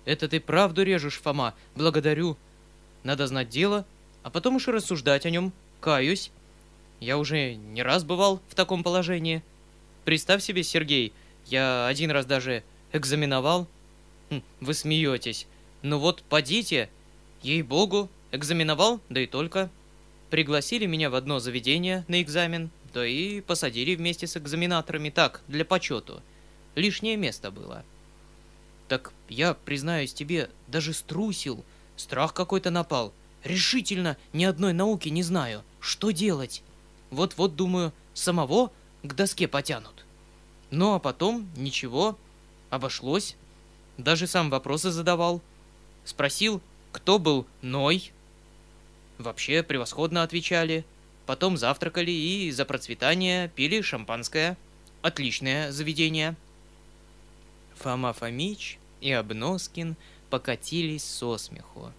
«Это 0.05 0.29
ты 0.29 0.41
правду 0.41 0.83
режешь, 0.83 1.21
Фома, 1.21 1.55
благодарю. 1.75 2.37
Надо 3.03 3.27
знать 3.27 3.49
дело, 3.49 3.87
а 4.23 4.31
потом 4.31 4.57
уж 4.57 4.69
и 4.69 4.73
рассуждать 4.73 5.25
о 5.25 5.31
нем. 5.31 5.53
Каюсь. 5.81 6.31
Я 7.01 7.17
уже 7.17 7.55
не 7.55 7.83
раз 7.83 8.05
бывал 8.05 8.43
в 8.49 8.55
таком 8.55 8.83
положении. 8.83 9.43
Представь 10.05 10.43
себе, 10.43 10.65
Сергей, 10.65 11.13
я 11.47 11.87
один 11.87 12.11
раз 12.11 12.27
даже 12.27 12.63
экзаменовал. 12.93 13.67
Хм, 14.31 14.43
вы 14.61 14.75
смеетесь. 14.75 15.47
Ну 15.83 15.99
вот, 15.99 16.23
подите. 16.29 16.91
Ей-богу, 17.43 18.11
экзаменовал, 18.33 19.01
да 19.09 19.21
и 19.21 19.27
только. 19.27 19.71
Пригласили 20.31 20.87
меня 20.87 21.09
в 21.09 21.15
одно 21.15 21.39
заведение 21.39 22.05
на 22.09 22.21
экзамен, 22.21 22.71
да 22.93 23.07
и 23.07 23.41
посадили 23.41 23.95
вместе 23.95 24.27
с 24.27 24.37
экзаменаторами 24.37 25.11
так, 25.11 25.43
для 25.49 25.65
почету. 25.65 26.23
Лишнее 26.75 27.17
место 27.17 27.51
было. 27.51 27.85
Так 28.89 29.13
я, 29.29 29.55
признаюсь 29.55 30.13
тебе, 30.13 30.51
даже 30.67 30.93
струсил. 30.93 31.65
Страх 31.97 32.35
какой-то 32.35 32.71
напал. 32.71 33.13
Решительно 33.43 34.17
ни 34.33 34.45
одной 34.45 34.73
науки 34.73 35.09
не 35.09 35.23
знаю. 35.23 35.63
Что 35.81 36.11
делать? 36.11 36.63
Вот-вот, 37.11 37.57
думаю, 37.57 37.93
самого 38.15 38.71
к 39.03 39.15
доске 39.15 39.49
потянут. 39.49 40.05
Ну 40.71 40.95
а 40.95 40.99
потом 40.99 41.49
ничего, 41.57 42.19
обошлось. 42.71 43.37
Даже 43.97 44.27
сам 44.27 44.51
вопросы 44.51 44.91
задавал. 44.91 45.41
Спросил, 46.05 46.61
кто 46.93 47.19
был 47.19 47.47
Ной, 47.63 48.13
вообще 49.19 49.63
превосходно 49.63 50.23
отвечали. 50.23 50.85
Потом 51.27 51.57
завтракали 51.57 52.11
и 52.11 52.51
за 52.51 52.65
процветание 52.65 53.49
пили 53.55 53.83
шампанское. 53.83 54.57
Отличное 55.03 55.71
заведение. 55.71 56.37
Фома 57.77 58.13
Фомич 58.13 58.79
и 59.01 59.13
Обноскин 59.13 59.97
покатились 60.31 61.05
со 61.05 61.39
смеху. 61.39 61.93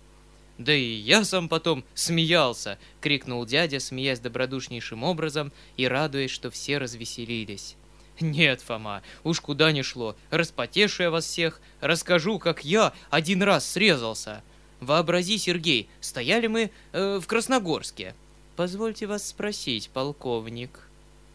«Да 0.58 0.74
и 0.74 0.92
я 0.92 1.24
сам 1.24 1.48
потом 1.48 1.86
смеялся!»— 1.94 2.78
крикнул 3.02 3.46
дядя, 3.46 3.80
смеясь 3.80 4.20
добродушнейшим 4.20 5.04
образом 5.04 5.54
и 5.78 5.88
радуясь, 5.88 6.32
что 6.32 6.52
все 6.52 6.80
развеселились. 6.80 7.78
«Нет, 8.20 8.60
Фома, 8.62 9.02
уж 9.24 9.40
куда 9.40 9.72
ни 9.72 9.82
шло, 9.82 10.18
распотешу 10.30 11.04
я 11.04 11.12
вас 11.12 11.26
всех, 11.26 11.62
расскажу, 11.80 12.40
как 12.40 12.66
я 12.66 12.92
один 13.10 13.42
раз 13.42 13.66
срезался. 13.66 14.44
Вообрази, 14.80 15.38
Сергей, 15.38 15.90
стояли 16.00 16.48
мы 16.48 16.72
э, 16.92 17.20
в 17.20 17.28
Красногорске. 17.28 18.16
Позвольте 18.56 19.08
вас 19.08 19.28
спросить, 19.28 19.90
полковник, 19.90 20.88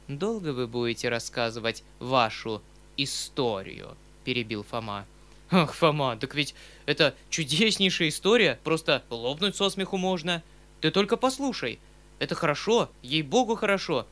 долго 0.08 0.52
вы 0.52 0.66
будете 0.66 1.08
рассказывать 1.08 1.82
вашу 1.98 2.62
историю? 2.96 3.96
Перебил 4.24 4.62
Фома. 4.62 5.06
Ах, 5.50 5.74
Фома, 5.74 6.16
так 6.16 6.34
ведь 6.34 6.54
это 6.86 7.14
чудеснейшая 7.30 8.08
история, 8.08 8.58
просто 8.64 9.04
лопнуть 9.10 9.56
со 9.56 9.68
смеху 9.68 9.96
можно. 9.96 10.42
Ты 10.80 10.90
только 10.90 11.16
послушай. 11.16 11.78
Это 12.18 12.34
хорошо, 12.34 12.90
ей-богу 13.02 13.56
хорошо. 13.56 14.06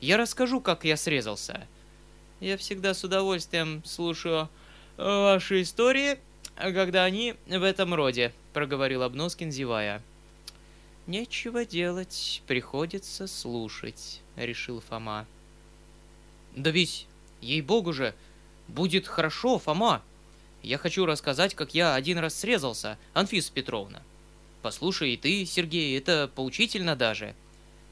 Я 0.00 0.16
расскажу, 0.16 0.60
как 0.60 0.84
я 0.84 0.96
срезался. 0.96 1.66
Я 2.40 2.56
всегда 2.56 2.94
с 2.94 3.04
удовольствием 3.04 3.82
слушаю 3.84 4.48
ваши 4.96 5.62
истории, 5.62 6.18
когда 6.56 7.04
они 7.04 7.34
в 7.46 7.62
этом 7.62 7.94
роде»,— 7.94 8.32
проговорил 8.52 9.02
Обноскин, 9.02 9.50
зевая. 9.50 10.02
«Нечего 11.06 11.64
делать, 11.64 12.42
приходится 12.46 13.26
слушать»,— 13.26 14.20
решил 14.36 14.80
Фома. 14.80 15.26
«Да 16.54 16.70
ведь, 16.70 17.06
ей-богу 17.40 17.92
же, 17.92 18.14
будет 18.68 19.06
хорошо, 19.06 19.58
Фома. 19.58 20.02
Я 20.62 20.78
хочу 20.78 21.06
рассказать, 21.06 21.54
как 21.54 21.74
я 21.74 21.94
один 21.94 22.18
раз 22.18 22.34
срезался, 22.34 22.98
Анфиса 23.14 23.52
Петровна. 23.52 24.02
Послушай 24.62 25.14
и 25.14 25.16
ты, 25.16 25.46
Сергей, 25.46 25.96
это 25.96 26.30
поучительно 26.34 26.96
даже. 26.96 27.34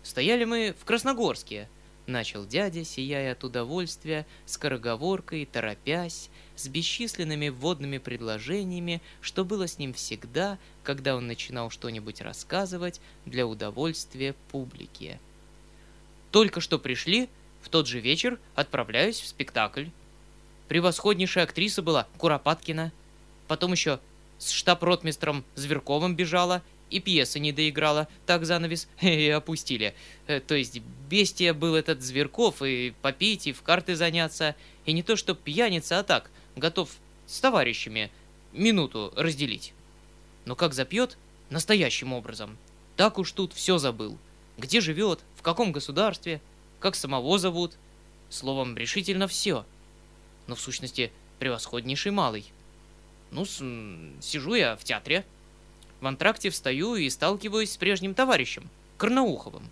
Стояли 0.02 0.44
мы 0.44 0.74
в 0.78 0.84
Красногорске, 0.84 1.68
Начал 2.08 2.46
дядя, 2.46 2.84
сияя 2.84 3.32
от 3.32 3.44
удовольствия, 3.44 4.26
скороговоркой, 4.46 5.44
торопясь, 5.44 6.30
с 6.56 6.66
бесчисленными 6.66 7.50
вводными 7.50 7.98
предложениями, 7.98 9.02
что 9.20 9.44
было 9.44 9.68
с 9.68 9.78
ним 9.78 9.92
всегда, 9.92 10.56
когда 10.82 11.16
он 11.16 11.26
начинал 11.26 11.68
что-нибудь 11.68 12.22
рассказывать 12.22 13.02
для 13.26 13.46
удовольствия 13.46 14.34
публики. 14.50 15.20
Только 16.30 16.62
что 16.62 16.78
пришли, 16.78 17.28
в 17.60 17.68
тот 17.68 17.86
же 17.86 18.00
вечер 18.00 18.40
отправляюсь 18.54 19.20
в 19.20 19.28
спектакль. 19.28 19.88
Превосходнейшая 20.68 21.44
актриса 21.44 21.82
была 21.82 22.06
Куропаткина. 22.16 22.90
Потом 23.48 23.72
еще 23.72 24.00
с 24.38 24.48
штаб-ротмистром 24.48 25.44
Зверковым 25.56 26.16
бежала 26.16 26.62
и 26.90 27.00
пьеса 27.00 27.38
не 27.38 27.52
доиграла, 27.52 28.08
так 28.26 28.44
занавес 28.44 28.88
и 29.00 29.28
опустили. 29.28 29.94
Э, 30.26 30.40
то 30.40 30.54
есть 30.54 30.80
бестия 31.08 31.54
был 31.54 31.74
этот 31.74 32.02
Зверков, 32.02 32.62
и 32.62 32.94
попить, 33.02 33.46
и 33.46 33.52
в 33.52 33.62
карты 33.62 33.96
заняться, 33.96 34.54
и 34.86 34.92
не 34.92 35.02
то 35.02 35.16
что 35.16 35.34
пьяница, 35.34 35.98
а 35.98 36.02
так, 36.02 36.30
готов 36.56 36.90
с 37.26 37.40
товарищами 37.40 38.10
минуту 38.52 39.12
разделить. 39.16 39.72
Но 40.44 40.56
как 40.56 40.74
запьет, 40.74 41.18
настоящим 41.50 42.12
образом. 42.12 42.56
Так 42.96 43.18
уж 43.18 43.32
тут 43.32 43.52
все 43.52 43.78
забыл. 43.78 44.18
Где 44.56 44.80
живет, 44.80 45.20
в 45.36 45.42
каком 45.42 45.72
государстве, 45.72 46.40
как 46.80 46.94
самого 46.96 47.38
зовут. 47.38 47.74
Словом, 48.30 48.76
решительно 48.76 49.28
все. 49.28 49.64
Но 50.46 50.54
в 50.54 50.60
сущности, 50.60 51.12
превосходнейший 51.38 52.12
малый. 52.12 52.44
Ну, 53.30 53.44
сижу 53.44 54.54
я 54.54 54.76
в 54.76 54.84
театре, 54.84 55.24
в 56.00 56.06
антракте 56.06 56.50
встаю 56.50 56.96
и 56.96 57.10
сталкиваюсь 57.10 57.72
с 57.72 57.76
прежним 57.76 58.14
товарищем, 58.14 58.68
Карнауховым. 58.96 59.64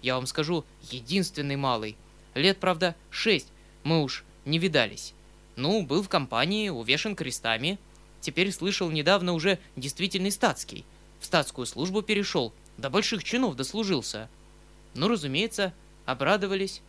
Я 0.00 0.16
вам 0.16 0.26
скажу, 0.26 0.64
единственный 0.90 1.56
малый. 1.56 1.96
Лет, 2.34 2.58
правда, 2.58 2.96
шесть, 3.10 3.48
мы 3.84 4.02
уж 4.02 4.24
не 4.44 4.58
видались. 4.58 5.14
Ну, 5.56 5.82
был 5.84 6.02
в 6.02 6.08
компании, 6.08 6.68
увешан 6.68 7.14
крестами. 7.14 7.78
Теперь 8.20 8.52
слышал 8.52 8.90
недавно 8.90 9.32
уже 9.32 9.58
действительный 9.76 10.30
статский. 10.30 10.84
В 11.20 11.26
статскую 11.26 11.66
службу 11.66 12.02
перешел, 12.02 12.52
до 12.78 12.90
больших 12.90 13.22
чинов 13.22 13.56
дослужился. 13.56 14.28
Ну, 14.94 15.08
разумеется, 15.08 15.72
обрадовались. 16.04 16.80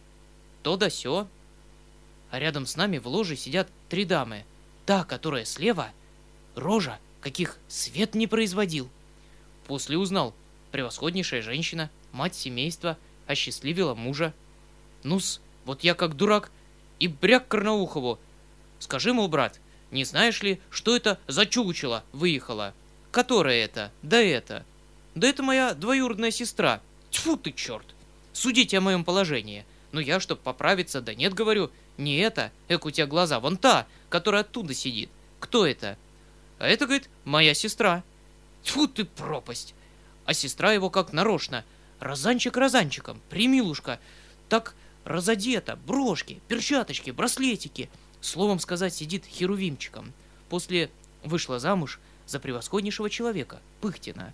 То 0.63 0.77
да 0.77 0.89
сё. 0.89 1.27
А 2.31 2.39
рядом 2.39 2.65
с 2.65 2.75
нами 2.75 2.97
в 2.97 3.07
ложе 3.07 3.35
сидят 3.35 3.69
три 3.89 4.05
дамы. 4.05 4.45
Та, 4.85 5.03
которая 5.03 5.45
слева, 5.45 5.89
рожа 6.55 6.99
каких 7.23 7.57
свет 7.69 8.15
не 8.15 8.27
производил. 8.27 8.89
После 9.65 9.97
узнал, 9.97 10.35
превосходнейшая 10.73 11.41
женщина, 11.41 11.89
мать 12.11 12.35
семейства, 12.35 12.97
осчастливила 13.27 13.95
мужа. 13.95 14.33
Ну-с, 15.03 15.39
вот 15.63 15.85
я 15.85 15.93
как 15.93 16.17
дурак 16.17 16.51
и 16.99 17.07
бряк 17.07 17.47
Карнаухову. 17.47 18.19
Скажи, 18.79 19.13
мол, 19.13 19.29
брат, 19.29 19.61
не 19.89 20.03
знаешь 20.03 20.43
ли, 20.43 20.59
что 20.69 20.97
это 20.97 21.17
за 21.27 21.45
чучело 21.45 22.03
выехало? 22.11 22.73
Которое 23.11 23.63
это? 23.63 23.89
Да 24.01 24.21
это. 24.21 24.65
Да 25.15 25.25
это 25.25 25.43
моя 25.43 25.73
двоюродная 25.75 26.31
сестра. 26.31 26.81
Тьфу 27.09 27.37
ты, 27.37 27.53
черт! 27.53 27.85
Судите 28.33 28.79
о 28.79 28.81
моем 28.81 29.05
положении. 29.05 29.63
Но 29.93 30.01
я, 30.01 30.19
чтоб 30.19 30.39
поправиться, 30.39 30.99
да 30.99 31.15
нет, 31.15 31.33
говорю, 31.33 31.71
не 31.97 32.17
это, 32.17 32.51
эк 32.67 32.85
у 32.85 32.91
тебя 32.91 33.07
глаза, 33.07 33.39
вон 33.39 33.55
та, 33.55 33.87
которая 34.09 34.41
оттуда 34.41 34.73
сидит. 34.73 35.09
Кто 35.39 35.65
это? 35.65 35.97
А 36.63 36.67
это, 36.67 36.85
говорит, 36.85 37.09
моя 37.25 37.53
сестра. 37.53 38.05
Тьфу 38.63 38.87
ты, 38.87 39.03
пропасть! 39.03 39.75
А 40.23 40.33
сестра 40.33 40.71
его 40.71 40.89
как 40.89 41.11
нарочно. 41.11 41.65
Розанчик 41.99 42.55
розанчиком, 42.55 43.19
примилушка. 43.29 43.99
Так 44.47 44.73
разодета, 45.03 45.75
брошки, 45.75 46.39
перчаточки, 46.47 47.11
браслетики. 47.11 47.89
Словом 48.21 48.59
сказать, 48.59 48.93
сидит 48.93 49.25
херувимчиком. 49.25 50.13
После 50.47 50.89
вышла 51.25 51.59
замуж 51.59 51.99
за 52.27 52.39
превосходнейшего 52.39 53.09
человека, 53.09 53.61
Пыхтина. 53.81 54.33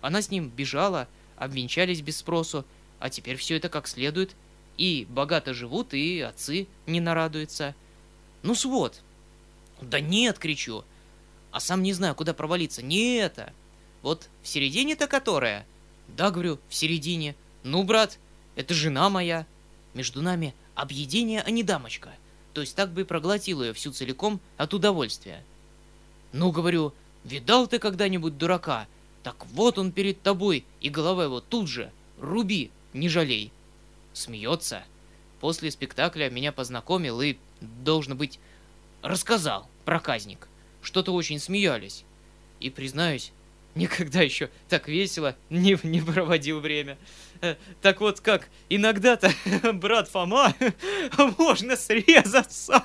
Она 0.00 0.20
с 0.20 0.32
ним 0.32 0.48
бежала, 0.48 1.06
обвенчались 1.36 2.00
без 2.00 2.16
спросу, 2.16 2.64
а 2.98 3.08
теперь 3.08 3.36
все 3.36 3.56
это 3.56 3.68
как 3.68 3.86
следует. 3.86 4.34
И 4.78 5.06
богато 5.08 5.54
живут, 5.54 5.94
и 5.94 6.18
отцы 6.22 6.66
не 6.88 6.98
нарадуются. 6.98 7.76
Ну 8.42 8.56
свод. 8.56 9.00
Да 9.80 10.00
нет, 10.00 10.40
кричу. 10.40 10.82
А 11.58 11.60
сам 11.60 11.82
не 11.82 11.92
знаю, 11.92 12.14
куда 12.14 12.34
провалиться. 12.34 12.84
Не 12.84 13.16
это. 13.16 13.52
Вот 14.02 14.28
в 14.44 14.46
середине-то 14.46 15.08
которая? 15.08 15.66
Да, 16.06 16.30
говорю, 16.30 16.60
в 16.68 16.74
середине. 16.76 17.34
Ну, 17.64 17.82
брат, 17.82 18.20
это 18.54 18.74
жена 18.74 19.10
моя. 19.10 19.44
Между 19.92 20.22
нами 20.22 20.54
объедение, 20.76 21.42
а 21.42 21.50
не 21.50 21.64
дамочка. 21.64 22.10
То 22.52 22.60
есть 22.60 22.76
так 22.76 22.92
бы 22.92 23.00
и 23.00 23.04
проглотил 23.04 23.60
ее 23.64 23.72
всю 23.72 23.90
целиком 23.90 24.38
от 24.56 24.72
удовольствия. 24.72 25.42
Ну, 26.32 26.52
говорю, 26.52 26.94
видал 27.24 27.66
ты 27.66 27.80
когда-нибудь 27.80 28.38
дурака? 28.38 28.86
Так 29.24 29.44
вот 29.46 29.78
он 29.78 29.90
перед 29.90 30.22
тобой, 30.22 30.64
и 30.80 30.88
голова 30.90 31.24
его 31.24 31.40
тут 31.40 31.66
же. 31.66 31.90
Руби, 32.20 32.70
не 32.92 33.08
жалей. 33.08 33.50
Смеется. 34.12 34.84
После 35.40 35.72
спектакля 35.72 36.30
меня 36.30 36.52
познакомил 36.52 37.20
и, 37.20 37.36
должно 37.60 38.14
быть, 38.14 38.38
рассказал 39.02 39.66
проказник. 39.84 40.47
Что-то 40.82 41.12
очень 41.12 41.38
смеялись. 41.38 42.04
И, 42.60 42.70
признаюсь, 42.70 43.32
никогда 43.74 44.22
еще 44.22 44.50
так 44.68 44.88
весело 44.88 45.36
не, 45.50 45.78
не 45.82 46.00
проводил 46.00 46.60
время. 46.60 46.98
Э, 47.40 47.56
так 47.82 48.00
вот 48.00 48.20
как, 48.20 48.48
иногда-то, 48.68 49.30
брат 49.74 50.08
Фома, 50.08 50.54
можно 51.38 51.76
срезаться. 51.76 52.84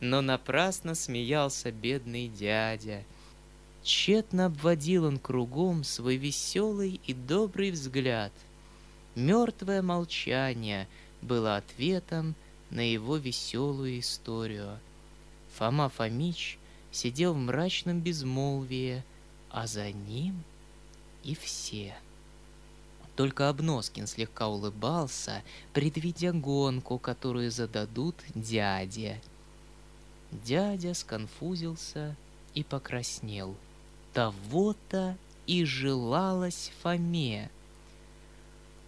Но 0.00 0.20
напрасно 0.20 0.94
смеялся 0.94 1.70
бедный 1.70 2.28
дядя. 2.28 3.04
Тщетно 3.82 4.46
обводил 4.46 5.04
он 5.04 5.18
кругом 5.18 5.84
свой 5.84 6.16
веселый 6.16 7.00
и 7.06 7.14
добрый 7.14 7.70
взгляд. 7.70 8.32
Мертвое 9.14 9.82
молчание 9.82 10.88
было 11.22 11.56
ответом 11.56 12.34
на 12.70 12.80
его 12.80 13.16
веселую 13.16 13.98
историю. 14.00 14.78
Фома 15.56 15.88
Фомич 15.88 16.58
сидел 16.90 17.34
в 17.34 17.38
мрачном 17.38 18.00
безмолвии, 18.00 19.02
а 19.50 19.66
за 19.66 19.90
ним 19.90 20.42
и 21.24 21.34
все. 21.34 21.94
Только 23.16 23.48
Обноскин 23.48 24.06
слегка 24.06 24.46
улыбался, 24.48 25.42
предвидя 25.72 26.32
гонку, 26.32 26.98
которую 26.98 27.50
зададут 27.50 28.14
дяде. 28.34 29.20
Дядя 30.30 30.94
сконфузился 30.94 32.14
и 32.54 32.62
покраснел. 32.62 33.56
Того-то 34.12 35.16
и 35.46 35.64
желалось 35.64 36.70
Фоме. 36.82 37.50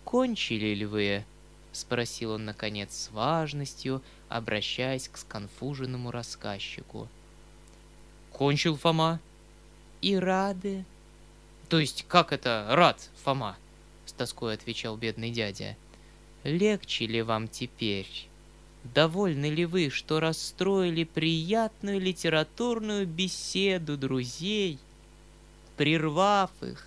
«Кончили 0.05 0.75
ли 0.75 0.87
вы?»— 0.87 1.25
спросил 1.73 2.33
он, 2.33 2.45
наконец, 2.45 2.95
с 2.95 3.11
важностью, 3.11 4.03
обращаясь 4.29 5.09
к 5.09 5.17
сконфуженному 5.17 6.11
рассказчику. 6.11 7.09
«Кончил 8.33 8.77
Фома». 8.77 9.21
«И 10.01 10.17
рады?» 10.17 10.85
«То 11.69 11.79
есть 11.79 12.05
как 12.09 12.33
это 12.33 12.67
рад, 12.71 13.11
Фома?» 13.25 13.57
с 14.07 14.13
тоской 14.13 14.55
отвечал 14.55 14.97
бедный 14.97 15.31
дядя. 15.31 15.77
Легче 16.45 17.07
ли 17.07 17.23
вам 17.23 17.49
теперь? 17.49 18.09
Довольны 18.83 19.51
ли 19.51 19.67
вы, 19.67 19.91
что 19.91 20.21
расстроили 20.21 21.05
приятную 21.05 22.01
литературную 22.01 23.07
беседу 23.07 23.99
друзей, 23.99 24.79
прервав 25.77 26.51
их 26.63 26.87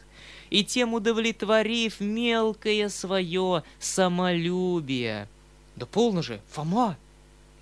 и 0.54 0.64
тем 0.64 0.94
удовлетворив 0.94 2.00
мелкое 2.00 2.88
свое 2.88 3.64
самолюбие? 3.80 5.28
Да 5.76 5.88
полно 5.88 6.22
же, 6.22 6.42
Фома! 6.52 6.96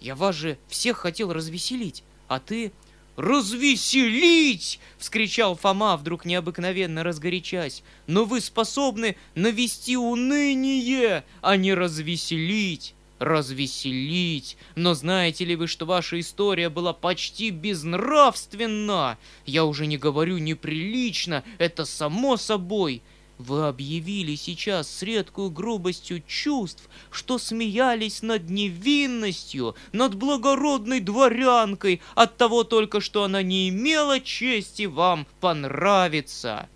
Я 0.02 0.14
вас 0.14 0.36
же 0.36 0.58
всех 0.68 0.98
хотел 0.98 1.32
развеселить, 1.32 2.04
а 2.28 2.39
ты 2.39 2.72
«Развеселить!»— 3.18 4.80
вскричал 4.98 5.56
Фома, 5.56 5.96
вдруг 5.98 6.26
необыкновенно 6.26 7.04
разгорячась. 7.04 7.84
«Но 8.08 8.24
вы 8.24 8.39
способны 8.39 9.18
навести 9.36 9.98
уныние, 9.98 11.24
а 11.42 11.58
не 11.58 11.74
развеселить!» 11.74 12.96
Развеселить. 13.22 14.58
Но 14.76 14.96
знаете 14.96 15.46
ли 15.46 15.56
вы, 15.56 15.68
что 15.68 15.86
ваша 15.86 16.20
история 16.20 16.70
была 16.70 16.92
почти 16.92 17.52
безнравственна? 17.52 19.18
Я 19.46 19.66
уже 19.66 19.86
не 19.86 19.98
говорю 19.98 20.40
неприлично, 20.40 21.44
это 21.60 21.86
само 21.86 22.36
собой. 22.36 23.04
Вы 23.38 23.68
объявили 23.68 24.36
сейчас 24.36 24.90
с 24.90 25.02
редкую 25.02 25.50
грубостью 25.50 26.22
чувств, 26.28 26.90
что 27.10 27.38
смеялись 27.38 28.22
над 28.22 28.50
невинностью, 28.50 29.76
над 29.94 30.16
благородной 30.16 31.00
дворянкой 31.00 32.02
от 32.16 32.38
того 32.38 32.64
только, 32.64 33.02
что 33.02 33.24
она 33.24 33.42
не 33.42 33.70
имела 33.70 34.20
чести 34.20 34.84
вам 34.84 35.26
понравиться. 35.40 36.70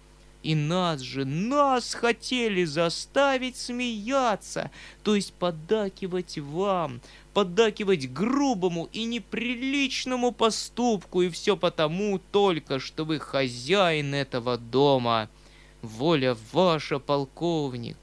И 0.46 0.54
нас 0.54 1.00
же, 1.00 1.26
нас 1.26 1.96
хотели 1.96 2.66
заставить 2.66 3.58
смеяться, 3.58 4.70
то 5.02 5.16
есть 5.16 5.34
поддакивать 5.34 6.38
вам, 6.38 7.02
поддакивать 7.34 8.14
грубому 8.14 8.88
и 8.94 9.06
неприличному 9.06 10.32
поступку, 10.32 11.24
и 11.24 11.30
все 11.30 11.58
потому 11.58 12.20
только, 12.20 12.78
что 12.78 13.06
вы 13.06 13.18
хозяин 13.18 14.14
этого 14.14 14.60
дома. 14.60 15.32
Воля 15.82 16.38
ваша, 16.52 17.00
полковник. 17.00 17.98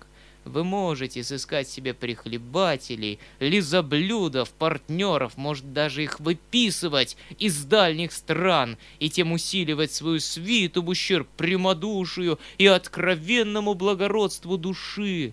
Вы 0.44 0.64
можете 0.64 1.22
сыскать 1.22 1.68
себе 1.68 1.94
прихлебателей, 1.94 3.20
лизоблюдов, 3.38 4.50
партнеров, 4.50 5.36
может 5.36 5.72
даже 5.72 6.02
их 6.02 6.18
выписывать 6.18 7.16
из 7.38 7.64
дальних 7.64 8.12
стран 8.12 8.76
и 8.98 9.08
тем 9.08 9.32
усиливать 9.32 9.92
свою 9.92 10.18
свиту 10.18 10.82
в 10.82 10.88
ущерб 10.88 11.28
прямодушию 11.36 12.40
и 12.58 12.66
откровенному 12.66 13.74
благородству 13.74 14.58
души. 14.58 15.32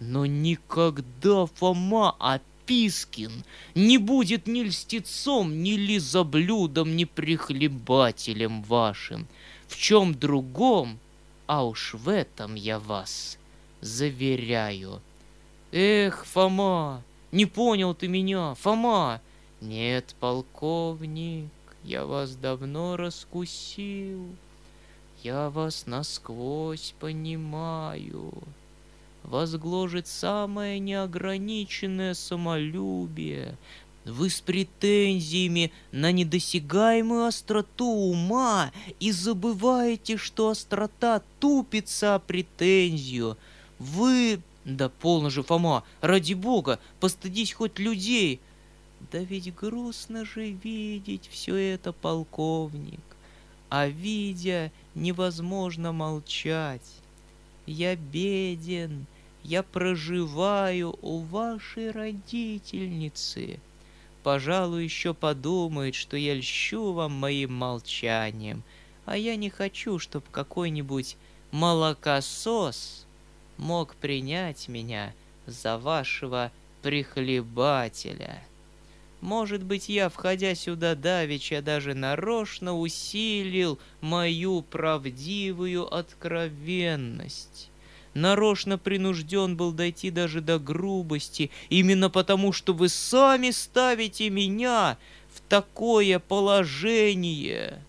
Но 0.00 0.24
никогда 0.24 1.46
Фома 1.46 2.16
Апискин 2.18 3.44
не 3.74 3.98
будет 3.98 4.46
ни 4.46 4.62
льстецом, 4.62 5.62
ни 5.62 5.72
лизоблюдом, 5.72 6.96
ни 6.96 7.04
прихлебателем 7.04 8.62
вашим. 8.62 9.26
В 9.68 9.76
чем 9.76 10.14
другом 10.14 10.98
а 11.46 11.66
уж 11.66 11.92
в 11.92 12.08
этом 12.08 12.54
я 12.54 12.78
вас 12.78 13.36
заверяю. 13.82 15.02
Эх, 15.72 16.24
Фома, 16.24 17.02
не 17.30 17.44
понял 17.44 17.94
ты 17.94 18.08
меня, 18.08 18.54
Фома. 18.54 19.20
Нет, 19.60 20.14
полковник, 20.18 21.50
я 21.84 22.06
вас 22.06 22.34
давно 22.34 22.96
раскусил. 22.96 24.26
Я 25.22 25.50
вас 25.50 25.86
насквозь 25.86 26.94
понимаю. 26.98 28.32
Вас 29.22 29.54
гложет 29.54 30.08
самое 30.08 30.80
неограниченное 30.80 32.14
самолюбие, 32.14 33.56
вы 34.04 34.30
с 34.30 34.40
претензиями 34.40 35.70
на 35.92 36.10
недосягаемую 36.10 37.26
остроту 37.26 37.86
ума 37.86 38.72
и 38.98 39.12
забываете, 39.12 40.16
что 40.16 40.48
острота 40.48 41.22
тупится 41.38 42.16
о 42.16 42.18
претензию. 42.18 43.36
Вы... 43.78 44.40
Да 44.64 44.88
полно 44.88 45.28
же, 45.28 45.42
Фома, 45.42 45.82
ради 46.00 46.34
бога, 46.34 46.78
постыдись 47.00 47.52
хоть 47.52 47.80
людей. 47.80 48.40
Да 49.10 49.18
ведь 49.18 49.52
грустно 49.54 50.24
же 50.24 50.52
видеть 50.52 51.28
все 51.28 51.56
это, 51.56 51.92
полковник. 51.92 53.00
А 53.70 53.88
видя, 53.88 54.70
невозможно 54.94 55.92
молчать. 55.92 56.88
Я 57.66 57.96
беден, 57.96 59.06
я 59.42 59.64
проживаю 59.64 60.96
у 61.02 61.18
вашей 61.18 61.90
родительницы 61.90 63.58
пожалуй, 64.22 64.84
еще 64.84 65.14
подумает, 65.14 65.94
что 65.94 66.16
я 66.16 66.34
льщу 66.34 66.92
вам 66.92 67.12
моим 67.12 67.54
молчанием. 67.54 68.62
а 69.04 69.16
я 69.16 69.34
не 69.34 69.50
хочу, 69.50 69.98
чтобы 69.98 70.26
какой-нибудь 70.30 71.16
молокосос 71.50 73.06
мог 73.56 73.94
принять 73.96 74.68
меня 74.68 75.12
за 75.46 75.78
вашего 75.78 76.50
прихлебателя. 76.82 78.42
Может 79.20 79.62
быть, 79.62 79.88
я, 79.88 80.08
входя 80.08 80.54
сюда 80.56 80.96
давеча, 80.96 81.62
даже 81.62 81.94
нарочно 81.94 82.76
усилил 82.76 83.78
мою 84.00 84.62
правдивую 84.62 85.94
откровенность. 85.94 87.70
Нарочно 88.14 88.78
принужден 88.78 89.56
был 89.56 89.72
дойти 89.72 90.10
даже 90.10 90.40
до 90.40 90.58
грубости, 90.58 91.50
именно 91.70 92.10
потому, 92.10 92.52
что 92.52 92.74
вы 92.74 92.88
сами 92.88 93.50
ставите 93.50 94.28
меня 94.28 94.98
в 95.32 95.40
такое 95.48 96.18
положение. 96.18 97.80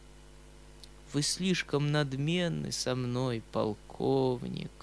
Вы 1.14 1.24
слишком 1.24 1.91
надменны 1.91 2.72
со 2.72 2.95
мной, 2.95 3.41
полковник. 3.51 4.82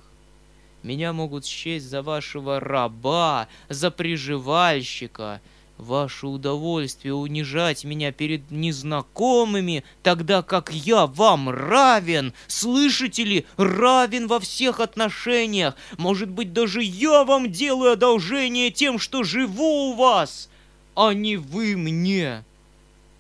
Меня 0.83 1.13
могут 1.13 1.45
счесть 1.45 1.89
за 1.89 2.03
вашего 2.03 2.61
раба, 2.61 3.49
за 3.69 3.91
приживальщика— 3.91 5.41
Ваше 5.81 6.27
удовольствие 6.27 7.15
унижать 7.15 7.85
меня 7.85 8.13
перед 8.13 8.51
незнакомыми, 8.51 9.83
тогда 10.03 10.43
как 10.43 10.73
я 10.73 11.07
вам 11.07 11.49
равен, 11.49 12.35
слышите 12.49 13.25
ли, 13.25 13.47
равен 13.57 14.27
во 14.27 14.41
всех 14.41 14.81
отношениях. 14.81 15.75
Может 15.97 16.29
быть, 16.29 16.53
даже 16.53 16.83
я 16.83 17.25
вам 17.25 17.51
делаю 17.51 17.93
одолжение 17.93 18.71
тем, 18.71 18.99
что 18.99 19.23
живу 19.23 19.91
у 19.91 19.95
вас, 19.95 20.51
а 20.95 21.15
не 21.15 21.39
вы 21.39 21.79
мне. 21.79 22.45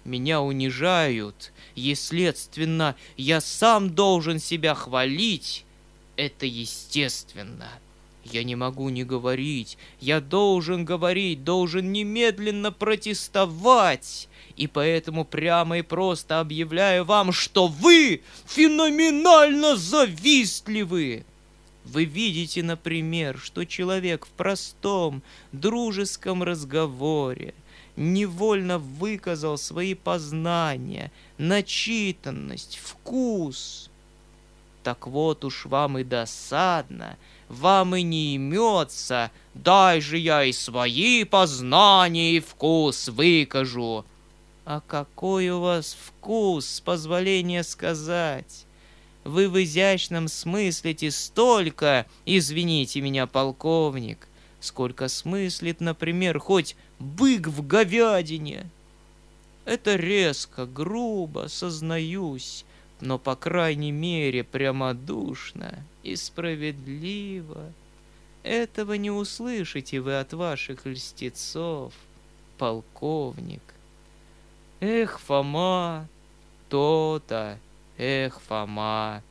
Меня 0.05 0.43
унижают, 0.43 1.53
и, 1.75 1.95
следственно, 1.95 2.95
я 3.17 3.41
сам 3.41 3.95
должен 3.95 4.39
себя 4.39 4.75
хвалить. 4.75 5.65
Это 6.21 6.45
естественно. 6.45 7.71
Я 8.25 8.45
не 8.45 8.55
могу 8.55 8.91
не 8.91 9.05
говорить. 9.05 9.79
Я 10.01 10.21
должен 10.21 10.85
говорить, 10.85 11.45
должен 11.45 11.93
немедленно 11.93 12.73
протестовать. 12.73 14.29
И 14.55 14.67
поэтому 14.67 15.25
прямо 15.25 15.79
и 15.79 15.83
просто 15.83 16.41
объявляю 16.41 17.07
вам, 17.07 17.33
что 17.33 17.69
вы 17.69 18.21
феноменально 18.45 19.77
завистливы. 19.77 21.25
Вы 21.87 22.05
видите, 22.05 22.63
например, 22.63 23.39
что 23.39 23.65
человек 23.65 24.27
в 24.27 24.29
простом, 24.29 25.23
дружеском 25.53 26.43
разговоре 26.43 27.55
невольно 27.97 28.79
выказал 28.79 29.57
свои 29.57 29.95
познания, 29.95 31.13
начитанность, 31.39 32.79
вкус. 32.83 33.90
Так 34.83 35.07
вот 35.07 35.45
уж 35.45 35.67
вам 35.67 35.99
и 35.99 36.05
досадно— 36.05 37.17
вам 37.51 37.97
и 37.97 38.03
не 38.03 38.37
имется, 38.37 39.33
дай 39.55 40.01
же 40.01 40.19
я 40.19 40.45
и 40.45 40.53
свои 40.53 41.25
познания 41.25 42.37
и 42.37 42.41
вкус 42.41 43.09
выкажу. 43.09 44.05
А 44.65 44.81
какой 44.87 45.49
у 45.49 45.59
вас 45.59 45.97
вкус, 46.01 46.65
с 46.67 46.81
позволения 46.81 47.65
сказать? 47.65 48.67
Вы 49.25 49.49
в 49.49 49.61
изящном 49.61 50.29
смыслите 50.29 51.11
столько, 51.11 52.07
извините 52.25 53.01
меня, 53.01 53.27
полковник, 53.27 54.29
сколько 54.61 55.09
смыслит, 55.09 55.81
например, 55.81 56.39
хоть 56.39 56.77
бык 57.01 57.49
в 57.49 57.67
говядине. 57.67 58.71
Это 59.65 59.97
резко, 59.97 60.67
грубо, 60.67 61.49
сознаюсь, 61.49 62.65
но, 63.01 63.19
по 63.19 63.37
крайней 63.37 63.93
мере, 63.93 64.45
прямодушно 64.45 65.85
и 66.03 66.17
справедливо. 66.17 67.73
Этого 68.43 68.95
не 68.95 69.11
услышите 69.11 70.01
вы 70.01 70.19
от 70.19 70.33
ваших 70.33 70.87
льстецов, 70.87 71.93
полковник. 72.59 73.63
Эх, 74.81 75.21
Фома, 75.21 76.09
то-то, 76.69 77.59
эх, 77.99 78.41
Фома, 78.43 79.23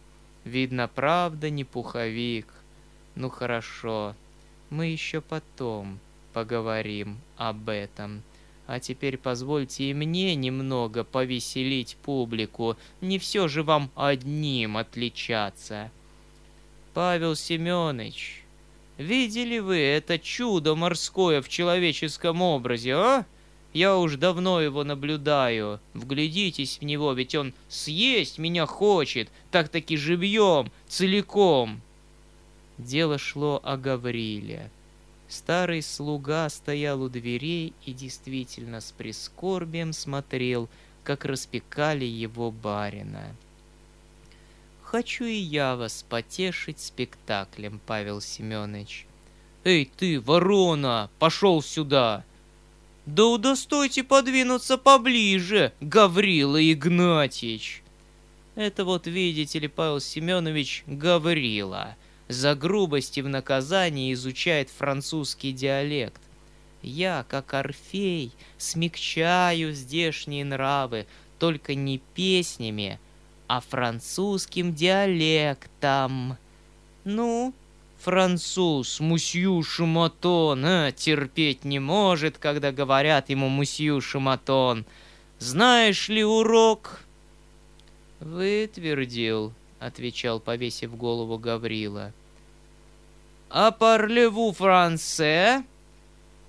видно, 0.44 0.88
правда 0.88 1.50
не 1.50 1.64
пуховик. 1.64 2.48
Ну 3.16 3.30
хорошо, 3.30 4.16
мы 4.70 4.88
еще 4.88 5.22
потом 5.22 6.00
поговорим 6.34 7.20
об 7.38 7.70
этом. 7.70 8.22
А 8.70 8.80
теперь 8.80 9.18
позвольте 9.18 9.86
и 9.86 9.96
мне 9.96 10.36
немного 10.36 11.04
повеселить 11.04 11.98
публику. 12.04 12.78
Не 13.02 13.18
все 13.18 13.48
же 13.48 13.64
вам 13.64 13.90
одним 13.96 14.78
отличаться. 14.78 15.90
Павел 16.94 17.36
Семенович, 17.36 18.44
видели 19.00 19.58
вы 19.58 19.80
это 19.80 20.20
чудо 20.20 20.76
морское 20.76 21.42
в 21.42 21.50
человеческом 21.50 22.44
образе, 22.44 22.94
а? 22.94 23.26
Я 23.74 23.98
уж 23.98 24.18
давно 24.18 24.62
его 24.62 24.84
наблюдаю. 24.84 25.80
Вглядитесь 25.96 26.78
в 26.78 26.84
него, 26.84 27.12
ведь 27.14 27.34
он 27.34 27.56
съесть 27.70 28.38
меня 28.38 28.68
хочет, 28.68 29.30
так-таки 29.50 29.98
живьем, 29.98 30.72
целиком. 30.88 31.82
Дело 32.78 33.18
шло 33.18 33.60
о 33.64 33.78
Гавриле. 33.78 34.70
Старый 35.30 35.84
слуга 35.84 36.50
стоял 36.50 37.04
у 37.04 37.08
дверей 37.08 37.74
и 37.86 37.94
действительно 37.94 38.82
с 38.82 38.92
прискорбием 38.92 39.94
смотрел, 39.94 40.68
как 41.04 41.24
распекали 41.24 42.04
его 42.04 42.50
барина. 42.50 43.36
«Хочу 44.82 45.26
и 45.26 45.36
я 45.36 45.76
вас 45.76 46.04
потешить 46.10 46.80
спектаклем, 46.80 47.80
Павел 47.86 48.22
Семенович». 48.22 49.06
«Эй 49.64 49.86
ты, 49.86 50.20
ворона, 50.20 51.12
пошел 51.20 51.62
сюда!» 51.62 52.26
«Да 53.06 53.26
удостойте 53.26 54.04
подвинуться 54.04 54.80
поближе, 54.80 55.74
Гаврила 55.80 56.60
Игнатьич!» 56.60 57.84
«Это 58.56 58.84
вот, 58.84 59.06
видите 59.06 59.60
ли, 59.60 59.68
Павел 59.68 60.00
Семенович, 60.00 60.84
Гаврила!» 60.88 61.96
За 62.30 62.54
грубости 62.56 63.22
в 63.22 63.28
наказании 63.28 64.14
изучает 64.14 64.70
французский 64.70 65.52
диалект. 65.52 66.22
Я, 66.84 67.26
как 67.28 67.54
Орфей, 67.56 68.32
смягчаю 68.58 69.74
здешние 69.74 70.46
нравы, 70.46 71.08
только 71.40 71.74
не 71.74 71.98
песнями, 72.14 73.00
а 73.48 73.60
французским 73.62 74.76
диалектом. 74.76 76.38
Ну, 77.04 77.54
француз, 77.98 79.00
мусью 79.00 79.64
шуматон, 79.64 80.64
а, 80.64 80.92
терпеть 80.92 81.66
не 81.66 81.80
может, 81.80 82.38
когда 82.38 82.72
говорят 82.72 83.30
ему 83.30 83.50
мусью 83.50 84.02
шуматон. 84.02 84.86
Знаешь 85.40 86.10
ли 86.10 86.24
урок? 86.24 87.02
Вытвердил, 88.20 89.52
отвечал, 89.80 90.40
повесив 90.40 90.96
голову 90.96 91.40
Гаврила. 91.40 92.14
А 93.52 93.72
франце? 93.72 95.64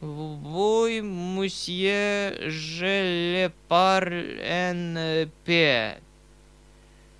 Вы, 0.01 1.03
мусье, 1.03 2.37
je 2.51 3.03
le 3.33 3.53
parle 3.69 5.31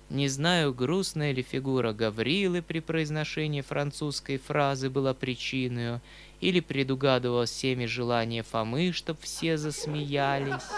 Не 0.09 0.27
знаю, 0.27 0.73
грустная 0.73 1.31
ли 1.31 1.41
фигура 1.41 1.93
Гаврилы 1.93 2.61
при 2.61 2.79
произношении 2.79 3.61
французской 3.61 4.37
фразы 4.37 4.89
была 4.89 5.15
причиной, 5.15 5.99
или 6.41 6.59
предугадывал 6.59 7.45
всеми 7.45 7.85
желание 7.85 8.43
Фомы, 8.43 8.91
чтоб 8.91 9.19
все 9.19 9.57
засмеялись. 9.57 10.69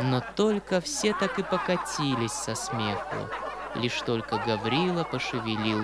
Но 0.00 0.22
только 0.34 0.80
все 0.80 1.12
так 1.12 1.38
и 1.38 1.42
покатились 1.42 2.32
со 2.32 2.54
смеху, 2.54 3.28
лишь 3.74 4.00
только 4.02 4.38
Гаврила 4.46 5.04
пошевелил 5.04 5.82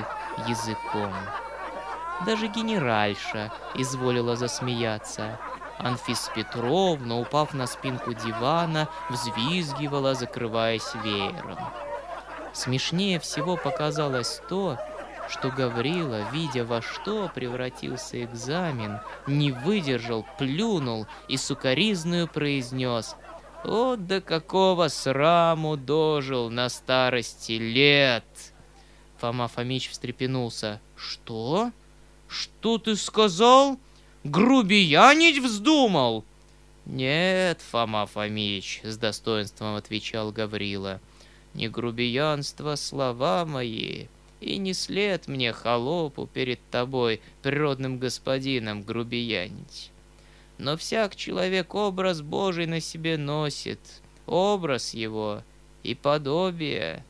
языком. 0.48 1.12
Даже 2.26 2.46
генеральша 2.48 3.52
изволила 3.74 4.36
засмеяться. 4.36 5.38
Анфис 5.78 6.30
Петровна, 6.34 7.18
упав 7.18 7.54
на 7.54 7.66
спинку 7.66 8.12
дивана, 8.12 8.88
взвизгивала, 9.10 10.14
закрываясь 10.14 10.94
веером. 11.02 11.58
Смешнее 12.52 13.18
всего 13.18 13.56
показалось 13.56 14.40
то, 14.48 14.78
что 15.28 15.50
Гаврила, 15.50 16.30
видя 16.30 16.64
во 16.64 16.82
что 16.82 17.30
превратился 17.34 18.22
экзамен, 18.22 19.00
не 19.26 19.50
выдержал, 19.50 20.26
плюнул 20.38 21.06
и 21.28 21.36
сукоризную 21.36 22.28
произнес 22.28 23.16
«Вот 23.64 24.06
до 24.06 24.20
какого 24.20 24.88
сраму 24.88 25.76
дожил 25.76 26.50
на 26.50 26.68
старости 26.68 27.52
лет!» 27.52 28.24
Фома 29.18 29.48
Фомич 29.48 29.90
встрепенулся. 29.90 30.80
«Что?» 30.96 31.70
«Что 32.32 32.78
ты 32.78 32.96
сказал? 32.96 33.78
Грубиянить 34.24 35.38
вздумал?» 35.38 36.24
«Нет, 36.86 37.60
Фома 37.70 38.06
Фомич»,— 38.06 38.80
с 38.84 38.96
достоинством 38.96 39.76
отвечал 39.76 40.32
Гаврила. 40.32 41.00
Не 41.52 41.68
грубиянство 41.68 42.76
слова 42.76 43.44
мои, 43.44 44.06
и 44.40 44.56
не 44.56 44.72
след 44.72 45.28
мне 45.28 45.52
холопу 45.52 46.26
перед 46.26 46.58
тобой, 46.70 47.20
природным 47.42 47.98
господином, 47.98 48.82
грубиянить. 48.82 49.90
Но 50.56 50.78
всяк 50.78 51.14
человек 51.14 51.74
образ 51.74 52.22
Божий 52.22 52.64
на 52.64 52.80
себе 52.80 53.18
носит, 53.18 53.80
образ 54.26 54.94
его 54.94 55.42
и 55.82 55.94
подобие. 55.94 57.04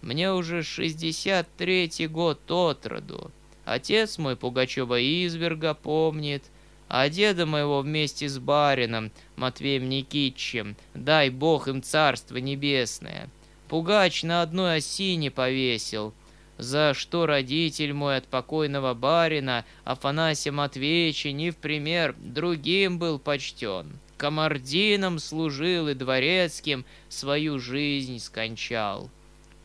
Мне 0.00 0.32
уже 0.32 0.62
шестьдесят 0.62 1.46
третий 1.58 2.06
год 2.06 2.50
от 2.50 2.86
роду. 2.86 3.30
Отец 3.66 4.16
мой 4.16 4.36
Пугачева 4.36 5.02
изверга 5.02 5.74
помнит, 5.74 6.44
а 6.88 7.08
деда 7.08 7.46
моего 7.46 7.80
вместе 7.80 8.28
с 8.28 8.38
барином 8.38 9.10
Матвеем 9.34 9.88
Никитчем, 9.88 10.76
дай 10.94 11.30
бог 11.30 11.66
им 11.66 11.82
царство 11.82 12.36
небесное. 12.36 13.28
Пугач 13.68 14.22
на 14.22 14.42
одной 14.42 14.76
осине 14.76 15.32
повесил, 15.32 16.14
за 16.58 16.94
что 16.94 17.26
родитель 17.26 17.92
мой 17.92 18.18
от 18.18 18.28
покойного 18.28 18.94
барина 18.94 19.64
Афанасия 19.82 20.52
Матвеевича 20.52 21.32
не 21.32 21.50
в 21.50 21.56
пример 21.56 22.14
другим 22.20 23.00
был 23.00 23.18
почтен. 23.18 23.98
Комардином 24.16 25.18
служил 25.18 25.88
и 25.88 25.94
дворецким 25.94 26.84
свою 27.08 27.58
жизнь 27.58 28.20
скончал. 28.20 29.10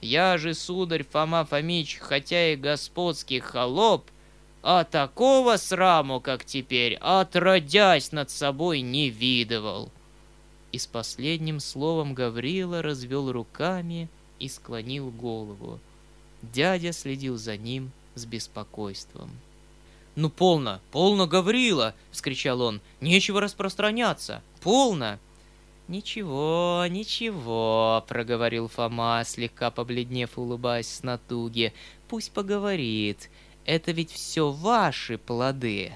Я 0.01 0.39
же, 0.39 0.55
сударь 0.55 1.03
Фома 1.03 1.45
Фомич, 1.45 1.97
хотя 1.99 2.53
и 2.53 2.55
господский 2.55 3.39
холоп, 3.39 4.09
а 4.63 4.83
такого 4.83 5.57
сраму, 5.57 6.19
как 6.19 6.43
теперь, 6.43 6.95
отродясь 6.95 8.11
над 8.11 8.31
собой 8.31 8.81
не 8.81 9.09
видывал. 9.09 9.91
И 10.71 10.79
с 10.79 10.87
последним 10.87 11.59
словом 11.59 12.13
Гаврила 12.15 12.81
развел 12.81 13.31
руками 13.31 14.09
и 14.39 14.47
склонил 14.47 15.11
голову. 15.11 15.79
Дядя 16.41 16.93
следил 16.93 17.37
за 17.37 17.57
ним 17.57 17.91
с 18.15 18.25
беспокойством. 18.25 19.29
«Ну, 20.15 20.29
полно, 20.29 20.81
полно, 20.91 21.27
Гаврила!»— 21.27 21.93
вскричал 22.11 22.61
он. 22.61 22.81
«Нечего 22.99 23.39
распространяться! 23.39 24.41
Полно!» 24.61 25.19
«Ничего, 25.91 26.85
ничего»,— 26.89 28.05
проговорил 28.07 28.69
Фома, 28.69 29.23
слегка 29.25 29.71
побледнев, 29.71 30.37
улыбаясь 30.37 30.87
с 30.87 31.03
натуги. 31.03 31.73
«Пусть 32.07 32.31
поговорит. 32.31 33.29
Это 33.65 33.91
ведь 33.91 34.09
все 34.09 34.51
ваши 34.51 35.17
плоды». 35.17 35.91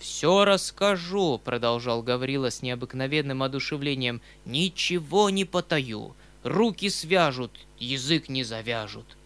«Все 0.00 0.44
расскажу»,— 0.44 1.40
продолжал 1.44 2.02
Гаврила 2.02 2.50
с 2.50 2.60
необыкновенным 2.60 3.44
одушевлением. 3.44 4.20
«Ничего 4.44 5.30
не 5.30 5.44
потаю. 5.44 6.16
Руки 6.42 6.90
свяжут, 6.90 7.52
язык 7.78 8.28
не 8.28 8.42
завяжут. 8.42 9.16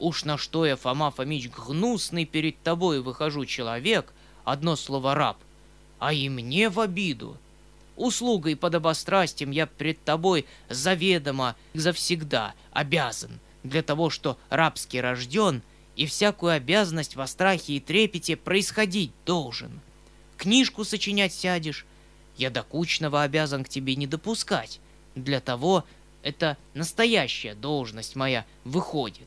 Уж 0.00 0.24
на 0.24 0.36
что 0.36 0.66
я, 0.66 0.74
Фома 0.74 1.12
Фомич, 1.12 1.50
гнусный 1.50 2.24
перед 2.24 2.60
тобой 2.64 3.00
выхожу 3.00 3.44
человек, 3.44 4.12
одно 4.42 4.74
слово 4.74 5.14
раб, 5.14 5.36
а 6.00 6.12
и 6.12 6.28
мне 6.28 6.68
в 6.68 6.80
обиду. 6.80 7.36
Услугой 7.98 8.54
под 8.54 8.76
обострастием 8.76 9.50
я 9.50 9.66
пред 9.66 10.02
тобой 10.04 10.46
заведомо 10.68 11.56
завсегда 11.74 12.54
обязан, 12.70 13.40
для 13.64 13.82
того, 13.82 14.08
что 14.08 14.38
рабский 14.50 15.00
рожден, 15.00 15.62
и 15.96 16.06
всякую 16.06 16.52
обязанность 16.52 17.16
во 17.16 17.26
страхе 17.26 17.72
и 17.72 17.80
трепете 17.80 18.36
происходить 18.36 19.10
должен. 19.26 19.80
Книжку 20.36 20.84
сочинять 20.84 21.34
сядешь, 21.34 21.84
я 22.36 22.50
докучного 22.50 23.22
обязан 23.24 23.64
к 23.64 23.68
тебе 23.68 23.96
не 23.96 24.06
допускать. 24.06 24.78
Для 25.16 25.40
того 25.40 25.84
это 26.22 26.56
настоящая 26.74 27.54
должность 27.56 28.14
моя 28.14 28.46
выходит. 28.62 29.26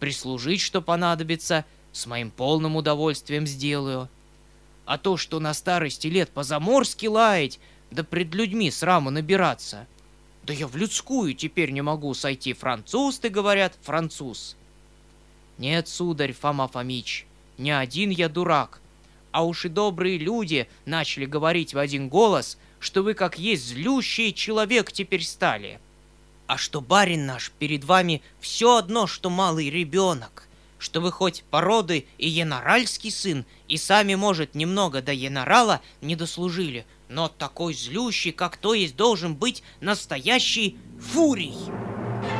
Прислужить, 0.00 0.60
что 0.60 0.82
понадобится, 0.82 1.64
с 1.92 2.04
моим 2.04 2.30
полным 2.30 2.76
удовольствием 2.76 3.46
сделаю. 3.46 4.10
А 4.84 4.98
то, 4.98 5.16
что 5.16 5.40
на 5.40 5.54
старости 5.54 6.08
лет 6.08 6.28
по-заморски 6.28 7.06
лаять, 7.06 7.58
да 7.92 8.04
пред 8.04 8.34
людьми 8.34 8.70
сраму 8.70 9.10
набираться. 9.10 9.86
Да 10.44 10.52
я 10.52 10.66
в 10.66 10.76
людскую 10.76 11.34
теперь 11.34 11.70
не 11.70 11.82
могу 11.82 12.14
сойти. 12.14 12.52
Француз, 12.52 13.18
ты 13.18 13.28
говорят, 13.28 13.76
француз. 13.82 14.56
Нет, 15.58 15.88
сударь 15.88 16.32
Фома 16.32 16.66
Фомич, 16.66 17.26
не 17.58 17.70
один 17.70 18.10
я 18.10 18.28
дурак. 18.28 18.80
А 19.30 19.44
уж 19.44 19.64
и 19.64 19.68
добрые 19.68 20.18
люди 20.18 20.68
начали 20.84 21.26
говорить 21.26 21.74
в 21.74 21.78
один 21.78 22.08
голос, 22.08 22.58
что 22.80 23.02
вы 23.02 23.14
как 23.14 23.38
есть 23.38 23.68
злющий 23.68 24.34
человек 24.34 24.90
теперь 24.90 25.22
стали. 25.22 25.78
А 26.46 26.58
что 26.58 26.80
барин 26.80 27.26
наш 27.26 27.52
перед 27.52 27.84
вами 27.84 28.20
все 28.40 28.76
одно, 28.76 29.06
что 29.06 29.30
малый 29.30 29.70
ребенок 29.70 30.48
что 30.82 31.00
вы 31.00 31.12
хоть 31.12 31.44
породы 31.44 32.06
и 32.18 32.28
яноральский 32.28 33.12
сын, 33.12 33.44
и 33.68 33.76
сами, 33.76 34.16
может, 34.16 34.56
немного 34.56 35.00
до 35.00 35.12
янорала 35.12 35.80
не 36.00 36.16
дослужили, 36.16 36.84
но 37.12 37.28
такой 37.28 37.74
злющий, 37.74 38.32
как 38.32 38.56
то 38.56 38.74
есть, 38.74 38.96
должен 38.96 39.34
быть 39.34 39.62
настоящий 39.80 40.78
фурий. 40.98 41.54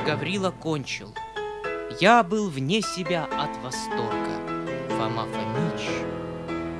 Гаврила 0.06 0.50
кончил. 0.50 1.14
Я 2.00 2.22
был 2.22 2.48
вне 2.48 2.80
себя 2.80 3.26
от 3.26 3.54
восторга. 3.58 4.40
Фома 4.96 5.26
Фомич 5.26 5.88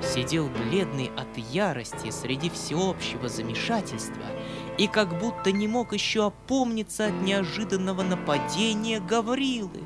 сидел 0.02 0.48
бледный 0.48 1.10
от 1.16 1.36
ярости 1.36 2.10
среди 2.10 2.48
всеобщего 2.50 3.28
замешательства 3.28 4.24
и 4.78 4.86
как 4.86 5.18
будто 5.18 5.52
не 5.52 5.68
мог 5.68 5.92
еще 5.92 6.26
опомниться 6.26 7.06
от 7.06 7.22
неожиданного 7.22 8.02
нападения 8.02 9.00
Гаврилы 9.00 9.82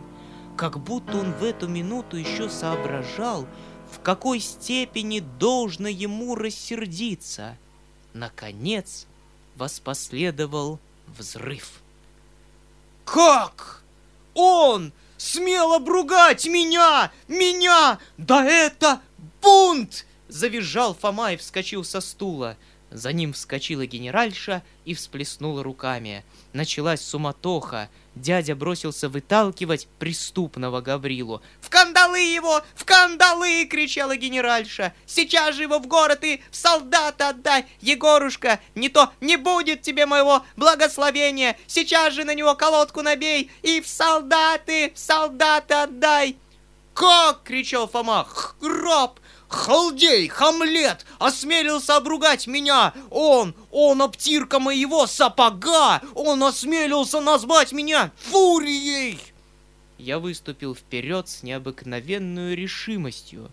как 0.57 0.79
будто 0.83 1.19
он 1.19 1.33
в 1.33 1.45
эту 1.45 1.69
минуту 1.69 2.17
еще 2.17 2.49
соображал, 2.49 3.47
в 3.93 4.01
какой 4.01 4.41
степени 4.41 5.21
должно 5.39 5.87
ему 5.87 6.35
рассердиться. 6.35 7.59
Наконец, 8.17 9.07
воспоследовал 9.57 10.81
взрыв. 11.07 11.83
«Как? 13.05 13.83
Он 14.33 14.91
смел 15.19 15.75
обругать 15.75 16.47
меня! 16.47 17.13
Меня! 17.29 17.99
Да 18.17 18.43
это 18.43 19.03
бунт!» 19.43 20.07
Завизжал 20.29 20.95
Фома 20.95 21.35
и 21.35 21.37
вскочил 21.37 21.85
со 21.85 22.01
стула. 22.01 22.57
За 22.91 23.13
ним 23.13 23.33
вскочила 23.33 23.85
генеральша 23.85 24.63
и 24.85 24.95
всплеснула 24.95 25.63
руками. 25.63 26.25
Началась 26.53 27.01
суматоха. 27.01 27.91
Дядя 28.15 28.55
бросился 28.55 29.09
выталкивать 29.09 29.89
преступного 29.99 30.81
Гаврилу. 30.81 31.43
«В 31.61 31.69
кандалы 31.69 32.21
его! 32.21 32.63
В 32.75 32.85
кандалы!»— 32.85 33.67
кричала 33.71 34.17
генеральша. 34.17 34.95
«Сейчас 35.05 35.57
же 35.57 35.63
его 35.63 35.79
в 35.79 35.87
город 35.87 36.25
и 36.25 36.41
в 36.51 36.57
солдата 36.57 37.31
отдай! 37.31 37.67
Егорушка, 37.81 38.61
не 38.75 38.89
то 38.89 39.13
не 39.21 39.37
будет 39.37 39.83
тебе 39.83 40.07
моего 40.07 40.45
благословения! 40.57 41.59
Сейчас 41.67 42.15
же 42.15 42.25
на 42.25 42.35
него 42.35 42.55
колодку 42.55 43.03
набей 43.03 43.51
и 43.63 43.81
в 43.81 43.89
солдаты, 43.89 44.93
в 44.95 44.99
солдаты 44.99 45.75
отдай!» 45.75 46.37
«Как?»— 46.95 47.43
кричал 47.45 47.89
Фома. 47.89 48.25
«Храб! 48.25 49.21
Халдей, 49.49 50.29
Хамлет, 50.29 51.07
осмелился 51.19 51.97
обругать 51.97 52.47
меня! 52.47 52.93
Он, 53.11 53.55
он 53.71 54.03
обтирка 54.03 54.59
моего 54.59 55.07
сапога! 55.07 56.03
Он 56.15 56.43
осмелился 56.43 57.21
назвать 57.21 57.73
меня 57.73 58.11
фурией!» 58.17 59.19
Я 59.99 60.19
выступил 60.19 60.75
вперед 60.75 61.29
с 61.29 61.43
необыкновенной 61.43 62.55
решимостью. 62.55 63.51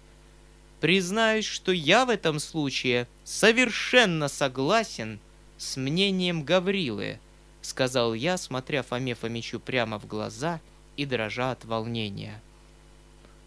Признаюсь, 0.81 1.45
что 1.45 1.71
я 1.71 2.05
в 2.05 2.09
этом 2.09 2.39
случае 2.39 3.07
совершенно 3.23 4.27
согласен 4.27 5.19
с 5.57 5.77
мнением 5.77 6.43
Гаврилы, 6.43 7.19
сказал 7.61 8.13
я, 8.13 8.37
смотря 8.37 8.83
Фоме 8.83 9.15
Фомичу 9.15 9.59
прямо 9.59 9.99
в 9.99 10.07
глаза 10.07 10.59
и 10.97 11.05
дрожа 11.05 11.51
от 11.51 11.63
волнения.— 11.63 12.41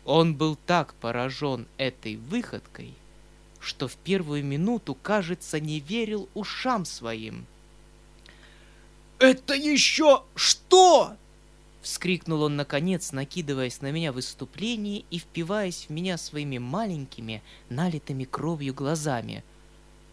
он 0.07 0.35
был 0.35 0.57
так 0.66 0.95
поражен 0.95 1.66
этой 1.78 2.16
выходкой, 2.16 2.95
что 3.59 3.89
в 3.89 3.97
первую 3.97 4.45
минуту, 4.45 4.95
кажется, 4.95 5.59
не 5.59 5.81
верил 5.81 6.28
ушам 6.33 6.85
своим. 6.85 7.45
«Это 9.19 9.55
еще 9.55 10.23
что?» 10.37 11.16
Вскрикнул 11.83 12.43
он 12.43 12.57
наконец, 12.57 13.12
накидываясь 13.12 13.81
на 13.81 13.91
меня 13.91 14.12
в 14.12 14.16
выступлении 14.16 15.05
и 15.11 15.19
впиваясь 15.19 15.87
в 15.87 15.91
меня 15.91 16.19
своими 16.19 16.59
маленькими, 16.59 17.43
налитыми 17.69 18.24
кровью 18.24 18.74
глазами. 18.74 19.43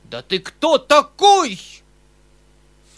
«Да 0.09 0.23
ты 0.23 0.39
кто 0.39 0.79
такой?» 0.79 1.59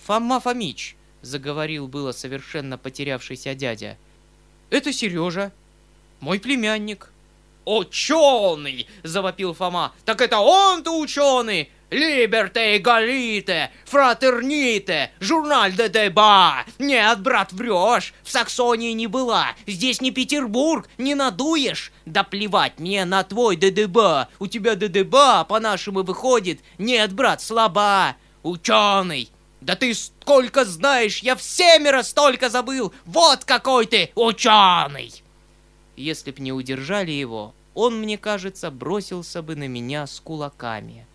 «Фома 0.05 0.39
Фомич»,— 0.39 0.95
заговорил 1.21 1.87
было 1.87 2.13
совершенно 2.13 2.77
потерявшийся 2.77 3.53
дядя. 3.53 3.97
«Это 4.69 4.93
Сережа, 4.93 5.51
мой 6.25 6.39
племянник». 6.39 7.11
«Ученый!»— 7.65 8.87
завопил 9.03 9.53
Фома. 9.53 9.93
«Так 10.05 10.21
это 10.21 10.39
он-то 10.39 10.99
ученый! 10.99 11.69
Либерте, 11.91 12.77
эгалите, 12.77 13.71
фратерните, 13.85 15.11
журналь 15.19 15.73
де 15.73 15.87
деба. 15.87 16.65
Нет, 16.79 17.21
брат, 17.21 17.53
врешь, 17.53 18.13
в 18.23 18.31
Саксонии 18.31 18.91
не 18.93 19.05
была, 19.05 19.49
здесь 19.67 20.01
не 20.01 20.09
Петербург, 20.09 20.89
не 20.97 21.13
надуешь. 21.13 21.91
Да 22.05 22.23
плевать 22.23 22.79
мне 22.79 23.05
на 23.05 23.23
твой 23.23 23.55
ДДБ, 23.55 24.27
у 24.39 24.47
тебя 24.47 24.75
ДДБ 24.75 25.47
по-нашему 25.47 26.01
выходит. 26.01 26.59
Нет, 26.79 27.13
брат, 27.13 27.41
слаба, 27.41 28.15
ученый. 28.41 29.29
Да 29.61 29.75
ты 29.75 29.93
сколько 29.93 30.65
знаешь, 30.65 31.19
я 31.19 31.35
всемеро 31.35 32.01
столько 32.01 32.49
забыл, 32.49 32.93
вот 33.05 33.45
какой 33.45 33.85
ты 33.85 34.11
ученый. 34.15 35.24
Если 35.95 36.31
б 36.31 36.41
не 36.41 36.51
удержали 36.51 37.11
его, 37.11 37.53
он, 37.73 37.99
мне 37.99 38.17
кажется, 38.17 38.71
бросился 38.71 39.41
бы 39.41 39.55
на 39.55 39.67
меня 39.67 40.07
с 40.07 40.19
кулаками. 40.19 41.05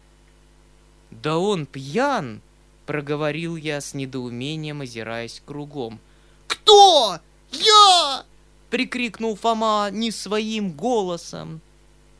«Да 1.10 1.38
он 1.38 1.66
пьян!»— 1.66 2.40
проговорил 2.86 3.56
я 3.56 3.80
с 3.80 3.94
недоумением, 3.94 4.80
озираясь 4.82 5.42
кругом. 5.44 5.98
«Кто? 6.46 7.18
Я!»— 7.50 8.24
прикрикнул 8.70 9.36
Фома 9.36 9.88
не 9.90 10.10
своим 10.10 10.72
голосом. 10.72 11.60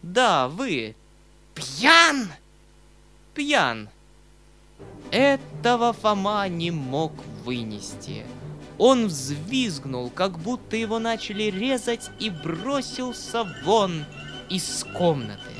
«Да, 0.02 0.48
вы!» 0.48 0.96
«Пьян!» 1.54 2.30
«Пьян!» 3.34 3.88
Этого 5.10 5.92
Фома 5.92 6.48
не 6.48 6.70
мог 6.70 7.12
вынести. 7.44 8.24
Он 8.80 9.08
взвизгнул, 9.08 10.08
как 10.08 10.38
будто 10.38 10.74
его 10.74 10.98
начали 10.98 11.42
резать, 11.44 12.10
и 12.18 12.30
бросился 12.30 13.44
вон 13.62 14.06
из 14.48 14.86
комнаты. 14.94 15.52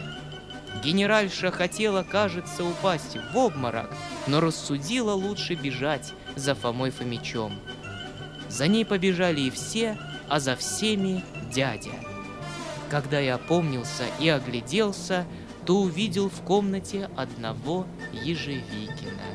Генеральша 0.83 1.51
хотела, 1.51 2.03
кажется, 2.03 2.65
упасть 2.65 3.19
в 3.31 3.37
обморок, 3.37 3.95
но 4.27 4.41
рассудила 4.41 5.13
лучше 5.13 5.55
бежать 5.55 6.15
за 6.35 6.55
Фомой 6.55 6.91
Фомичом. 6.91 7.53
За 8.49 8.67
ней 8.69 8.87
побежали 8.87 9.43
и 9.43 9.51
все, 9.51 9.99
а 10.31 10.41
за 10.41 10.57
всеми 10.57 11.23
дядя. 11.53 11.93
Когда 12.89 13.21
я 13.21 13.35
опомнился 13.35 14.05
и 14.19 14.31
огляделся, 14.31 15.27
то 15.67 15.83
увидел 15.83 16.31
в 16.31 16.41
комнате 16.41 17.11
одного 17.19 17.87
Ежевикина. 18.15 19.29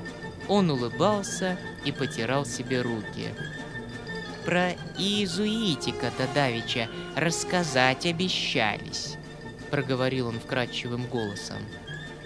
Он 0.48 0.72
улыбался 0.72 1.60
и 1.86 1.92
потирал 1.92 2.46
себе 2.46 2.82
руки. 2.82 3.30
Про 4.46 4.72
иезуитика-то 4.98 6.28
рассказать 7.16 8.06
обещались 8.06 9.18
проговорил 9.76 10.28
он 10.28 10.40
вкрадчивым 10.40 11.06
голосом. 11.08 11.58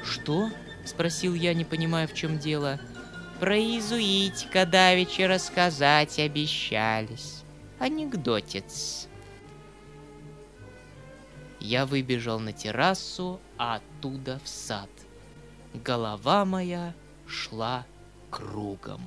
«Что?»— 0.03 0.51
спросил 0.85 1.33
я, 1.33 1.55
не 1.55 1.65
понимая, 1.65 2.05
в 2.05 2.13
чем 2.13 2.37
дело. 2.37 2.79
«Про 3.39 3.57
иезуитика 3.57 4.67
давеча 4.67 5.27
рассказать 5.27 6.19
обещались. 6.19 7.43
Анекдотец». 7.79 9.07
Я 11.59 11.87
выбежал 11.87 12.39
на 12.39 12.53
террасу, 12.53 13.39
а 13.57 13.77
оттуда 13.77 14.39
в 14.43 14.47
сад. 14.47 14.89
Голова 15.73 16.45
моя 16.45 16.93
шла 17.25 17.83
кругом. 18.29 19.01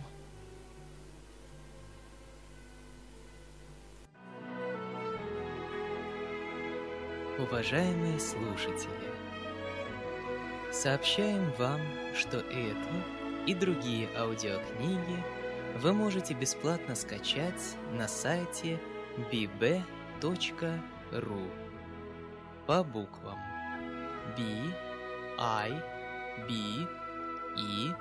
Уважаемые 7.42 8.20
слушатели, 8.20 9.10
сообщаем 10.70 11.50
вам, 11.58 11.80
что 12.14 12.38
эту 12.38 13.48
и 13.48 13.54
другие 13.54 14.08
аудиокниги 14.16 15.18
вы 15.78 15.92
можете 15.92 16.34
бесплатно 16.34 16.94
скачать 16.94 17.76
на 17.94 18.06
сайте 18.06 18.78
bb.ru 19.32 20.22
по 22.68 22.84
буквам 22.84 23.38
b 24.36 24.42
i 25.36 25.70
b 26.46 26.86
e 27.56 27.92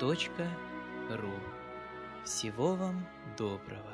.ru. 0.00 1.40
Всего 2.24 2.74
вам 2.74 3.06
доброго! 3.38 3.93